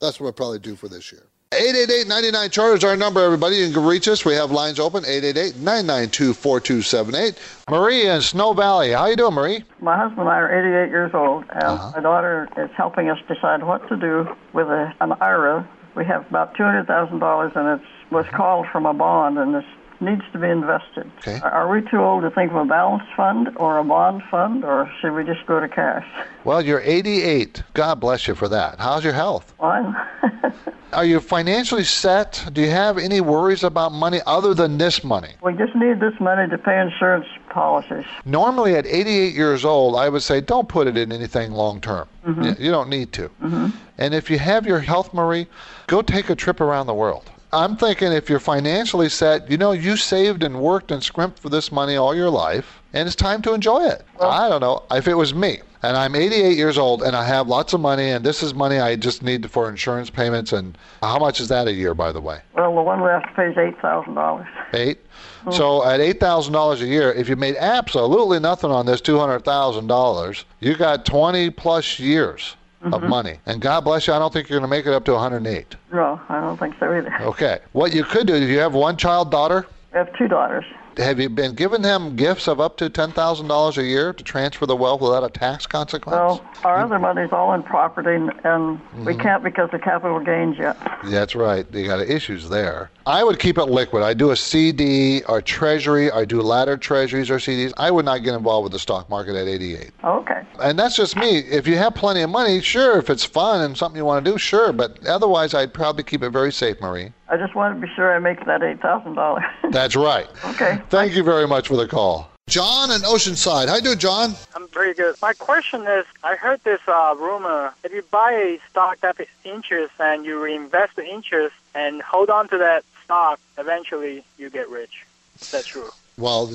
That's 0.00 0.18
what 0.18 0.26
I'll 0.26 0.32
probably 0.32 0.58
do 0.58 0.74
for 0.74 0.88
this 0.88 1.12
year. 1.12 1.22
888-99 1.52 2.50
chart 2.50 2.78
is 2.78 2.84
our 2.84 2.96
number, 2.96 3.20
everybody. 3.20 3.56
You 3.56 3.70
can 3.70 3.84
reach 3.84 4.08
us. 4.08 4.24
We 4.24 4.32
have 4.32 4.50
lines 4.50 4.80
open, 4.80 5.04
888-992-4278. 5.04 7.36
Marie 7.70 8.06
in 8.06 8.22
Snow 8.22 8.54
Valley. 8.54 8.92
How 8.92 9.04
you 9.06 9.16
doing, 9.16 9.34
Marie? 9.34 9.62
My 9.78 9.98
husband 9.98 10.20
and 10.20 10.30
I 10.30 10.38
are 10.38 10.84
88 10.86 10.90
years 10.90 11.10
old, 11.12 11.44
and 11.50 11.62
uh-huh. 11.62 11.92
my 11.94 12.02
daughter 12.02 12.48
is 12.56 12.70
helping 12.74 13.10
us 13.10 13.18
decide 13.28 13.64
what 13.64 13.86
to 13.90 13.98
do 13.98 14.26
with 14.54 14.68
a, 14.68 14.94
an 15.02 15.12
IRA. 15.20 15.68
We 15.94 16.06
have 16.06 16.26
about 16.26 16.56
$200,000, 16.56 17.54
and 17.54 17.80
it 17.80 17.86
was 18.12 18.26
called 18.28 18.66
from 18.70 18.86
a 18.86 18.94
bond, 18.94 19.38
and 19.38 19.54
this 19.54 19.64
needs 20.00 20.22
to 20.32 20.38
be 20.38 20.48
invested. 20.48 21.10
Okay. 21.18 21.38
Are- 21.42 21.68
we 21.68 21.80
too 21.82 21.98
old 21.98 22.22
to 22.22 22.30
think 22.30 22.50
of 22.50 22.56
a 22.56 22.64
balanced 22.64 23.06
fund 23.16 23.48
or 23.56 23.78
a 23.78 23.84
bond 23.84 24.22
fund, 24.30 24.64
or 24.64 24.90
should 25.00 25.12
we 25.14 25.24
just 25.24 25.46
go 25.46 25.60
to 25.60 25.68
cash? 25.68 26.04
Well, 26.44 26.60
you're 26.60 26.80
88. 26.84 27.62
God 27.74 28.00
bless 28.00 28.26
you 28.28 28.34
for 28.34 28.48
that. 28.48 28.80
How's 28.80 29.04
your 29.04 29.12
health? 29.12 29.54
Fine. 29.58 29.94
Are 30.92 31.04
you 31.06 31.20
financially 31.20 31.84
set? 31.84 32.46
Do 32.52 32.60
you 32.60 32.68
have 32.68 32.98
any 32.98 33.22
worries 33.22 33.62
about 33.64 33.92
money 33.92 34.20
other 34.26 34.52
than 34.52 34.76
this 34.76 35.02
money? 35.02 35.30
we 35.42 35.54
just 35.54 35.74
need 35.74 36.00
this 36.00 36.12
money 36.20 36.50
to 36.50 36.58
pay 36.58 36.78
insurance 36.80 37.26
policies. 37.48 38.04
Normally, 38.26 38.74
at 38.74 38.86
88 38.86 39.32
years 39.34 39.64
old, 39.64 39.96
I 39.96 40.10
would 40.10 40.22
say 40.22 40.42
don't 40.42 40.68
put 40.68 40.86
it 40.88 40.98
in 40.98 41.10
anything 41.12 41.52
long 41.52 41.80
term. 41.80 42.08
Mhm. 42.26 42.58
You- 42.60 42.70
don't 42.72 42.90
need 42.90 43.12
to. 43.12 43.28
hmm 43.40 43.68
And 43.98 44.12
if 44.14 44.28
you 44.30 44.38
have 44.38 44.66
your 44.66 44.80
health, 44.80 45.14
Marie, 45.14 45.46
go 45.86 46.02
take 46.02 46.28
a 46.28 46.34
trip 46.34 46.60
around 46.60 46.86
the 46.88 46.94
world. 46.94 47.30
I'm 47.54 47.76
thinking 47.76 48.12
if 48.12 48.30
you're 48.30 48.40
financially 48.40 49.10
set, 49.10 49.50
you 49.50 49.58
know, 49.58 49.72
you 49.72 49.96
saved 49.98 50.42
and 50.42 50.58
worked 50.58 50.90
and 50.90 51.02
scrimped 51.02 51.38
for 51.38 51.50
this 51.50 51.70
money 51.70 51.96
all 51.96 52.14
your 52.14 52.30
life, 52.30 52.80
and 52.94 53.06
it's 53.06 53.14
time 53.14 53.42
to 53.42 53.52
enjoy 53.52 53.84
it. 53.88 54.06
I 54.20 54.48
don't 54.48 54.62
know. 54.62 54.84
If 54.90 55.06
it 55.06 55.14
was 55.14 55.34
me, 55.34 55.60
and 55.82 55.94
I'm 55.94 56.14
88 56.14 56.56
years 56.56 56.78
old, 56.78 57.02
and 57.02 57.14
I 57.14 57.26
have 57.26 57.48
lots 57.48 57.74
of 57.74 57.80
money, 57.80 58.08
and 58.08 58.24
this 58.24 58.42
is 58.42 58.54
money 58.54 58.78
I 58.78 58.96
just 58.96 59.22
need 59.22 59.50
for 59.50 59.68
insurance 59.68 60.08
payments, 60.08 60.54
and 60.54 60.78
how 61.02 61.18
much 61.18 61.40
is 61.40 61.48
that 61.48 61.68
a 61.68 61.72
year, 61.72 61.92
by 61.92 62.10
the 62.10 62.22
way? 62.22 62.40
Well, 62.54 62.74
the 62.74 62.80
one 62.80 63.02
we 63.02 63.10
have 63.10 63.24
to 63.24 63.32
pay 63.34 63.48
is 63.50 63.56
$8,000. 63.56 64.48
Eight. 64.72 65.00
Hmm. 65.42 65.50
So 65.50 65.84
at 65.84 66.00
eight 66.00 66.20
thousand 66.20 66.54
dollars 66.54 66.80
a 66.80 66.86
year, 66.86 67.12
if 67.12 67.28
you 67.28 67.36
made 67.36 67.56
absolutely 67.56 68.40
nothing 68.40 68.70
on 68.70 68.86
this 68.86 69.02
two 69.02 69.18
hundred 69.18 69.40
thousand 69.44 69.88
dollars, 69.88 70.46
you 70.60 70.74
got 70.74 71.04
twenty 71.04 71.50
plus 71.50 71.98
years 71.98 72.56
of 72.84 73.00
Mhm. 73.02 73.08
money. 73.08 73.38
And 73.46 73.60
God 73.60 73.84
bless 73.84 74.06
you, 74.06 74.12
I 74.14 74.18
don't 74.18 74.32
think 74.32 74.48
you're 74.48 74.58
going 74.58 74.68
to 74.68 74.76
make 74.76 74.86
it 74.86 74.92
up 74.92 75.04
to 75.04 75.14
108. 75.14 75.76
No, 75.92 76.20
I 76.28 76.40
don't 76.40 76.58
think 76.58 76.74
so 76.80 76.92
either. 76.92 77.14
Okay. 77.20 77.58
What 77.72 77.94
you 77.94 78.04
could 78.04 78.26
do, 78.26 78.38
do 78.38 78.46
you 78.46 78.58
have 78.58 78.74
one 78.74 78.96
child 78.96 79.30
daughter? 79.30 79.66
We 79.92 79.98
have 79.98 80.12
two 80.16 80.26
daughters. 80.28 80.64
Have 80.98 81.18
you 81.18 81.28
been 81.28 81.54
giving 81.54 81.82
them 81.82 82.16
gifts 82.16 82.48
of 82.48 82.60
up 82.60 82.76
to 82.78 82.90
ten 82.90 83.12
thousand 83.12 83.48
dollars 83.48 83.78
a 83.78 83.82
year 83.82 84.12
to 84.12 84.24
transfer 84.24 84.66
the 84.66 84.76
wealth 84.76 85.00
without 85.00 85.24
a 85.24 85.30
tax 85.30 85.66
consequence? 85.66 86.14
Well, 86.14 86.44
our 86.64 86.80
other 86.80 86.98
money's 86.98 87.32
all 87.32 87.54
in 87.54 87.62
property, 87.62 88.14
and, 88.14 88.30
and 88.44 88.80
we 89.04 89.12
mm-hmm. 89.12 89.20
can't 89.20 89.42
because 89.42 89.70
of 89.72 89.80
capital 89.80 90.20
gains 90.20 90.58
yet. 90.58 90.76
That's 91.04 91.34
right. 91.34 91.66
You 91.72 91.86
got 91.86 92.00
issues 92.00 92.48
there. 92.48 92.90
I 93.06 93.24
would 93.24 93.38
keep 93.38 93.58
it 93.58 93.64
liquid. 93.64 94.02
I 94.02 94.14
do 94.14 94.30
a 94.30 94.36
CD 94.36 95.22
or 95.24 95.40
treasury. 95.40 96.10
I 96.10 96.24
do 96.24 96.40
ladder 96.42 96.76
treasuries 96.76 97.30
or 97.30 97.36
CDs. 97.36 97.72
I 97.76 97.90
would 97.90 98.04
not 98.04 98.22
get 98.22 98.34
involved 98.34 98.64
with 98.64 98.72
the 98.72 98.78
stock 98.78 99.08
market 99.08 99.34
at 99.34 99.48
88. 99.48 99.90
Okay. 100.04 100.42
And 100.60 100.78
that's 100.78 100.96
just 100.96 101.16
me. 101.16 101.38
If 101.38 101.66
you 101.66 101.76
have 101.78 101.94
plenty 101.94 102.20
of 102.22 102.30
money, 102.30 102.60
sure. 102.60 102.98
If 102.98 103.10
it's 103.10 103.24
fun 103.24 103.62
and 103.62 103.76
something 103.76 103.96
you 103.96 104.04
want 104.04 104.24
to 104.24 104.30
do, 104.30 104.38
sure. 104.38 104.72
But 104.72 105.04
otherwise, 105.06 105.54
I'd 105.54 105.74
probably 105.74 106.04
keep 106.04 106.22
it 106.22 106.30
very 106.30 106.52
safe, 106.52 106.80
Marie. 106.80 107.12
I 107.32 107.38
just 107.38 107.54
want 107.54 107.80
to 107.80 107.86
be 107.86 107.90
sure 107.94 108.14
I 108.14 108.18
make 108.18 108.44
that 108.44 108.62
eight 108.62 108.82
thousand 108.82 109.14
dollars. 109.14 109.44
That's 109.70 109.96
right. 109.96 110.28
Okay. 110.44 110.78
Thank 110.90 111.14
you 111.14 111.22
very 111.22 111.48
much 111.48 111.66
for 111.68 111.78
the 111.78 111.88
call. 111.88 112.30
John 112.46 112.90
in 112.90 113.00
Oceanside. 113.00 113.68
How 113.68 113.76
you 113.76 113.80
doing, 113.80 113.98
John? 113.98 114.34
I'm 114.54 114.68
pretty 114.68 114.92
good. 114.92 115.14
My 115.22 115.32
question 115.32 115.86
is, 115.86 116.04
I 116.22 116.36
heard 116.36 116.62
this 116.64 116.80
uh, 116.86 117.14
rumor: 117.18 117.72
if 117.84 117.90
you 117.90 118.02
buy 118.10 118.32
a 118.32 118.60
stock 118.68 119.00
that 119.00 119.18
is 119.18 119.28
interest 119.44 119.94
and 119.98 120.26
you 120.26 120.42
reinvest 120.42 120.96
the 120.96 121.06
interest 121.06 121.54
and 121.74 122.02
hold 122.02 122.28
on 122.28 122.48
to 122.48 122.58
that 122.58 122.84
stock, 123.02 123.40
eventually 123.56 124.24
you 124.36 124.50
get 124.50 124.68
rich. 124.68 125.06
Is 125.40 125.50
that 125.52 125.64
true? 125.64 125.88
Well, 126.18 126.46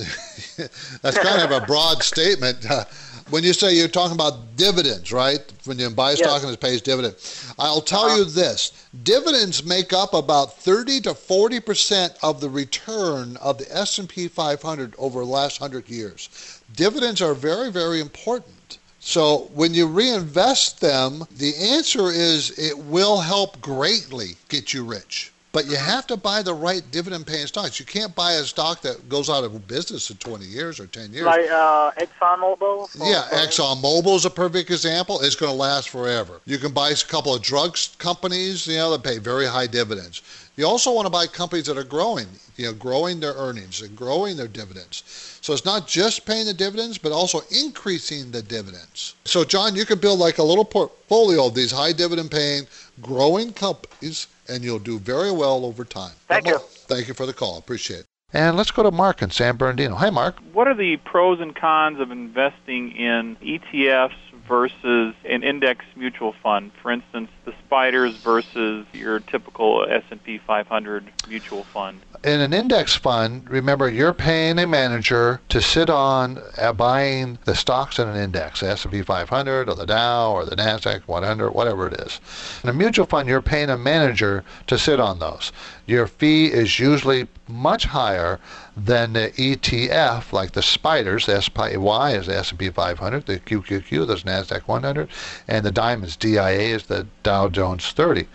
that's 1.01 1.17
kind 1.17 1.41
of 1.41 1.51
a 1.51 1.65
broad 1.65 2.03
statement. 2.03 2.69
Uh, 2.69 2.85
when 3.29 3.43
you 3.43 3.51
say 3.51 3.75
you're 3.75 3.89
talking 3.89 4.15
about 4.15 4.55
dividends, 4.55 5.11
right? 5.11 5.41
When 5.65 5.77
you 5.77 5.89
buy 5.89 6.11
a 6.11 6.15
stock 6.15 6.27
Yes. 6.35 6.43
and 6.43 6.53
it 6.53 6.61
pays 6.61 6.81
dividend, 6.81 7.15
I'll 7.59 7.81
tell 7.81 8.17
you 8.17 8.23
this: 8.23 8.71
dividends 9.03 9.63
make 9.65 9.91
up 9.91 10.13
about 10.13 10.57
30 10.59 11.01
to 11.01 11.13
40 11.13 11.59
percent 11.59 12.13
of 12.23 12.39
the 12.39 12.49
return 12.49 13.35
of 13.37 13.57
the 13.57 13.67
S&P 13.75 14.27
500 14.29 14.95
over 14.97 15.19
the 15.19 15.25
last 15.25 15.57
hundred 15.57 15.89
years. 15.89 16.61
Dividends 16.75 17.21
are 17.21 17.33
very, 17.33 17.69
very 17.71 17.99
important. 17.99 18.77
So 18.99 19.49
when 19.53 19.73
you 19.73 19.87
reinvest 19.87 20.81
them, 20.81 21.25
the 21.37 21.55
answer 21.55 22.09
is 22.09 22.57
it 22.57 22.77
will 22.77 23.19
help 23.19 23.59
greatly 23.61 24.35
get 24.49 24.73
you 24.73 24.83
rich. 24.83 25.31
But 25.57 25.65
you 25.65 25.75
have 25.75 26.05
to 26.05 26.17
buy 26.17 26.43
the 26.43 26.53
right 26.53 26.83
dividend 26.91 27.25
paying 27.25 27.47
stocks. 27.47 27.79
You 27.79 27.85
can't 27.87 28.13
buy 28.13 28.33
a 28.33 28.43
stock 28.43 28.81
that 28.81 29.09
goes 29.09 29.27
out 29.27 29.43
of 29.43 29.67
business 29.67 30.11
in 30.11 30.17
20 30.17 30.45
years 30.45 30.79
or 30.79 30.85
10 30.85 31.11
years. 31.11 31.25
Like 31.25 31.49
uh, 31.49 31.89
ExxonMobil? 31.93 32.95
Yeah, 32.99 33.23
ExxonMobil 33.31 34.15
is 34.17 34.25
a 34.25 34.29
perfect 34.29 34.69
example. 34.69 35.19
It's 35.19 35.33
going 35.33 35.51
to 35.51 35.57
last 35.57 35.89
forever. 35.89 36.41
You 36.45 36.59
can 36.59 36.73
buy 36.73 36.91
a 36.91 36.95
couple 36.95 37.33
of 37.33 37.41
drugs 37.41 37.95
companies, 37.97 38.67
you 38.67 38.75
know, 38.75 38.91
that 38.91 39.03
pay 39.03 39.17
very 39.17 39.47
high 39.47 39.65
dividends. 39.65 40.21
You 40.57 40.67
also 40.67 40.93
want 40.93 41.07
to 41.07 41.09
buy 41.09 41.25
companies 41.25 41.65
that 41.65 41.77
are 41.77 41.83
growing, 41.83 42.27
you 42.55 42.67
know, 42.67 42.73
growing 42.73 43.19
their 43.19 43.33
earnings 43.33 43.81
and 43.81 43.95
growing 43.95 44.37
their 44.37 44.47
dividends. 44.47 45.03
So 45.41 45.53
it's 45.53 45.65
not 45.65 45.87
just 45.87 46.27
paying 46.27 46.45
the 46.45 46.53
dividends, 46.53 46.99
but 46.99 47.11
also 47.11 47.41
increasing 47.49 48.29
the 48.29 48.43
dividends. 48.43 49.15
So, 49.25 49.43
John, 49.43 49.75
you 49.75 49.85
could 49.85 50.01
build 50.01 50.19
like 50.19 50.37
a 50.37 50.43
little 50.43 50.65
portfolio 50.65 51.47
of 51.47 51.55
these 51.55 51.71
high 51.71 51.93
dividend 51.93 52.29
paying, 52.29 52.67
growing 53.01 53.53
companies, 53.53 54.27
and 54.49 54.63
you'll 54.63 54.79
do 54.79 54.99
very 54.99 55.31
well 55.31 55.65
over 55.65 55.83
time. 55.83 56.13
Thank 56.27 56.47
you. 56.47 56.59
Thank 56.59 57.07
you 57.07 57.13
for 57.13 57.25
the 57.25 57.33
call. 57.33 57.57
Appreciate 57.57 58.01
it. 58.01 58.05
And 58.33 58.57
let's 58.57 58.71
go 58.71 58.83
to 58.83 58.91
Mark 58.91 59.21
in 59.21 59.31
San 59.31 59.55
Bernardino. 59.55 59.95
Hi, 59.95 60.09
Mark. 60.09 60.39
What 60.51 60.67
are 60.67 60.75
the 60.75 60.97
pros 60.97 61.39
and 61.39 61.55
cons 61.55 61.99
of 61.99 62.11
investing 62.11 62.91
in 62.91 63.37
ETFs 63.37 64.17
versus 64.47 65.15
an 65.23 65.43
index 65.43 65.85
mutual 65.95 66.33
fund? 66.43 66.71
For 66.81 66.91
instance, 66.91 67.29
the 67.45 67.53
spiders 67.65 68.17
versus 68.17 68.85
your 68.91 69.21
typical 69.21 69.85
S&P 69.89 70.39
500 70.39 71.09
mutual 71.29 71.63
fund. 71.63 72.01
In 72.28 72.41
an 72.41 72.51
index 72.51 72.93
fund, 72.93 73.49
remember 73.49 73.89
you're 73.89 74.13
paying 74.13 74.59
a 74.59 74.67
manager 74.67 75.39
to 75.47 75.61
sit 75.61 75.89
on 75.89 76.38
uh, 76.57 76.73
buying 76.73 77.39
the 77.45 77.55
stocks 77.55 77.99
in 77.99 78.07
an 78.09 78.17
index, 78.17 78.59
the 78.59 78.67
S&P 78.67 79.01
500 79.01 79.69
or 79.69 79.73
the 79.73 79.86
Dow 79.86 80.34
or 80.34 80.43
the 80.43 80.57
Nasdaq 80.57 81.03
100, 81.05 81.51
whatever 81.51 81.88
it 81.88 81.93
is. 82.01 82.19
In 82.65 82.69
a 82.69 82.73
mutual 82.73 83.05
fund, 83.05 83.30
you're 83.30 83.41
paying 83.41 83.69
a 83.69 83.78
manager 83.78 84.43
to 84.67 84.78
sit 84.78 84.99
on 84.99 85.19
those. 85.19 85.53
Your 85.86 86.05
fee 86.05 86.47
is 86.47 86.80
usually 86.80 87.30
much 87.47 87.86
higher 87.86 88.41
than 88.75 89.13
the 89.13 89.32
ETF, 89.38 90.34
like 90.34 90.51
the 90.51 90.61
spiders. 90.61 91.28
The 91.28 91.41
SPY 91.41 92.11
is 92.11 92.28
the 92.28 92.38
S&P 92.38 92.69
500, 92.69 93.25
the 93.25 93.39
QQQ, 93.39 94.05
that's 94.05 94.23
Nasdaq 94.23 94.67
100, 94.67 95.07
and 95.47 95.65
the 95.65 95.71
diamonds 95.71 96.17
DIA 96.17 96.75
is 96.75 96.88
the 96.88 97.07
Dow 97.23 97.47
Jones 97.47 97.89
30 97.91 98.28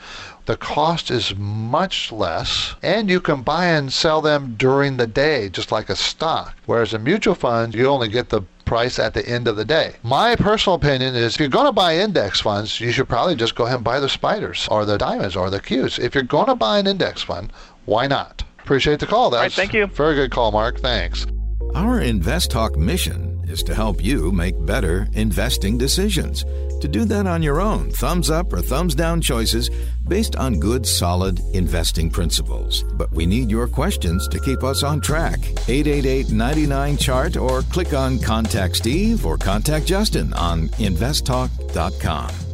the 0.46 0.56
cost 0.56 1.10
is 1.10 1.36
much 1.36 2.10
less, 2.10 2.74
and 2.82 3.08
you 3.08 3.20
can 3.20 3.42
buy 3.42 3.66
and 3.66 3.92
sell 3.92 4.20
them 4.20 4.54
during 4.58 4.96
the 4.96 5.06
day, 5.06 5.48
just 5.48 5.70
like 5.70 5.88
a 5.88 5.96
stock. 5.96 6.56
Whereas 6.66 6.92
a 6.92 6.98
mutual 6.98 7.34
fund, 7.34 7.74
you 7.74 7.86
only 7.86 8.08
get 8.08 8.28
the 8.28 8.42
price 8.64 8.98
at 8.98 9.14
the 9.14 9.26
end 9.28 9.46
of 9.46 9.56
the 9.56 9.64
day. 9.64 9.94
My 10.02 10.34
personal 10.34 10.76
opinion 10.76 11.14
is 11.14 11.34
if 11.34 11.40
you're 11.40 11.48
going 11.48 11.66
to 11.66 11.72
buy 11.72 11.96
index 11.96 12.40
funds, 12.40 12.80
you 12.80 12.90
should 12.90 13.08
probably 13.08 13.36
just 13.36 13.54
go 13.54 13.64
ahead 13.64 13.76
and 13.76 13.84
buy 13.84 14.00
the 14.00 14.08
spiders 14.08 14.66
or 14.70 14.84
the 14.84 14.98
diamonds 14.98 15.36
or 15.36 15.50
the 15.50 15.60
Qs. 15.60 15.98
If 15.98 16.14
you're 16.14 16.24
going 16.24 16.46
to 16.46 16.54
buy 16.54 16.78
an 16.78 16.86
index 16.86 17.22
fund, 17.22 17.52
why 17.84 18.06
not? 18.06 18.42
Appreciate 18.60 19.00
the 19.00 19.06
call. 19.06 19.30
That's 19.30 19.54
thank 19.54 19.74
you. 19.74 19.86
Very 19.86 20.14
good 20.14 20.30
call, 20.30 20.52
Mark. 20.52 20.80
Thanks. 20.80 21.26
Our 21.74 22.00
Invest 22.00 22.50
Talk 22.50 22.76
mission 22.76 23.31
is 23.52 23.62
to 23.64 23.74
help 23.74 24.02
you 24.02 24.32
make 24.32 24.54
better 24.66 25.06
investing 25.12 25.78
decisions. 25.78 26.44
To 26.80 26.88
do 26.88 27.04
that 27.04 27.26
on 27.26 27.42
your 27.42 27.60
own, 27.60 27.90
thumbs 27.92 28.30
up 28.30 28.52
or 28.52 28.60
thumbs 28.60 28.94
down 28.94 29.20
choices 29.20 29.70
based 30.08 30.34
on 30.36 30.58
good, 30.58 30.84
solid 30.84 31.38
investing 31.54 32.10
principles. 32.10 32.82
But 32.94 33.12
we 33.12 33.26
need 33.26 33.50
your 33.50 33.68
questions 33.68 34.26
to 34.28 34.40
keep 34.40 34.64
us 34.64 34.82
on 34.82 35.00
track. 35.00 35.38
888 35.68 36.32
99 36.32 36.96
Chart 36.96 37.36
or 37.36 37.62
click 37.62 37.94
on 37.94 38.18
Contact 38.18 38.74
Steve 38.74 39.24
or 39.24 39.36
Contact 39.36 39.86
Justin 39.86 40.32
on 40.32 40.68
investtalk.com. 40.70 42.51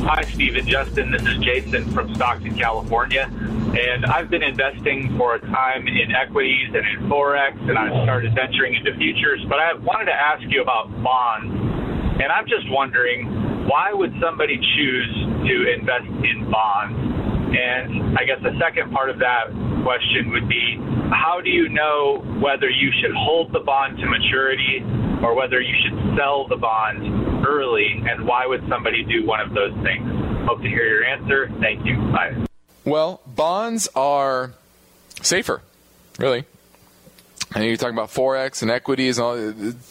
Hi, 0.00 0.22
Steve 0.34 0.56
and 0.56 0.68
Justin. 0.68 1.10
This 1.10 1.22
is 1.22 1.38
Jason 1.38 1.90
from 1.92 2.14
Stockton, 2.14 2.54
California. 2.56 3.30
And 3.30 4.04
I've 4.06 4.28
been 4.28 4.42
investing 4.42 5.16
for 5.16 5.36
a 5.36 5.40
time 5.40 5.86
in 5.86 6.14
equities 6.14 6.68
and 6.74 6.84
in 6.86 7.08
Forex, 7.08 7.58
and 7.68 7.78
I've 7.78 8.04
started 8.04 8.34
venturing 8.34 8.74
into 8.74 8.94
futures. 8.96 9.44
But 9.48 9.60
I 9.60 9.74
wanted 9.74 10.06
to 10.06 10.16
ask 10.16 10.42
you 10.48 10.62
about 10.62 10.90
bonds. 11.02 11.54
And 12.22 12.30
I'm 12.30 12.46
just 12.46 12.68
wondering 12.70 13.66
why 13.66 13.92
would 13.92 14.12
somebody 14.20 14.58
choose 14.76 15.14
to 15.48 15.72
invest 15.72 16.06
in 16.22 16.50
bonds? 16.50 16.98
And 17.56 18.18
I 18.18 18.24
guess 18.24 18.42
the 18.42 18.58
second 18.60 18.92
part 18.92 19.10
of 19.10 19.18
that 19.20 19.48
question 19.82 20.30
would 20.32 20.48
be 20.48 20.76
how 21.10 21.40
do 21.42 21.50
you 21.50 21.68
know 21.68 22.22
whether 22.42 22.68
you 22.68 22.90
should 23.00 23.14
hold 23.14 23.52
the 23.52 23.60
bond 23.60 23.98
to 23.98 24.06
maturity 24.06 24.82
or 25.22 25.34
whether 25.34 25.60
you 25.60 25.74
should 25.82 26.16
sell 26.16 26.46
the 26.48 26.56
bond 26.56 27.23
early? 27.46 28.02
And 28.08 28.26
why 28.26 28.46
would 28.46 28.66
somebody 28.68 29.04
do 29.04 29.26
one 29.26 29.40
of 29.40 29.54
those 29.54 29.72
things? 29.82 30.04
Hope 30.46 30.60
to 30.62 30.68
hear 30.68 30.86
your 30.86 31.04
answer. 31.04 31.50
Thank 31.60 31.84
you. 31.84 31.96
Bye. 32.12 32.46
Well, 32.84 33.20
bonds 33.26 33.88
are 33.94 34.52
safer, 35.22 35.62
really. 36.18 36.44
And 37.54 37.64
you're 37.64 37.76
talking 37.76 37.94
about 37.94 38.08
forex 38.08 38.62
and 38.62 38.70
equities, 38.70 39.18
and 39.18 39.24
all 39.24 39.36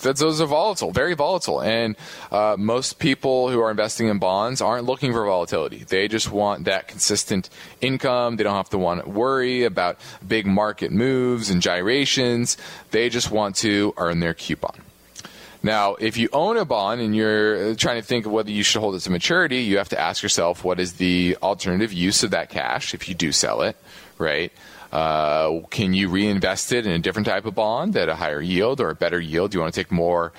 that's, 0.01 0.19
those 0.19 0.41
are 0.41 0.45
volatile, 0.45 0.91
very 0.91 1.13
volatile. 1.13 1.61
And 1.61 1.95
uh, 2.29 2.57
most 2.59 2.99
people 2.99 3.49
who 3.49 3.61
are 3.61 3.71
investing 3.71 4.09
in 4.09 4.19
bonds 4.19 4.61
aren't 4.61 4.83
looking 4.83 5.13
for 5.13 5.25
volatility. 5.25 5.77
They 5.77 6.09
just 6.09 6.29
want 6.29 6.65
that 6.65 6.89
consistent 6.89 7.49
income. 7.79 8.35
They 8.35 8.43
don't 8.43 8.55
have 8.55 8.69
to 8.71 8.77
want 8.77 9.05
to 9.05 9.09
worry 9.09 9.63
about 9.63 9.97
big 10.27 10.45
market 10.45 10.91
moves 10.91 11.49
and 11.49 11.61
gyrations. 11.61 12.57
They 12.91 13.07
just 13.07 13.31
want 13.31 13.55
to 13.57 13.93
earn 13.95 14.19
their 14.19 14.33
coupon. 14.33 14.75
Now, 15.65 15.95
if 15.95 16.17
you 16.17 16.27
own 16.33 16.57
a 16.57 16.65
bond 16.65 16.99
and 16.99 17.15
you're 17.15 17.73
trying 17.75 18.01
to 18.01 18.05
think 18.05 18.25
of 18.25 18.33
whether 18.33 18.51
you 18.51 18.63
should 18.63 18.81
hold 18.81 18.95
it 18.95 18.99
to 18.99 19.09
maturity, 19.09 19.59
you 19.59 19.77
have 19.77 19.87
to 19.89 19.99
ask 19.99 20.21
yourself 20.21 20.65
what 20.65 20.77
is 20.77 20.93
the 20.93 21.37
alternative 21.41 21.93
use 21.93 22.21
of 22.21 22.31
that 22.31 22.49
cash 22.49 22.93
if 22.93 23.07
you 23.07 23.15
do 23.15 23.31
sell 23.31 23.61
it, 23.61 23.77
right? 24.17 24.51
Uh, 24.91 25.61
can 25.69 25.93
you 25.93 26.09
reinvest 26.09 26.73
it 26.73 26.85
in 26.85 26.91
a 26.91 26.99
different 26.99 27.27
type 27.27 27.45
of 27.45 27.55
bond 27.55 27.95
at 27.95 28.09
a 28.09 28.15
higher 28.15 28.41
yield 28.41 28.81
or 28.81 28.89
a 28.89 28.95
better 28.95 29.21
yield? 29.21 29.51
Do 29.51 29.57
you 29.57 29.61
want 29.61 29.73
to 29.73 29.79
take 29.79 29.91
more 29.91 30.33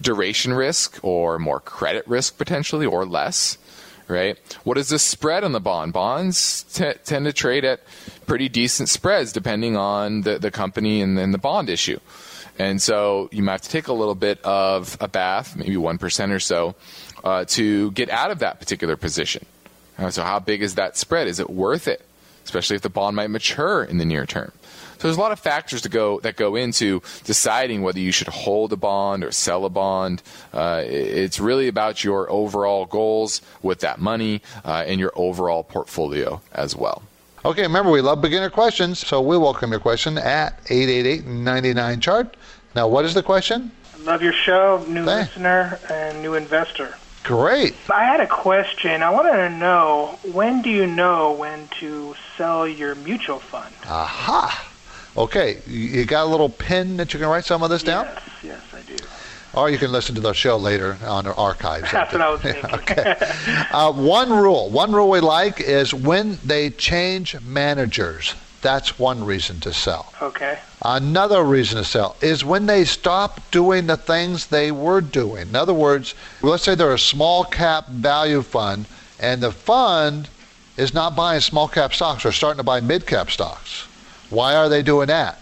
duration 0.00 0.54
risk 0.54 0.98
or 1.02 1.38
more 1.38 1.60
credit 1.60 2.08
risk 2.08 2.38
potentially 2.38 2.86
or 2.86 3.04
less? 3.04 3.58
Right? 4.08 4.38
What 4.64 4.78
is 4.78 4.88
the 4.88 4.98
spread 4.98 5.44
on 5.44 5.52
the 5.52 5.60
bond? 5.60 5.92
Bonds 5.92 6.64
t- 6.64 6.92
tend 7.04 7.26
to 7.26 7.32
trade 7.32 7.64
at 7.64 7.80
pretty 8.26 8.48
decent 8.48 8.88
spreads 8.88 9.32
depending 9.32 9.76
on 9.76 10.22
the, 10.22 10.38
the 10.38 10.50
company 10.50 11.00
and, 11.00 11.18
and 11.18 11.32
the 11.32 11.38
bond 11.38 11.68
issue. 11.70 12.00
And 12.58 12.80
so 12.80 13.28
you 13.32 13.42
might 13.42 13.52
have 13.52 13.62
to 13.62 13.68
take 13.68 13.88
a 13.88 13.92
little 13.92 14.14
bit 14.14 14.40
of 14.44 14.96
a 15.00 15.08
bath, 15.08 15.56
maybe 15.56 15.74
1% 15.74 16.30
or 16.30 16.40
so, 16.40 16.74
uh, 17.24 17.44
to 17.46 17.90
get 17.92 18.10
out 18.10 18.30
of 18.30 18.40
that 18.40 18.60
particular 18.60 18.96
position. 18.96 19.44
Uh, 19.98 20.10
so, 20.10 20.22
how 20.22 20.40
big 20.40 20.62
is 20.62 20.74
that 20.74 20.96
spread? 20.96 21.28
Is 21.28 21.38
it 21.38 21.48
worth 21.48 21.86
it? 21.86 22.04
Especially 22.44 22.76
if 22.76 22.82
the 22.82 22.90
bond 22.90 23.16
might 23.16 23.30
mature 23.30 23.84
in 23.84 23.98
the 23.98 24.04
near 24.04 24.26
term. 24.26 24.52
So 24.98 25.08
there's 25.08 25.16
a 25.16 25.20
lot 25.20 25.32
of 25.32 25.40
factors 25.40 25.82
to 25.82 25.88
go 25.88 26.20
that 26.20 26.36
go 26.36 26.56
into 26.56 27.02
deciding 27.24 27.82
whether 27.82 27.98
you 27.98 28.12
should 28.12 28.28
hold 28.28 28.72
a 28.72 28.76
bond 28.76 29.24
or 29.24 29.32
sell 29.32 29.64
a 29.64 29.70
bond. 29.70 30.22
Uh, 30.52 30.82
it's 30.86 31.40
really 31.40 31.68
about 31.68 32.04
your 32.04 32.30
overall 32.30 32.86
goals 32.86 33.42
with 33.62 33.80
that 33.80 34.00
money 34.00 34.40
uh, 34.64 34.84
and 34.86 35.00
your 35.00 35.12
overall 35.14 35.62
portfolio 35.62 36.40
as 36.52 36.76
well. 36.76 37.02
Okay, 37.46 37.60
remember 37.60 37.90
we 37.90 38.00
love 38.00 38.22
beginner 38.22 38.48
questions, 38.48 39.06
so 39.06 39.20
we 39.20 39.36
welcome 39.36 39.70
your 39.70 39.78
question 39.78 40.16
at 40.16 40.64
888-99-chart. 40.64 42.38
Now, 42.74 42.88
what 42.88 43.04
is 43.04 43.12
the 43.12 43.22
question? 43.22 43.70
Love 44.00 44.22
your 44.22 44.32
show, 44.32 44.82
new 44.88 45.04
listener 45.04 45.78
and 45.90 46.22
new 46.22 46.34
investor. 46.34 46.96
Great. 47.22 47.74
I 47.90 48.04
had 48.04 48.20
a 48.20 48.26
question. 48.26 49.02
I 49.02 49.10
wanted 49.10 49.36
to 49.36 49.50
know 49.50 50.18
when 50.32 50.62
do 50.62 50.70
you 50.70 50.86
know 50.86 51.32
when 51.32 51.68
to 51.80 52.14
sell 52.38 52.66
your 52.66 52.94
mutual 52.94 53.40
fund? 53.40 53.74
Aha. 53.84 54.70
Okay, 55.16 55.58
you 55.66 55.80
you 55.80 56.04
got 56.06 56.24
a 56.24 56.30
little 56.30 56.48
pen 56.48 56.96
that 56.96 57.12
you 57.12 57.20
can 57.20 57.28
write 57.28 57.44
some 57.44 57.62
of 57.62 57.68
this 57.68 57.82
down? 57.82 58.06
Yes, 58.06 58.22
Yes, 58.42 58.60
I 58.72 58.80
do. 58.82 58.96
Or 59.56 59.70
you 59.70 59.78
can 59.78 59.92
listen 59.92 60.14
to 60.16 60.20
the 60.20 60.32
show 60.32 60.56
later 60.56 60.98
on 61.04 61.26
our 61.26 61.34
archives. 61.34 61.90
That's 61.92 62.12
what 62.12 62.22
I 62.22 62.30
was 62.30 62.40
thinking. 62.42 62.74
okay. 62.74 63.14
Uh, 63.70 63.92
one 63.92 64.30
rule, 64.30 64.70
one 64.70 64.92
rule 64.92 65.10
we 65.10 65.20
like 65.20 65.60
is 65.60 65.94
when 65.94 66.38
they 66.44 66.70
change 66.70 67.40
managers. 67.42 68.34
That's 68.62 68.98
one 68.98 69.22
reason 69.24 69.60
to 69.60 69.74
sell. 69.74 70.12
Okay. 70.22 70.58
Another 70.82 71.44
reason 71.44 71.78
to 71.78 71.84
sell 71.84 72.16
is 72.22 72.44
when 72.44 72.64
they 72.64 72.84
stop 72.86 73.40
doing 73.50 73.86
the 73.86 73.96
things 73.96 74.46
they 74.46 74.72
were 74.72 75.02
doing. 75.02 75.48
In 75.48 75.56
other 75.56 75.74
words, 75.74 76.14
let's 76.40 76.64
say 76.64 76.74
they're 76.74 76.94
a 76.94 76.98
small 76.98 77.44
cap 77.44 77.88
value 77.88 78.40
fund 78.40 78.86
and 79.20 79.42
the 79.42 79.52
fund 79.52 80.28
is 80.76 80.94
not 80.94 81.14
buying 81.14 81.40
small 81.40 81.68
cap 81.68 81.94
stocks, 81.94 82.22
they're 82.22 82.32
starting 82.32 82.56
to 82.56 82.64
buy 82.64 82.80
mid 82.80 83.06
cap 83.06 83.30
stocks. 83.30 83.86
Why 84.30 84.56
are 84.56 84.68
they 84.68 84.82
doing 84.82 85.08
that? 85.08 85.38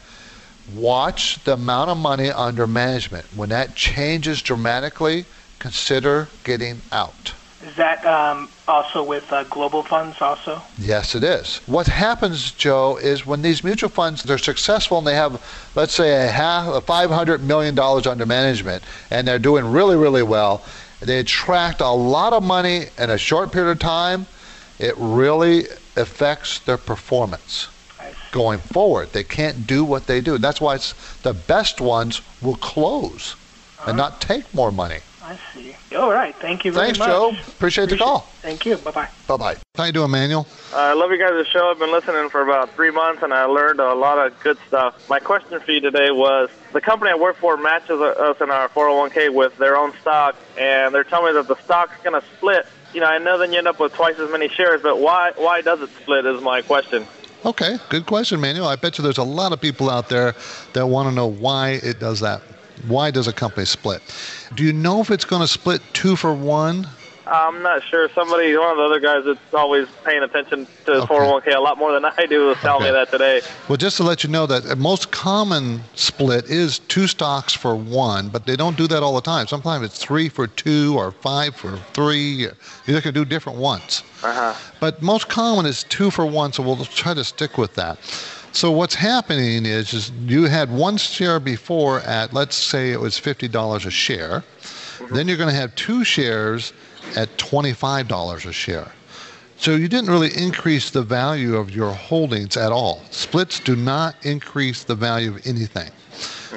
Watch 0.74 1.42
the 1.44 1.54
amount 1.54 1.90
of 1.90 1.98
money 1.98 2.30
under 2.30 2.66
management. 2.66 3.26
When 3.34 3.50
that 3.50 3.74
changes 3.74 4.40
dramatically, 4.40 5.26
consider 5.58 6.28
getting 6.44 6.80
out. 6.90 7.34
Is 7.64 7.76
that 7.76 8.04
um, 8.04 8.48
also 8.66 9.04
with 9.04 9.32
uh, 9.32 9.44
global 9.44 9.82
funds 9.82 10.20
also? 10.20 10.60
Yes, 10.78 11.14
it 11.14 11.22
is. 11.22 11.58
What 11.66 11.86
happens, 11.86 12.50
Joe, 12.52 12.96
is 12.96 13.24
when 13.24 13.42
these 13.42 13.62
mutual 13.62 13.88
funds 13.88 14.22
they're 14.22 14.38
successful 14.38 14.98
and 14.98 15.06
they 15.06 15.14
have, 15.14 15.40
let's 15.76 15.94
say, 15.94 16.26
a 16.26 16.30
half, 16.30 16.68
a 16.68 16.80
five 16.80 17.10
hundred 17.10 17.42
million 17.42 17.74
dollars 17.74 18.06
under 18.06 18.26
management, 18.26 18.82
and 19.10 19.28
they're 19.28 19.38
doing 19.38 19.66
really, 19.66 19.96
really 19.96 20.24
well. 20.24 20.64
They 21.00 21.18
attract 21.18 21.80
a 21.80 21.90
lot 21.90 22.32
of 22.32 22.42
money 22.42 22.86
in 22.98 23.10
a 23.10 23.18
short 23.18 23.52
period 23.52 23.70
of 23.72 23.78
time. 23.78 24.26
It 24.78 24.94
really 24.96 25.66
affects 25.96 26.58
their 26.60 26.78
performance 26.78 27.68
going 28.32 28.58
forward. 28.58 29.12
They 29.12 29.22
can't 29.22 29.66
do 29.66 29.84
what 29.84 30.06
they 30.08 30.20
do. 30.20 30.38
That's 30.38 30.60
why 30.60 30.74
it's 30.74 30.94
the 31.22 31.32
best 31.32 31.80
ones 31.80 32.20
will 32.40 32.56
close 32.56 33.36
and 33.86 33.96
not 33.96 34.20
take 34.20 34.52
more 34.52 34.72
money. 34.72 34.98
I 35.22 35.38
see. 35.54 35.76
All 35.94 36.10
right. 36.10 36.34
Thank 36.36 36.64
you 36.64 36.72
very 36.72 36.88
much. 36.88 36.98
Thanks, 36.98 36.98
much. 36.98 37.08
Joe. 37.08 37.52
Appreciate 37.52 37.88
the 37.88 37.96
call. 37.96 38.20
Thank 38.40 38.66
you. 38.66 38.76
Bye 38.76 38.90
bye. 38.90 39.08
Bye 39.28 39.36
bye. 39.36 39.56
How 39.76 39.84
you 39.84 39.92
doing, 39.92 40.10
Manuel? 40.10 40.46
Uh, 40.72 40.76
I 40.76 40.92
love 40.94 41.10
you 41.10 41.18
guys' 41.18 41.46
show. 41.46 41.70
I've 41.70 41.78
been 41.78 41.92
listening 41.92 42.28
for 42.28 42.42
about 42.42 42.70
three 42.74 42.90
months, 42.90 43.22
and 43.22 43.32
I 43.32 43.44
learned 43.44 43.78
a 43.78 43.94
lot 43.94 44.18
of 44.18 44.38
good 44.42 44.58
stuff. 44.66 45.08
My 45.08 45.20
question 45.20 45.60
for 45.60 45.70
you 45.70 45.80
today 45.80 46.10
was: 46.10 46.50
the 46.72 46.80
company 46.80 47.12
I 47.12 47.14
work 47.14 47.36
for 47.36 47.56
matches 47.56 48.00
us 48.00 48.40
in 48.40 48.50
our 48.50 48.68
401k 48.70 49.32
with 49.32 49.56
their 49.58 49.76
own 49.76 49.92
stock, 50.00 50.34
and 50.58 50.92
they're 50.94 51.04
telling 51.04 51.34
me 51.34 51.40
that 51.40 51.46
the 51.46 51.62
stock's 51.62 52.02
going 52.02 52.20
to 52.20 52.26
split. 52.36 52.66
You 52.92 53.00
know, 53.00 53.06
I 53.06 53.18
know 53.18 53.38
then 53.38 53.52
you 53.52 53.58
end 53.58 53.68
up 53.68 53.78
with 53.78 53.94
twice 53.94 54.18
as 54.18 54.30
many 54.30 54.48
shares, 54.48 54.82
but 54.82 54.98
why 54.98 55.32
why 55.36 55.60
does 55.60 55.80
it 55.82 55.90
split? 56.02 56.26
Is 56.26 56.42
my 56.42 56.62
question. 56.62 57.06
Okay, 57.44 57.76
good 57.88 58.06
question, 58.06 58.40
Manuel. 58.40 58.68
I 58.68 58.76
bet 58.76 58.98
you 58.98 59.02
there's 59.02 59.18
a 59.18 59.24
lot 59.24 59.52
of 59.52 59.60
people 59.60 59.90
out 59.90 60.08
there 60.08 60.34
that 60.74 60.86
want 60.86 61.08
to 61.08 61.14
know 61.14 61.26
why 61.26 61.80
it 61.82 61.98
does 61.98 62.20
that. 62.20 62.40
Why 62.86 63.10
does 63.10 63.26
a 63.26 63.32
company 63.32 63.66
split? 63.66 64.00
Do 64.54 64.62
you 64.62 64.72
know 64.72 65.00
if 65.00 65.10
it's 65.10 65.24
going 65.24 65.42
to 65.42 65.48
split 65.48 65.82
two 65.92 66.14
for 66.14 66.32
one? 66.34 66.86
I'm 67.32 67.62
not 67.62 67.82
sure. 67.84 68.10
Somebody, 68.10 68.54
one 68.58 68.72
of 68.72 68.76
the 68.76 68.82
other 68.82 69.00
guys 69.00 69.24
that's 69.24 69.54
always 69.54 69.88
paying 70.04 70.22
attention 70.22 70.66
to 70.84 70.92
401k 71.06 71.56
a 71.56 71.60
lot 71.60 71.78
more 71.78 71.90
than 71.90 72.04
I 72.04 72.26
do, 72.26 72.48
was 72.48 72.58
telling 72.58 72.84
me 72.84 72.90
that 72.90 73.10
today. 73.10 73.40
Well, 73.68 73.78
just 73.78 73.96
to 73.96 74.02
let 74.02 74.22
you 74.22 74.28
know 74.28 74.44
that 74.44 74.64
the 74.64 74.76
most 74.76 75.12
common 75.12 75.80
split 75.94 76.50
is 76.50 76.78
two 76.80 77.06
stocks 77.06 77.54
for 77.54 77.74
one, 77.74 78.28
but 78.28 78.44
they 78.44 78.54
don't 78.54 78.76
do 78.76 78.86
that 78.88 79.02
all 79.02 79.14
the 79.14 79.22
time. 79.22 79.46
Sometimes 79.46 79.82
it's 79.82 79.98
three 79.98 80.28
for 80.28 80.46
two 80.46 80.94
or 80.98 81.10
five 81.10 81.56
for 81.56 81.78
three. 81.94 82.48
You 82.86 83.00
can 83.00 83.14
do 83.14 83.24
different 83.24 83.58
ones. 83.58 84.02
Uh 84.22 84.52
huh. 84.52 84.72
But 84.78 85.00
most 85.00 85.30
common 85.30 85.64
is 85.64 85.84
two 85.84 86.10
for 86.10 86.26
one, 86.26 86.52
so 86.52 86.62
we'll 86.62 86.84
try 86.84 87.14
to 87.14 87.24
stick 87.24 87.56
with 87.56 87.74
that. 87.76 87.98
So 88.52 88.70
what's 88.70 88.94
happening 88.94 89.64
is, 89.64 89.94
is 89.94 90.10
you 90.26 90.44
had 90.44 90.70
one 90.70 90.98
share 90.98 91.40
before 91.40 92.00
at 92.00 92.34
let's 92.34 92.56
say 92.56 92.92
it 92.92 93.00
was 93.00 93.16
fifty 93.16 93.48
dollars 93.48 93.86
a 93.86 93.90
share. 93.90 94.44
Then 95.10 95.26
you're 95.26 95.38
going 95.38 95.48
to 95.48 95.54
have 95.54 95.74
two 95.74 96.04
shares 96.04 96.72
at 97.16 97.36
twenty-five 97.38 98.08
dollars 98.08 98.46
a 98.46 98.52
share. 98.52 98.92
So 99.56 99.76
you 99.76 99.86
didn't 99.86 100.10
really 100.10 100.36
increase 100.36 100.90
the 100.90 101.02
value 101.02 101.56
of 101.56 101.70
your 101.70 101.92
holdings 101.92 102.56
at 102.56 102.72
all. 102.72 103.00
Splits 103.10 103.60
do 103.60 103.76
not 103.76 104.16
increase 104.22 104.82
the 104.82 104.96
value 104.96 105.30
of 105.30 105.46
anything. 105.46 105.90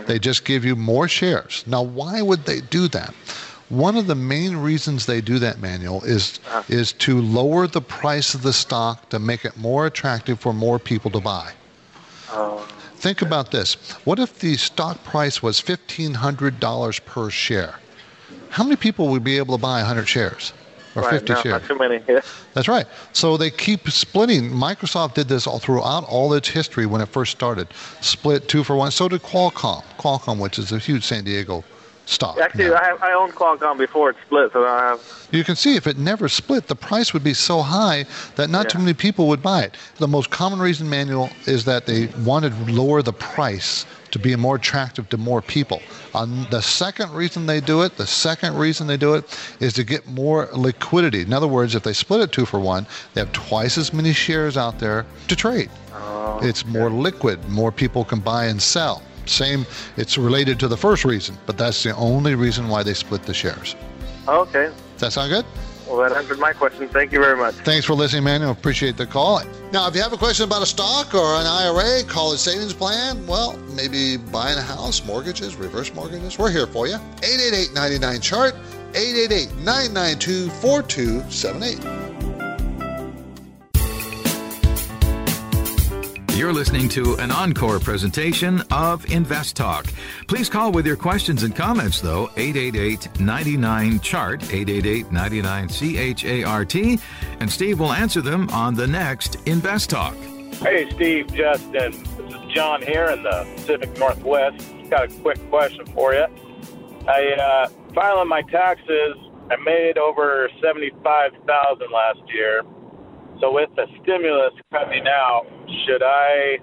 They 0.08 0.18
just 0.18 0.44
give 0.44 0.66
you 0.66 0.76
more 0.76 1.08
shares. 1.08 1.64
Now, 1.68 1.84
why 1.84 2.22
would 2.22 2.46
they 2.46 2.62
do 2.62 2.88
that? 2.90 3.14
One 3.70 3.98
of 3.98 4.08
the 4.08 4.16
main 4.16 4.58
reasons 4.58 5.06
they 5.06 5.22
do 5.22 5.40
that, 5.40 5.60
Manuel, 5.60 6.02
is 6.04 6.40
uh-huh. 6.48 6.64
is 6.68 6.94
to 6.94 7.20
lower 7.22 7.68
the 7.68 7.82
price 7.82 8.34
of 8.34 8.44
the 8.44 8.54
stock 8.54 9.10
to 9.10 9.20
make 9.20 9.46
it 9.46 9.58
more 9.58 9.86
attractive 9.88 10.40
for 10.40 10.54
more 10.54 10.78
people 10.78 11.10
to 11.12 11.20
buy. 11.20 11.52
Oh. 12.30 12.68
Think 12.96 13.22
about 13.22 13.52
this. 13.52 13.76
What 14.04 14.20
if 14.20 14.40
the 14.40 14.58
stock 14.58 15.04
price 15.04 15.42
was 15.42 15.62
$1,500 15.62 17.06
per 17.06 17.30
share? 17.30 17.76
How 18.56 18.64
many 18.64 18.78
people 18.78 19.10
would 19.10 19.26
be 19.26 19.36
able 19.36 19.58
to 19.58 19.62
buy 19.62 19.80
100 19.80 20.08
shares 20.08 20.54
or 20.96 21.02
right, 21.02 21.12
50 21.12 21.34
no, 21.34 21.42
shares? 21.42 21.52
Not 21.52 21.68
too 21.68 21.78
many. 21.78 22.02
Yeah. 22.08 22.22
That's 22.54 22.70
right. 22.70 22.88
So 23.12 23.36
they 23.36 23.50
keep 23.50 23.90
splitting. 23.90 24.50
Microsoft 24.50 25.16
did 25.16 25.28
this 25.28 25.46
all 25.46 25.60
throughout 25.60 26.06
all 26.06 26.34
its 26.34 26.48
history 26.48 26.86
when 26.86 27.02
it 27.02 27.10
first 27.10 27.34
started. 27.34 27.68
Split 28.00 28.48
two 28.48 28.64
for 28.64 28.78
one. 28.78 28.92
So 28.92 29.10
did 29.10 29.24
Qualcomm. 29.24 29.84
Qualcomm, 30.00 30.40
which 30.40 30.58
is 30.58 30.72
a 30.72 30.80
huge 30.80 31.04
San 31.04 31.26
Diego 31.26 31.66
stock. 32.06 32.38
Actually, 32.40 32.72
I, 32.72 32.86
have, 32.86 33.04
I 33.04 33.12
owned 33.12 33.34
Qualcomm 33.34 33.78
before 33.78 34.12
it 34.12 34.16
split, 34.26 34.54
so 34.54 34.66
I 34.66 34.84
have. 34.84 35.28
You 35.34 35.44
can 35.44 35.58
see 35.58 35.76
if 35.76 35.86
it 35.86 35.98
never 35.98 36.30
split, 36.30 36.68
the 36.68 36.76
price 36.78 37.14
would 37.14 37.26
be 37.26 37.34
so 37.34 37.62
high 37.62 38.06
that 38.38 38.50
not 38.50 38.70
too 38.70 38.80
many 38.80 38.94
people 38.94 39.28
would 39.28 39.42
buy 39.42 39.64
it. 39.64 39.76
The 39.98 40.08
most 40.08 40.30
common 40.30 40.60
reason, 40.60 40.90
Manuel, 40.90 41.30
is 41.46 41.66
that 41.66 41.88
they 41.88 42.08
wanted 42.24 42.54
to 42.54 42.72
lower 42.72 43.02
the 43.02 43.12
price 43.12 43.86
to 44.16 44.20
be 44.20 44.34
more 44.38 44.56
attractive 44.56 45.10
to 45.10 45.18
more 45.18 45.42
people. 45.42 45.82
Um, 46.14 46.48
the 46.50 46.62
second 46.62 47.12
reason 47.12 47.48
they 47.48 47.60
do 47.60 47.82
it, 47.82 47.98
the 47.98 48.08
second 48.08 48.56
reason 48.56 48.88
they 48.88 48.96
do 48.96 49.14
it, 49.16 49.26
is 49.60 49.74
to 49.74 49.84
get 49.84 50.08
more 50.08 50.48
liquidity. 50.54 51.20
In 51.20 51.34
other 51.34 51.50
words, 51.50 51.76
if 51.76 51.84
they 51.84 51.92
split 51.92 52.22
it 52.22 52.32
two 52.32 52.46
for 52.46 52.58
one, 52.58 52.88
they 53.14 53.20
have 53.20 53.34
twice 53.34 53.78
as 53.78 53.92
many 53.92 54.14
shares 54.14 54.56
out 54.56 54.80
there 54.80 55.06
to 55.28 55.36
trade. 55.36 55.70
It's 56.42 56.66
more 56.66 56.90
liquid. 56.90 57.46
More 57.50 57.74
people 57.74 58.06
can 58.06 58.22
buy 58.22 58.46
and 58.46 58.62
sell. 58.62 59.04
Same, 59.26 59.66
it's 59.98 60.18
related 60.18 60.62
to 60.62 60.70
the 60.70 60.78
first 60.78 61.04
reason, 61.04 61.38
but 61.46 61.58
that's 61.58 61.84
the 61.84 61.94
only 61.98 62.36
reason 62.36 62.70
why 62.70 62.84
they 62.84 62.94
split 62.94 63.24
the 63.24 63.34
shares. 63.34 63.76
Okay. 64.30 64.72
Does 64.94 65.02
that 65.02 65.12
sound 65.12 65.30
good? 65.30 65.46
Well, 65.96 66.10
that 66.10 66.18
answered 66.18 66.40
my 66.40 66.52
question. 66.52 66.90
Thank 66.90 67.14
you 67.14 67.22
very 67.22 67.38
much. 67.38 67.56
Thanks 67.56 67.86
for 67.86 67.94
listening, 67.94 68.26
Manuel. 68.26 68.52
Appreciate 68.52 68.98
the 68.98 69.06
call. 69.06 69.42
Now, 69.72 69.88
if 69.88 69.96
you 69.96 70.02
have 70.02 70.12
a 70.12 70.18
question 70.18 70.44
about 70.44 70.62
a 70.62 70.66
stock 70.66 71.14
or 71.16 71.36
an 71.40 71.48
IRA, 71.48 72.04
college 72.04 72.40
savings 72.40 72.74
plan, 72.74 73.26
well, 73.26 73.58
maybe 73.76 74.18
buying 74.18 74.58
a 74.58 74.62
house, 74.62 75.06
mortgages, 75.06 75.56
reverse 75.56 75.94
mortgages, 75.94 76.38
we're 76.38 76.52
here 76.52 76.68
for 76.68 76.86
you. 76.86 76.96
888 76.96 77.74
99 77.74 78.20
chart, 78.20 78.56
888 78.94 79.56
992 79.64 80.50
4278. 80.50 82.15
You're 86.36 86.52
listening 86.52 86.90
to 86.90 87.16
an 87.16 87.32
encore 87.32 87.80
presentation 87.80 88.62
of 88.70 89.10
Invest 89.10 89.56
Talk. 89.56 89.86
Please 90.28 90.50
call 90.50 90.74
with 90.74 90.86
your 90.86 90.98
questions 90.98 91.44
and 91.44 91.56
comments, 91.56 92.02
though, 92.02 92.30
888 92.36 93.22
99 93.22 94.02
Chart, 94.02 94.44
888 94.44 95.14
99 95.14 95.70
CHART, 95.70 96.76
and 97.40 97.50
Steve 97.50 97.80
will 97.80 97.94
answer 97.94 98.20
them 98.20 98.50
on 98.50 98.76
the 98.76 98.86
next 98.86 99.38
Invest 99.46 99.92
Talk. 99.92 100.14
Hey, 100.56 100.92
Steve, 100.92 101.34
Justin. 101.34 101.94
This 102.18 102.34
is 102.34 102.54
John 102.54 102.82
here 102.82 103.06
in 103.06 103.24
the 103.24 103.48
Pacific 103.56 103.98
Northwest. 103.98 104.62
Got 104.90 105.10
a 105.10 105.22
quick 105.22 105.40
question 105.50 105.86
for 105.86 106.14
you. 106.14 106.26
I 107.08 107.32
uh, 107.32 107.70
filing 107.94 108.28
my 108.28 108.42
taxes. 108.42 109.16
I 109.50 109.56
made 109.64 109.98
over 109.98 110.50
seventy-five 110.62 111.32
thousand 111.48 111.92
last 111.94 112.20
year. 112.34 112.64
So 113.42 113.52
with 113.52 113.70
the 113.76 113.86
stimulus 114.02 114.54
coming 114.72 115.06
out, 115.08 115.44
should 115.86 116.04
I 116.04 116.58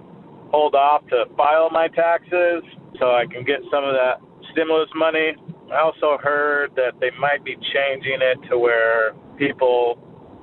hold 0.50 0.74
off 0.74 1.06
to 1.08 1.24
file 1.36 1.68
my 1.70 1.88
taxes 1.88 2.62
so 2.98 3.12
I 3.12 3.24
can 3.30 3.44
get 3.44 3.60
some 3.70 3.84
of 3.84 3.92
that 3.92 4.20
stimulus 4.52 4.88
money? 4.94 5.36
I 5.72 5.80
also 5.80 6.18
heard 6.22 6.72
that 6.76 7.00
they 7.00 7.10
might 7.18 7.44
be 7.44 7.56
changing 7.72 8.20
it 8.20 8.38
to 8.50 8.58
where 8.58 9.12
people 9.38 9.96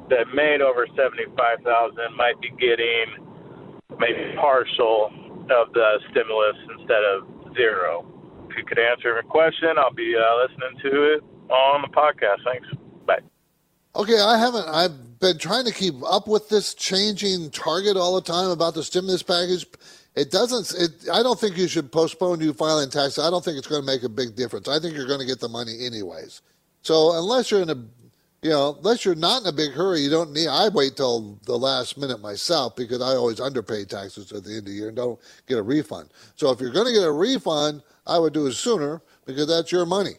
that 0.09 0.25
made 0.34 0.61
over 0.61 0.88
seventy-five 0.97 1.61
thousand 1.61 2.17
might 2.17 2.39
be 2.41 2.49
getting 2.57 3.25
maybe 3.99 4.34
partial 4.41 5.13
of 5.49 5.73
the 5.73 5.99
stimulus 6.09 6.57
instead 6.77 7.03
of 7.05 7.53
zero. 7.53 8.05
If 8.49 8.57
you 8.57 8.65
could 8.65 8.80
answer 8.80 9.13
my 9.13 9.21
question, 9.21 9.77
I'll 9.77 9.93
be 9.93 10.13
uh, 10.17 10.41
listening 10.41 10.82
to 10.82 11.13
it 11.13 11.21
on 11.53 11.82
the 11.86 11.93
podcast. 11.93 12.41
Thanks. 12.45 12.67
Okay, 13.96 14.20
I 14.20 14.38
haven't. 14.38 14.68
I've 14.68 15.20
been 15.20 15.38
trying 15.38 15.66
to 15.66 15.74
keep 15.74 15.96
up 16.06 16.28
with 16.28 16.48
this 16.48 16.76
changing 16.76 17.50
target 17.50 17.98
all 17.98 18.16
the 18.16 18.22
time 18.22 18.52
about 18.52 18.76
the 18.76 18.84
stimulus 18.84 19.24
package. 19.24 19.66
It 20.16 20.32
doesn't. 20.32 20.80
It, 20.80 21.10
I 21.12 21.24
don't 21.24 21.40
think 21.40 21.58
you 21.58 21.68
should 21.68 21.92
postpone 21.92 22.40
you 22.40 22.54
filing 22.54 22.90
taxes. 22.90 23.20
I 23.20 23.30
don't 23.32 23.44
think 23.44 23.58
it's 23.58 23.68
going 23.68 23.82
to 23.82 23.86
make 23.86 24.04
a 24.04 24.10
big 24.10 24.36
difference. 24.36 24.68
I 24.68 24.80
think 24.80 24.96
you're 24.96 25.08
going 25.08 25.20
to 25.20 25.26
get 25.26 25.40
the 25.40 25.50
money 25.50 25.86
anyways. 25.86 26.42
So 26.84 27.18
unless 27.18 27.50
you're 27.50 27.64
in 27.64 27.70
a, 27.72 27.76
you 28.42 28.52
know, 28.52 28.76
unless 28.78 29.06
you're 29.06 29.16
not 29.16 29.42
in 29.42 29.48
a 29.48 29.52
big 29.52 29.72
hurry, 29.72 30.02
you 30.02 30.10
don't 30.10 30.34
need. 30.34 30.48
I 30.48 30.70
wait 30.70 30.96
till 30.96 31.40
the 31.46 31.58
last 31.58 31.98
minute 31.98 32.22
myself 32.22 32.76
because 32.76 33.02
I 33.02 33.16
always 33.16 33.40
underpay 33.40 33.86
taxes 33.86 34.32
at 34.32 34.44
the 34.44 34.52
end 34.52 34.60
of 34.60 34.66
the 34.66 34.72
year 34.72 34.88
and 34.90 34.98
don't 34.98 35.20
get 35.48 35.58
a 35.58 35.64
refund. 35.64 36.10
So 36.36 36.52
if 36.52 36.62
you're 36.62 36.72
going 36.72 36.88
to 36.88 36.94
get 36.94 37.08
a 37.08 37.12
refund, 37.12 37.82
I 38.06 38.20
would 38.20 38.34
do 38.34 38.46
it 38.46 38.54
sooner 38.54 39.02
because 39.26 39.48
that's 39.48 39.72
your 39.72 39.86
money. 39.86 40.16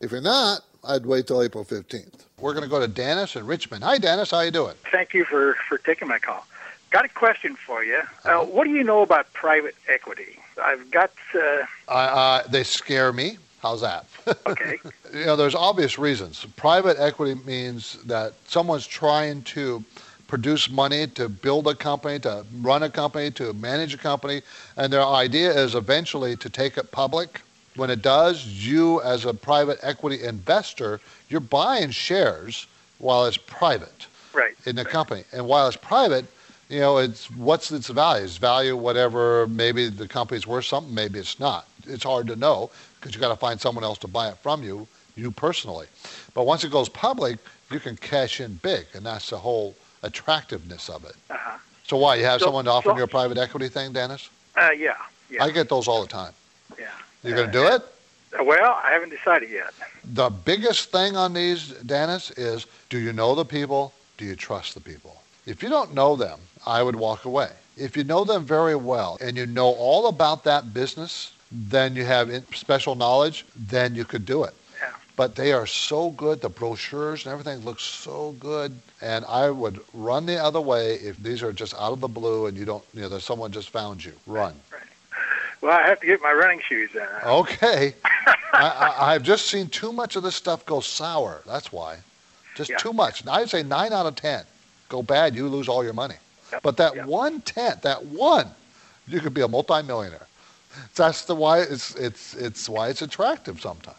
If 0.00 0.10
you're 0.10 0.20
not, 0.20 0.62
I'd 0.82 1.06
wait 1.06 1.26
till 1.26 1.42
April 1.42 1.64
15th. 1.64 2.26
We're 2.44 2.52
going 2.52 2.64
to 2.64 2.68
go 2.68 2.78
to 2.78 2.86
Dennis 2.88 3.36
in 3.36 3.46
Richmond. 3.46 3.84
Hi, 3.84 3.96
Dennis. 3.96 4.30
How 4.30 4.40
you 4.40 4.50
doing? 4.50 4.74
Thank 4.92 5.14
you 5.14 5.24
for, 5.24 5.56
for 5.66 5.78
taking 5.78 6.08
my 6.08 6.18
call. 6.18 6.46
Got 6.90 7.06
a 7.06 7.08
question 7.08 7.56
for 7.56 7.82
you. 7.82 8.02
Uh, 8.22 8.40
what 8.44 8.64
do 8.64 8.70
you 8.70 8.84
know 8.84 9.00
about 9.00 9.32
private 9.32 9.74
equity? 9.88 10.38
I've 10.62 10.90
got. 10.90 11.10
Uh, 11.34 11.64
Uh, 11.88 11.92
uh, 11.92 12.42
they 12.46 12.62
scare 12.62 13.14
me. 13.14 13.38
How's 13.62 13.80
that? 13.80 14.04
Okay. 14.46 14.78
you 15.14 15.24
know, 15.24 15.36
there's 15.36 15.54
obvious 15.54 15.98
reasons. 15.98 16.46
Private 16.56 16.98
equity 16.98 17.40
means 17.46 17.94
that 18.04 18.34
someone's 18.46 18.86
trying 18.86 19.40
to 19.44 19.82
produce 20.26 20.68
money 20.68 21.06
to 21.06 21.30
build 21.30 21.66
a 21.66 21.74
company, 21.74 22.18
to 22.18 22.44
run 22.60 22.82
a 22.82 22.90
company, 22.90 23.30
to 23.30 23.54
manage 23.54 23.94
a 23.94 23.98
company, 23.98 24.42
and 24.76 24.92
their 24.92 25.02
idea 25.02 25.50
is 25.50 25.74
eventually 25.74 26.36
to 26.36 26.50
take 26.50 26.76
it 26.76 26.92
public. 26.92 27.40
When 27.76 27.90
it 27.90 28.02
does, 28.02 28.46
you 28.46 29.02
as 29.02 29.24
a 29.24 29.34
private 29.34 29.78
equity 29.82 30.22
investor, 30.22 31.00
you're 31.28 31.40
buying 31.40 31.90
shares 31.90 32.66
while 32.98 33.26
it's 33.26 33.36
private 33.36 34.06
right. 34.32 34.54
in 34.64 34.76
the 34.76 34.84
company. 34.84 35.24
And 35.32 35.46
while 35.46 35.66
it's 35.66 35.76
private, 35.76 36.24
you 36.68 36.80
know, 36.80 36.98
it's 36.98 37.30
what's 37.32 37.72
its 37.72 37.88
value? 37.88 38.24
It's 38.24 38.36
value 38.36 38.76
whatever. 38.76 39.46
Maybe 39.48 39.88
the 39.88 40.06
company's 40.06 40.46
worth 40.46 40.66
something. 40.66 40.94
Maybe 40.94 41.18
it's 41.18 41.40
not. 41.40 41.66
It's 41.86 42.04
hard 42.04 42.28
to 42.28 42.36
know 42.36 42.70
because 43.00 43.14
you 43.14 43.20
got 43.20 43.30
to 43.30 43.36
find 43.36 43.60
someone 43.60 43.84
else 43.84 43.98
to 43.98 44.08
buy 44.08 44.28
it 44.28 44.38
from 44.38 44.62
you, 44.62 44.86
you 45.16 45.30
personally. 45.30 45.86
But 46.32 46.46
once 46.46 46.64
it 46.64 46.70
goes 46.70 46.88
public, 46.88 47.38
you 47.70 47.80
can 47.80 47.96
cash 47.96 48.40
in 48.40 48.54
big, 48.62 48.86
and 48.94 49.04
that's 49.04 49.30
the 49.30 49.38
whole 49.38 49.74
attractiveness 50.02 50.88
of 50.88 51.04
it. 51.04 51.16
Uh-huh. 51.28 51.58
So 51.86 51.96
why 51.96 52.14
you 52.14 52.24
have 52.24 52.40
So- 52.40 52.46
someone 52.46 52.66
to 52.66 52.70
offer 52.70 52.90
so- 52.90 52.96
you 52.96 53.02
a 53.02 53.08
private 53.08 53.36
equity 53.36 53.68
thing, 53.68 53.92
Dennis? 53.92 54.30
Uh, 54.56 54.70
yeah. 54.70 54.94
Yeah. 55.28 55.44
I 55.44 55.50
get 55.50 55.68
those 55.68 55.88
all 55.88 56.00
the 56.00 56.08
time. 56.08 56.32
Yeah. 56.78 56.86
You 57.22 57.34
gonna 57.34 57.52
do 57.52 57.66
it? 57.66 57.82
Well, 58.40 58.80
I 58.82 58.90
haven't 58.90 59.10
decided 59.10 59.50
yet. 59.50 59.72
The 60.12 60.28
biggest 60.28 60.90
thing 60.90 61.16
on 61.16 61.32
these, 61.32 61.68
Dennis, 61.86 62.30
is 62.32 62.66
do 62.90 62.98
you 62.98 63.12
know 63.12 63.34
the 63.34 63.44
people? 63.44 63.92
Do 64.18 64.24
you 64.24 64.36
trust 64.36 64.74
the 64.74 64.80
people? 64.80 65.22
If 65.46 65.62
you 65.62 65.68
don't 65.68 65.94
know 65.94 66.16
them, 66.16 66.40
I 66.66 66.82
would 66.82 66.96
walk 66.96 67.24
away. 67.24 67.50
If 67.76 67.96
you 67.96 68.04
know 68.04 68.24
them 68.24 68.44
very 68.44 68.76
well 68.76 69.18
and 69.20 69.36
you 69.36 69.46
know 69.46 69.68
all 69.74 70.08
about 70.08 70.44
that 70.44 70.74
business, 70.74 71.32
then 71.52 71.94
you 71.94 72.04
have 72.04 72.30
special 72.54 72.94
knowledge, 72.94 73.44
then 73.56 73.94
you 73.94 74.04
could 74.04 74.24
do 74.24 74.44
it. 74.44 74.54
But 75.16 75.36
they 75.36 75.52
are 75.52 75.66
so 75.66 76.10
good. 76.10 76.40
The 76.40 76.48
brochures 76.48 77.24
and 77.24 77.32
everything 77.32 77.64
looks 77.64 77.84
so 77.84 78.34
good. 78.40 78.76
And 79.00 79.24
I 79.26 79.48
would 79.48 79.80
run 79.92 80.26
the 80.26 80.42
other 80.42 80.60
way 80.60 80.94
if 80.94 81.16
these 81.22 81.40
are 81.42 81.52
just 81.52 81.72
out 81.74 81.92
of 81.92 82.00
the 82.00 82.08
blue 82.08 82.46
and 82.46 82.56
you 82.56 82.64
don't, 82.64 82.82
you 82.92 83.02
know, 83.02 83.08
there's 83.08 83.22
someone 83.22 83.52
just 83.52 83.70
found 83.70 84.04
you. 84.04 84.12
Run. 84.26 84.54
Well, 85.64 85.72
I 85.72 85.86
have 85.88 85.98
to 86.00 86.06
get 86.06 86.20
my 86.20 86.30
running 86.32 86.60
shoes 86.60 86.90
then. 86.92 87.08
Okay. 87.24 87.94
I, 88.04 88.34
I, 88.52 89.14
I've 89.14 89.22
just 89.22 89.46
seen 89.46 89.68
too 89.68 89.94
much 89.94 90.14
of 90.14 90.22
this 90.22 90.34
stuff 90.34 90.66
go 90.66 90.80
sour. 90.80 91.40
That's 91.46 91.72
why. 91.72 91.96
Just 92.54 92.68
Yeah. 92.68 92.76
too 92.76 92.92
much. 92.92 93.26
I'd 93.26 93.48
say 93.48 93.62
nine 93.62 93.90
out 93.94 94.04
of 94.04 94.14
ten 94.14 94.44
go 94.90 95.02
bad. 95.02 95.34
You 95.34 95.48
lose 95.48 95.66
all 95.66 95.82
your 95.82 95.94
money. 95.94 96.16
But 96.62 96.76
that 96.76 97.06
one 97.06 97.40
tenth, 97.40 97.80
that 97.80 98.04
one, 98.04 98.46
you 99.08 99.20
could 99.20 99.32
be 99.32 99.40
a 99.40 99.48
multimillionaire. 99.48 100.26
That's 100.96 101.24
the 101.24 101.34
why 101.34 101.60
it's 101.60 101.94
it's 101.94 102.34
it's 102.34 102.68
why 102.68 102.90
it's 102.90 103.00
attractive 103.00 103.58
sometimes. 103.60 103.96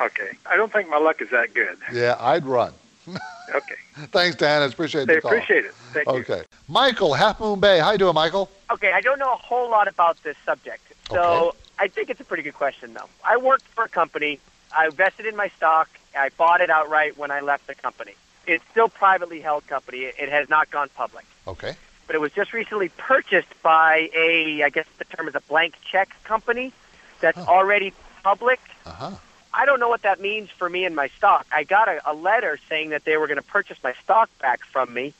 Okay. 0.00 0.30
I 0.48 0.56
don't 0.56 0.72
think 0.72 0.88
my 0.88 0.98
luck 0.98 1.20
is 1.20 1.30
that 1.30 1.52
good. 1.52 1.78
Yeah, 1.92 2.16
I'd 2.20 2.46
run. 2.46 2.72
Okay. 3.54 3.76
Thanks, 4.10 4.36
Dan. 4.36 4.62
I 4.62 4.64
appreciate 4.64 5.08
I 5.08 5.14
the 5.14 5.20
call. 5.20 5.30
appreciate 5.30 5.64
it. 5.66 5.72
Thank 5.92 6.08
you. 6.08 6.14
Okay, 6.14 6.42
Michael, 6.66 7.14
Half 7.14 7.38
Moon 7.38 7.60
Bay. 7.60 7.78
How 7.78 7.92
you 7.92 7.98
doing, 7.98 8.12
Michael? 8.14 8.50
Okay, 8.72 8.90
I 8.92 9.00
don't 9.00 9.20
know 9.20 9.32
a 9.32 9.36
whole 9.36 9.70
lot 9.70 9.86
about 9.86 10.20
this 10.24 10.36
subject, 10.44 10.82
so 11.08 11.20
Okay. 11.50 11.58
I 11.78 11.86
think 11.88 12.10
it's 12.10 12.20
a 12.20 12.24
pretty 12.24 12.42
good 12.42 12.54
question, 12.54 12.92
though. 12.92 13.08
I 13.24 13.36
worked 13.36 13.68
for 13.68 13.84
a 13.84 13.88
company. 13.88 14.40
I 14.76 14.86
invested 14.86 15.26
in 15.26 15.36
my 15.36 15.46
stock. 15.56 15.88
I 16.18 16.30
bought 16.36 16.60
it 16.60 16.70
outright 16.70 17.16
when 17.16 17.30
I 17.30 17.40
left 17.40 17.68
the 17.68 17.76
company. 17.76 18.14
It's 18.48 18.64
still 18.72 18.88
privately 18.88 19.40
held 19.40 19.64
company. 19.68 19.98
It 20.00 20.16
it 20.18 20.28
has 20.28 20.48
not 20.50 20.68
gone 20.72 20.88
public, 20.96 21.24
Okay. 21.46 21.74
but 22.08 22.16
it 22.16 22.20
was 22.20 22.32
just 22.32 22.52
recently 22.52 22.88
purchased 22.96 23.62
by 23.62 24.10
a, 24.14 24.64
I 24.64 24.70
guess 24.70 24.86
the 24.98 25.04
term 25.04 25.28
is 25.28 25.36
a 25.36 25.40
blank 25.42 25.74
check 25.88 26.08
company 26.24 26.72
that's 27.20 27.38
already 27.38 27.92
public. 28.24 28.58
Uh 28.84 28.90
huh. 28.90 29.10
I 29.56 29.64
don't 29.64 29.80
know 29.80 29.88
what 29.88 30.02
that 30.02 30.20
means 30.20 30.50
for 30.50 30.68
me 30.68 30.84
and 30.84 30.94
my 30.94 31.08
stock. 31.08 31.46
I 31.50 31.64
got 31.64 31.88
a, 31.88 32.00
a 32.04 32.12
letter 32.12 32.58
saying 32.68 32.90
that 32.90 33.04
they 33.04 33.16
were 33.16 33.26
going 33.26 33.38
to 33.38 33.42
purchase 33.42 33.78
my 33.82 33.94
stock 34.04 34.28
back 34.38 34.60
from 34.64 34.92
me, 34.92 35.14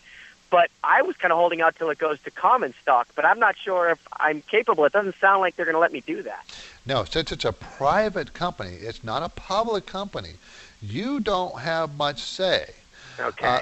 but 0.50 0.70
I 0.84 1.00
was 1.00 1.16
kind 1.16 1.32
of 1.32 1.38
holding 1.38 1.62
out 1.62 1.74
till 1.76 1.88
it 1.88 1.98
goes 1.98 2.20
to 2.24 2.30
common 2.30 2.74
stock. 2.82 3.08
But 3.16 3.24
I'm 3.24 3.38
not 3.38 3.56
sure 3.56 3.88
if 3.88 3.98
I'm 4.12 4.42
capable. 4.42 4.84
It 4.84 4.92
doesn't 4.92 5.16
sound 5.16 5.40
like 5.40 5.56
they're 5.56 5.64
going 5.64 5.74
to 5.74 5.80
let 5.80 5.92
me 5.92 6.02
do 6.06 6.22
that. 6.22 6.44
No, 6.84 7.04
since 7.04 7.32
it's 7.32 7.46
a 7.46 7.52
private 7.52 8.34
company, 8.34 8.74
it's 8.74 9.02
not 9.02 9.22
a 9.22 9.30
public 9.30 9.86
company. 9.86 10.34
You 10.82 11.18
don't 11.20 11.60
have 11.60 11.96
much 11.96 12.20
say. 12.20 12.70
Okay. 13.18 13.46
Uh, 13.46 13.60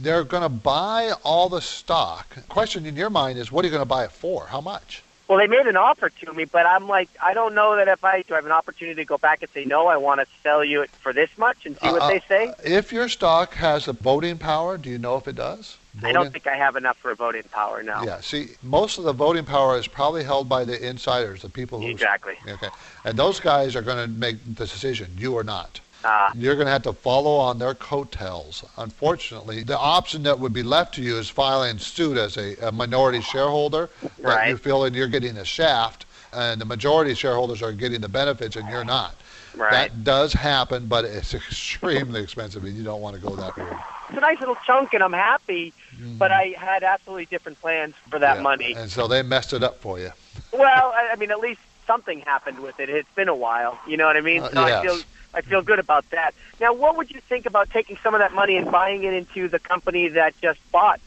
they're 0.00 0.24
going 0.24 0.42
to 0.42 0.48
buy 0.48 1.12
all 1.22 1.50
the 1.50 1.60
stock. 1.60 2.34
Question 2.48 2.86
in 2.86 2.96
your 2.96 3.10
mind 3.10 3.38
is, 3.38 3.52
what 3.52 3.62
are 3.62 3.68
you 3.68 3.72
going 3.72 3.82
to 3.82 3.86
buy 3.86 4.04
it 4.04 4.12
for? 4.12 4.46
How 4.46 4.62
much? 4.62 5.02
Well, 5.28 5.36
they 5.36 5.46
made 5.46 5.66
an 5.66 5.76
offer 5.76 6.08
to 6.08 6.32
me, 6.32 6.46
but 6.46 6.64
I'm 6.64 6.88
like, 6.88 7.10
I 7.22 7.34
don't 7.34 7.54
know 7.54 7.76
that 7.76 7.86
if 7.86 8.02
I 8.02 8.22
do 8.22 8.32
I 8.32 8.36
have 8.38 8.46
an 8.46 8.52
opportunity 8.52 8.94
to 8.96 9.04
go 9.04 9.18
back 9.18 9.42
and 9.42 9.50
say 9.52 9.66
no, 9.66 9.86
I 9.86 9.98
want 9.98 10.20
to 10.20 10.26
sell 10.42 10.64
you 10.64 10.80
it 10.80 10.90
for 11.02 11.12
this 11.12 11.28
much 11.36 11.66
and 11.66 11.76
see 11.78 11.88
what 11.88 12.00
Uh, 12.00 12.08
they 12.08 12.22
say. 12.26 12.54
If 12.64 12.92
your 12.92 13.10
stock 13.10 13.52
has 13.54 13.88
a 13.88 13.92
voting 13.92 14.38
power, 14.38 14.78
do 14.78 14.88
you 14.88 14.98
know 14.98 15.16
if 15.16 15.28
it 15.28 15.36
does? 15.36 15.76
I 16.02 16.12
don't 16.12 16.32
think 16.32 16.46
I 16.46 16.56
have 16.56 16.76
enough 16.76 16.96
for 16.96 17.10
a 17.10 17.14
voting 17.14 17.42
power 17.50 17.82
now. 17.82 18.04
Yeah, 18.04 18.20
see, 18.20 18.50
most 18.62 18.98
of 18.98 19.04
the 19.04 19.12
voting 19.12 19.44
power 19.44 19.76
is 19.76 19.86
probably 19.86 20.24
held 20.24 20.48
by 20.48 20.64
the 20.64 20.80
insiders, 20.86 21.42
the 21.42 21.48
people 21.50 21.80
who. 21.80 21.88
Exactly. 21.88 22.34
Okay. 22.48 22.68
And 23.04 23.18
those 23.18 23.38
guys 23.38 23.76
are 23.76 23.82
going 23.82 23.98
to 23.98 24.08
make 24.08 24.42
the 24.44 24.64
decision. 24.64 25.10
You 25.18 25.36
are 25.36 25.44
not. 25.44 25.80
Ah. 26.04 26.32
You're 26.36 26.54
going 26.54 26.66
to 26.66 26.72
have 26.72 26.82
to 26.84 26.92
follow 26.92 27.36
on 27.36 27.58
their 27.58 27.74
coattails. 27.74 28.64
Unfortunately, 28.76 29.62
the 29.62 29.78
option 29.78 30.22
that 30.24 30.38
would 30.38 30.52
be 30.52 30.62
left 30.62 30.94
to 30.94 31.02
you 31.02 31.16
is 31.18 31.28
filing 31.28 31.78
suit 31.78 32.16
as 32.16 32.36
a, 32.36 32.54
a 32.66 32.72
minority 32.72 33.20
shareholder. 33.20 33.90
That 34.02 34.12
Right. 34.22 34.48
you 34.50 34.56
feel 34.56 34.84
and 34.84 34.94
you're 34.94 35.08
getting 35.08 35.36
a 35.36 35.44
shaft, 35.44 36.06
and 36.32 36.60
the 36.60 36.64
majority 36.64 37.14
shareholders 37.14 37.62
are 37.62 37.72
getting 37.72 38.00
the 38.00 38.08
benefits, 38.08 38.54
and 38.56 38.68
you're 38.68 38.84
not. 38.84 39.14
Right. 39.56 39.72
That 39.72 40.04
does 40.04 40.32
happen, 40.32 40.86
but 40.86 41.04
it's 41.04 41.34
extremely 41.42 42.22
expensive, 42.22 42.62
and 42.64 42.76
you 42.76 42.84
don't 42.84 43.00
want 43.00 43.16
to 43.16 43.20
go 43.22 43.34
that 43.34 43.56
route. 43.56 43.80
It's 44.08 44.16
a 44.16 44.20
nice 44.20 44.38
little 44.38 44.56
chunk, 44.66 44.94
and 44.94 45.02
I'm 45.02 45.12
happy. 45.12 45.72
But 46.16 46.30
I 46.30 46.54
had 46.56 46.84
absolutely 46.84 47.26
different 47.26 47.60
plans 47.60 47.94
for 48.08 48.20
that 48.20 48.36
Mm-hmm. 48.36 48.38
Yeah. 48.38 48.42
money. 48.42 48.74
And 48.74 48.88
so 48.90 49.08
they 49.08 49.22
messed 49.22 49.52
it 49.52 49.64
up 49.64 49.80
for 49.80 49.98
you. 49.98 50.12
Well, 50.52 50.92
I, 50.96 51.10
I 51.12 51.16
mean, 51.16 51.32
at 51.32 51.40
least 51.40 51.60
something 51.88 52.20
happened 52.20 52.60
with 52.60 52.78
it. 52.78 52.88
It's 52.88 53.10
been 53.16 53.28
a 53.28 53.34
while. 53.34 53.76
You 53.88 53.96
know 53.96 54.06
what 54.06 54.16
I 54.16 54.20
mean? 54.20 54.42
Uh, 54.42 54.50
so 54.52 54.60
I 54.62 54.68
yes. 54.68 54.82
feel 54.84 54.98
I 55.34 55.42
feel 55.42 55.62
good 55.62 55.78
about 55.78 56.08
that. 56.10 56.32
Now, 56.60 56.72
what 56.72 56.96
would 56.96 57.10
you 57.10 57.20
think 57.20 57.46
about 57.46 57.70
taking 57.70 57.96
some 58.02 58.14
of 58.14 58.20
that 58.20 58.32
money 58.32 58.56
and 58.56 58.70
buying 58.70 59.04
it 59.04 59.14
into 59.14 59.48
the 59.48 59.58
company 59.58 60.08
that 60.08 60.34
just 60.40 60.58
bought? 60.72 61.00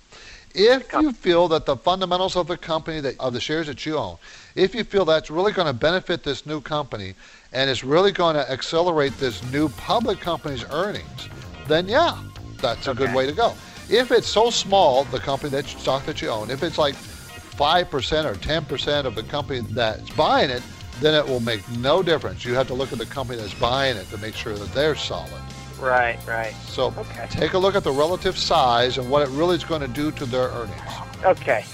If 0.53 0.91
you 0.93 1.13
feel 1.13 1.47
that 1.49 1.65
the 1.65 1.77
fundamentals 1.77 2.35
of 2.35 2.47
the 2.47 2.57
company 2.57 2.99
that 2.99 3.19
of 3.19 3.33
the 3.33 3.39
shares 3.39 3.67
that 3.67 3.85
you 3.85 3.97
own, 3.97 4.17
if 4.55 4.75
you 4.75 4.83
feel 4.83 5.05
that's 5.05 5.31
really 5.31 5.53
going 5.53 5.67
to 5.67 5.73
benefit 5.73 6.23
this 6.23 6.45
new 6.45 6.59
company 6.59 7.15
and 7.53 7.69
it's 7.69 7.83
really 7.83 8.11
going 8.11 8.35
to 8.35 8.51
accelerate 8.51 9.17
this 9.17 9.41
new 9.51 9.69
public 9.69 10.19
company's 10.19 10.65
earnings, 10.71 11.29
then 11.67 11.87
yeah, 11.87 12.17
that's 12.61 12.87
a 12.87 12.93
good 12.93 13.13
way 13.13 13.25
to 13.25 13.31
go. 13.31 13.53
If 13.89 14.11
it's 14.11 14.27
so 14.27 14.49
small, 14.49 15.05
the 15.05 15.19
company 15.19 15.49
that 15.51 15.65
stock 15.67 16.05
that 16.05 16.21
you 16.21 16.29
own, 16.29 16.49
if 16.49 16.63
it's 16.63 16.77
like 16.77 16.95
five 16.95 17.89
percent 17.89 18.27
or 18.27 18.35
ten 18.35 18.65
percent 18.65 19.07
of 19.07 19.15
the 19.15 19.23
company 19.23 19.61
that's 19.71 20.09
buying 20.11 20.49
it, 20.49 20.63
then 21.01 21.15
it 21.15 21.27
will 21.27 21.39
make 21.39 21.67
no 21.71 22.01
difference. 22.01 22.45
You 22.45 22.53
have 22.53 22.67
to 22.67 22.73
look 22.73 22.93
at 22.93 22.99
the 22.99 23.05
company 23.05 23.39
that's 23.39 23.53
buying 23.55 23.97
it 23.97 24.09
to 24.11 24.17
make 24.19 24.35
sure 24.35 24.53
that 24.53 24.71
they're 24.73 24.95
solid. 24.95 25.41
Right, 25.79 26.19
right. 26.27 26.53
So 26.67 26.93
take 27.29 27.53
a 27.53 27.57
look 27.57 27.75
at 27.75 27.83
the 27.83 27.91
relative 27.91 28.37
size 28.37 28.99
and 28.99 29.09
what 29.09 29.23
it 29.23 29.29
really 29.29 29.55
is 29.55 29.63
going 29.63 29.81
to 29.81 29.87
do 29.87 30.11
to 30.11 30.25
their 30.25 30.49
earnings. 30.49 30.79
Okay. 31.25 31.65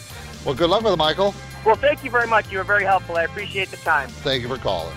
Well, 0.45 0.55
good 0.55 0.69
luck 0.69 0.83
with 0.83 0.93
it, 0.93 0.97
Michael. 0.97 1.35
Well, 1.65 1.75
thank 1.75 2.05
you 2.05 2.09
very 2.09 2.27
much. 2.27 2.49
You 2.49 2.59
were 2.59 2.63
very 2.63 2.85
helpful. 2.85 3.17
I 3.17 3.23
appreciate 3.23 3.69
the 3.69 3.77
time. 3.77 4.07
Thank 4.07 4.43
you 4.43 4.47
for 4.47 4.57
calling. 4.57 4.95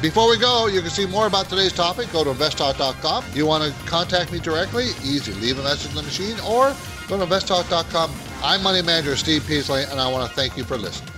Before 0.00 0.30
we 0.30 0.38
go, 0.38 0.68
you 0.68 0.80
can 0.80 0.90
see 0.90 1.06
more 1.06 1.26
about 1.26 1.48
today's 1.48 1.72
topic. 1.72 2.12
Go 2.12 2.22
to 2.22 2.30
investtalk.com. 2.30 3.24
You 3.34 3.46
want 3.46 3.64
to 3.64 3.90
contact 3.90 4.30
me 4.30 4.38
directly? 4.38 4.84
Easy. 5.02 5.32
Leave 5.34 5.58
a 5.58 5.62
message 5.64 5.90
in 5.90 5.96
the 5.96 6.04
machine 6.04 6.38
or 6.46 6.72
go 7.08 7.18
to 7.18 7.26
investtalk.com. 7.26 8.12
I'm 8.44 8.62
Money 8.62 8.82
Manager 8.82 9.16
Steve 9.16 9.44
Peasley, 9.48 9.82
and 9.82 9.98
I 9.98 10.08
want 10.08 10.30
to 10.30 10.36
thank 10.36 10.56
you 10.56 10.62
for 10.62 10.78
listening. 10.78 11.17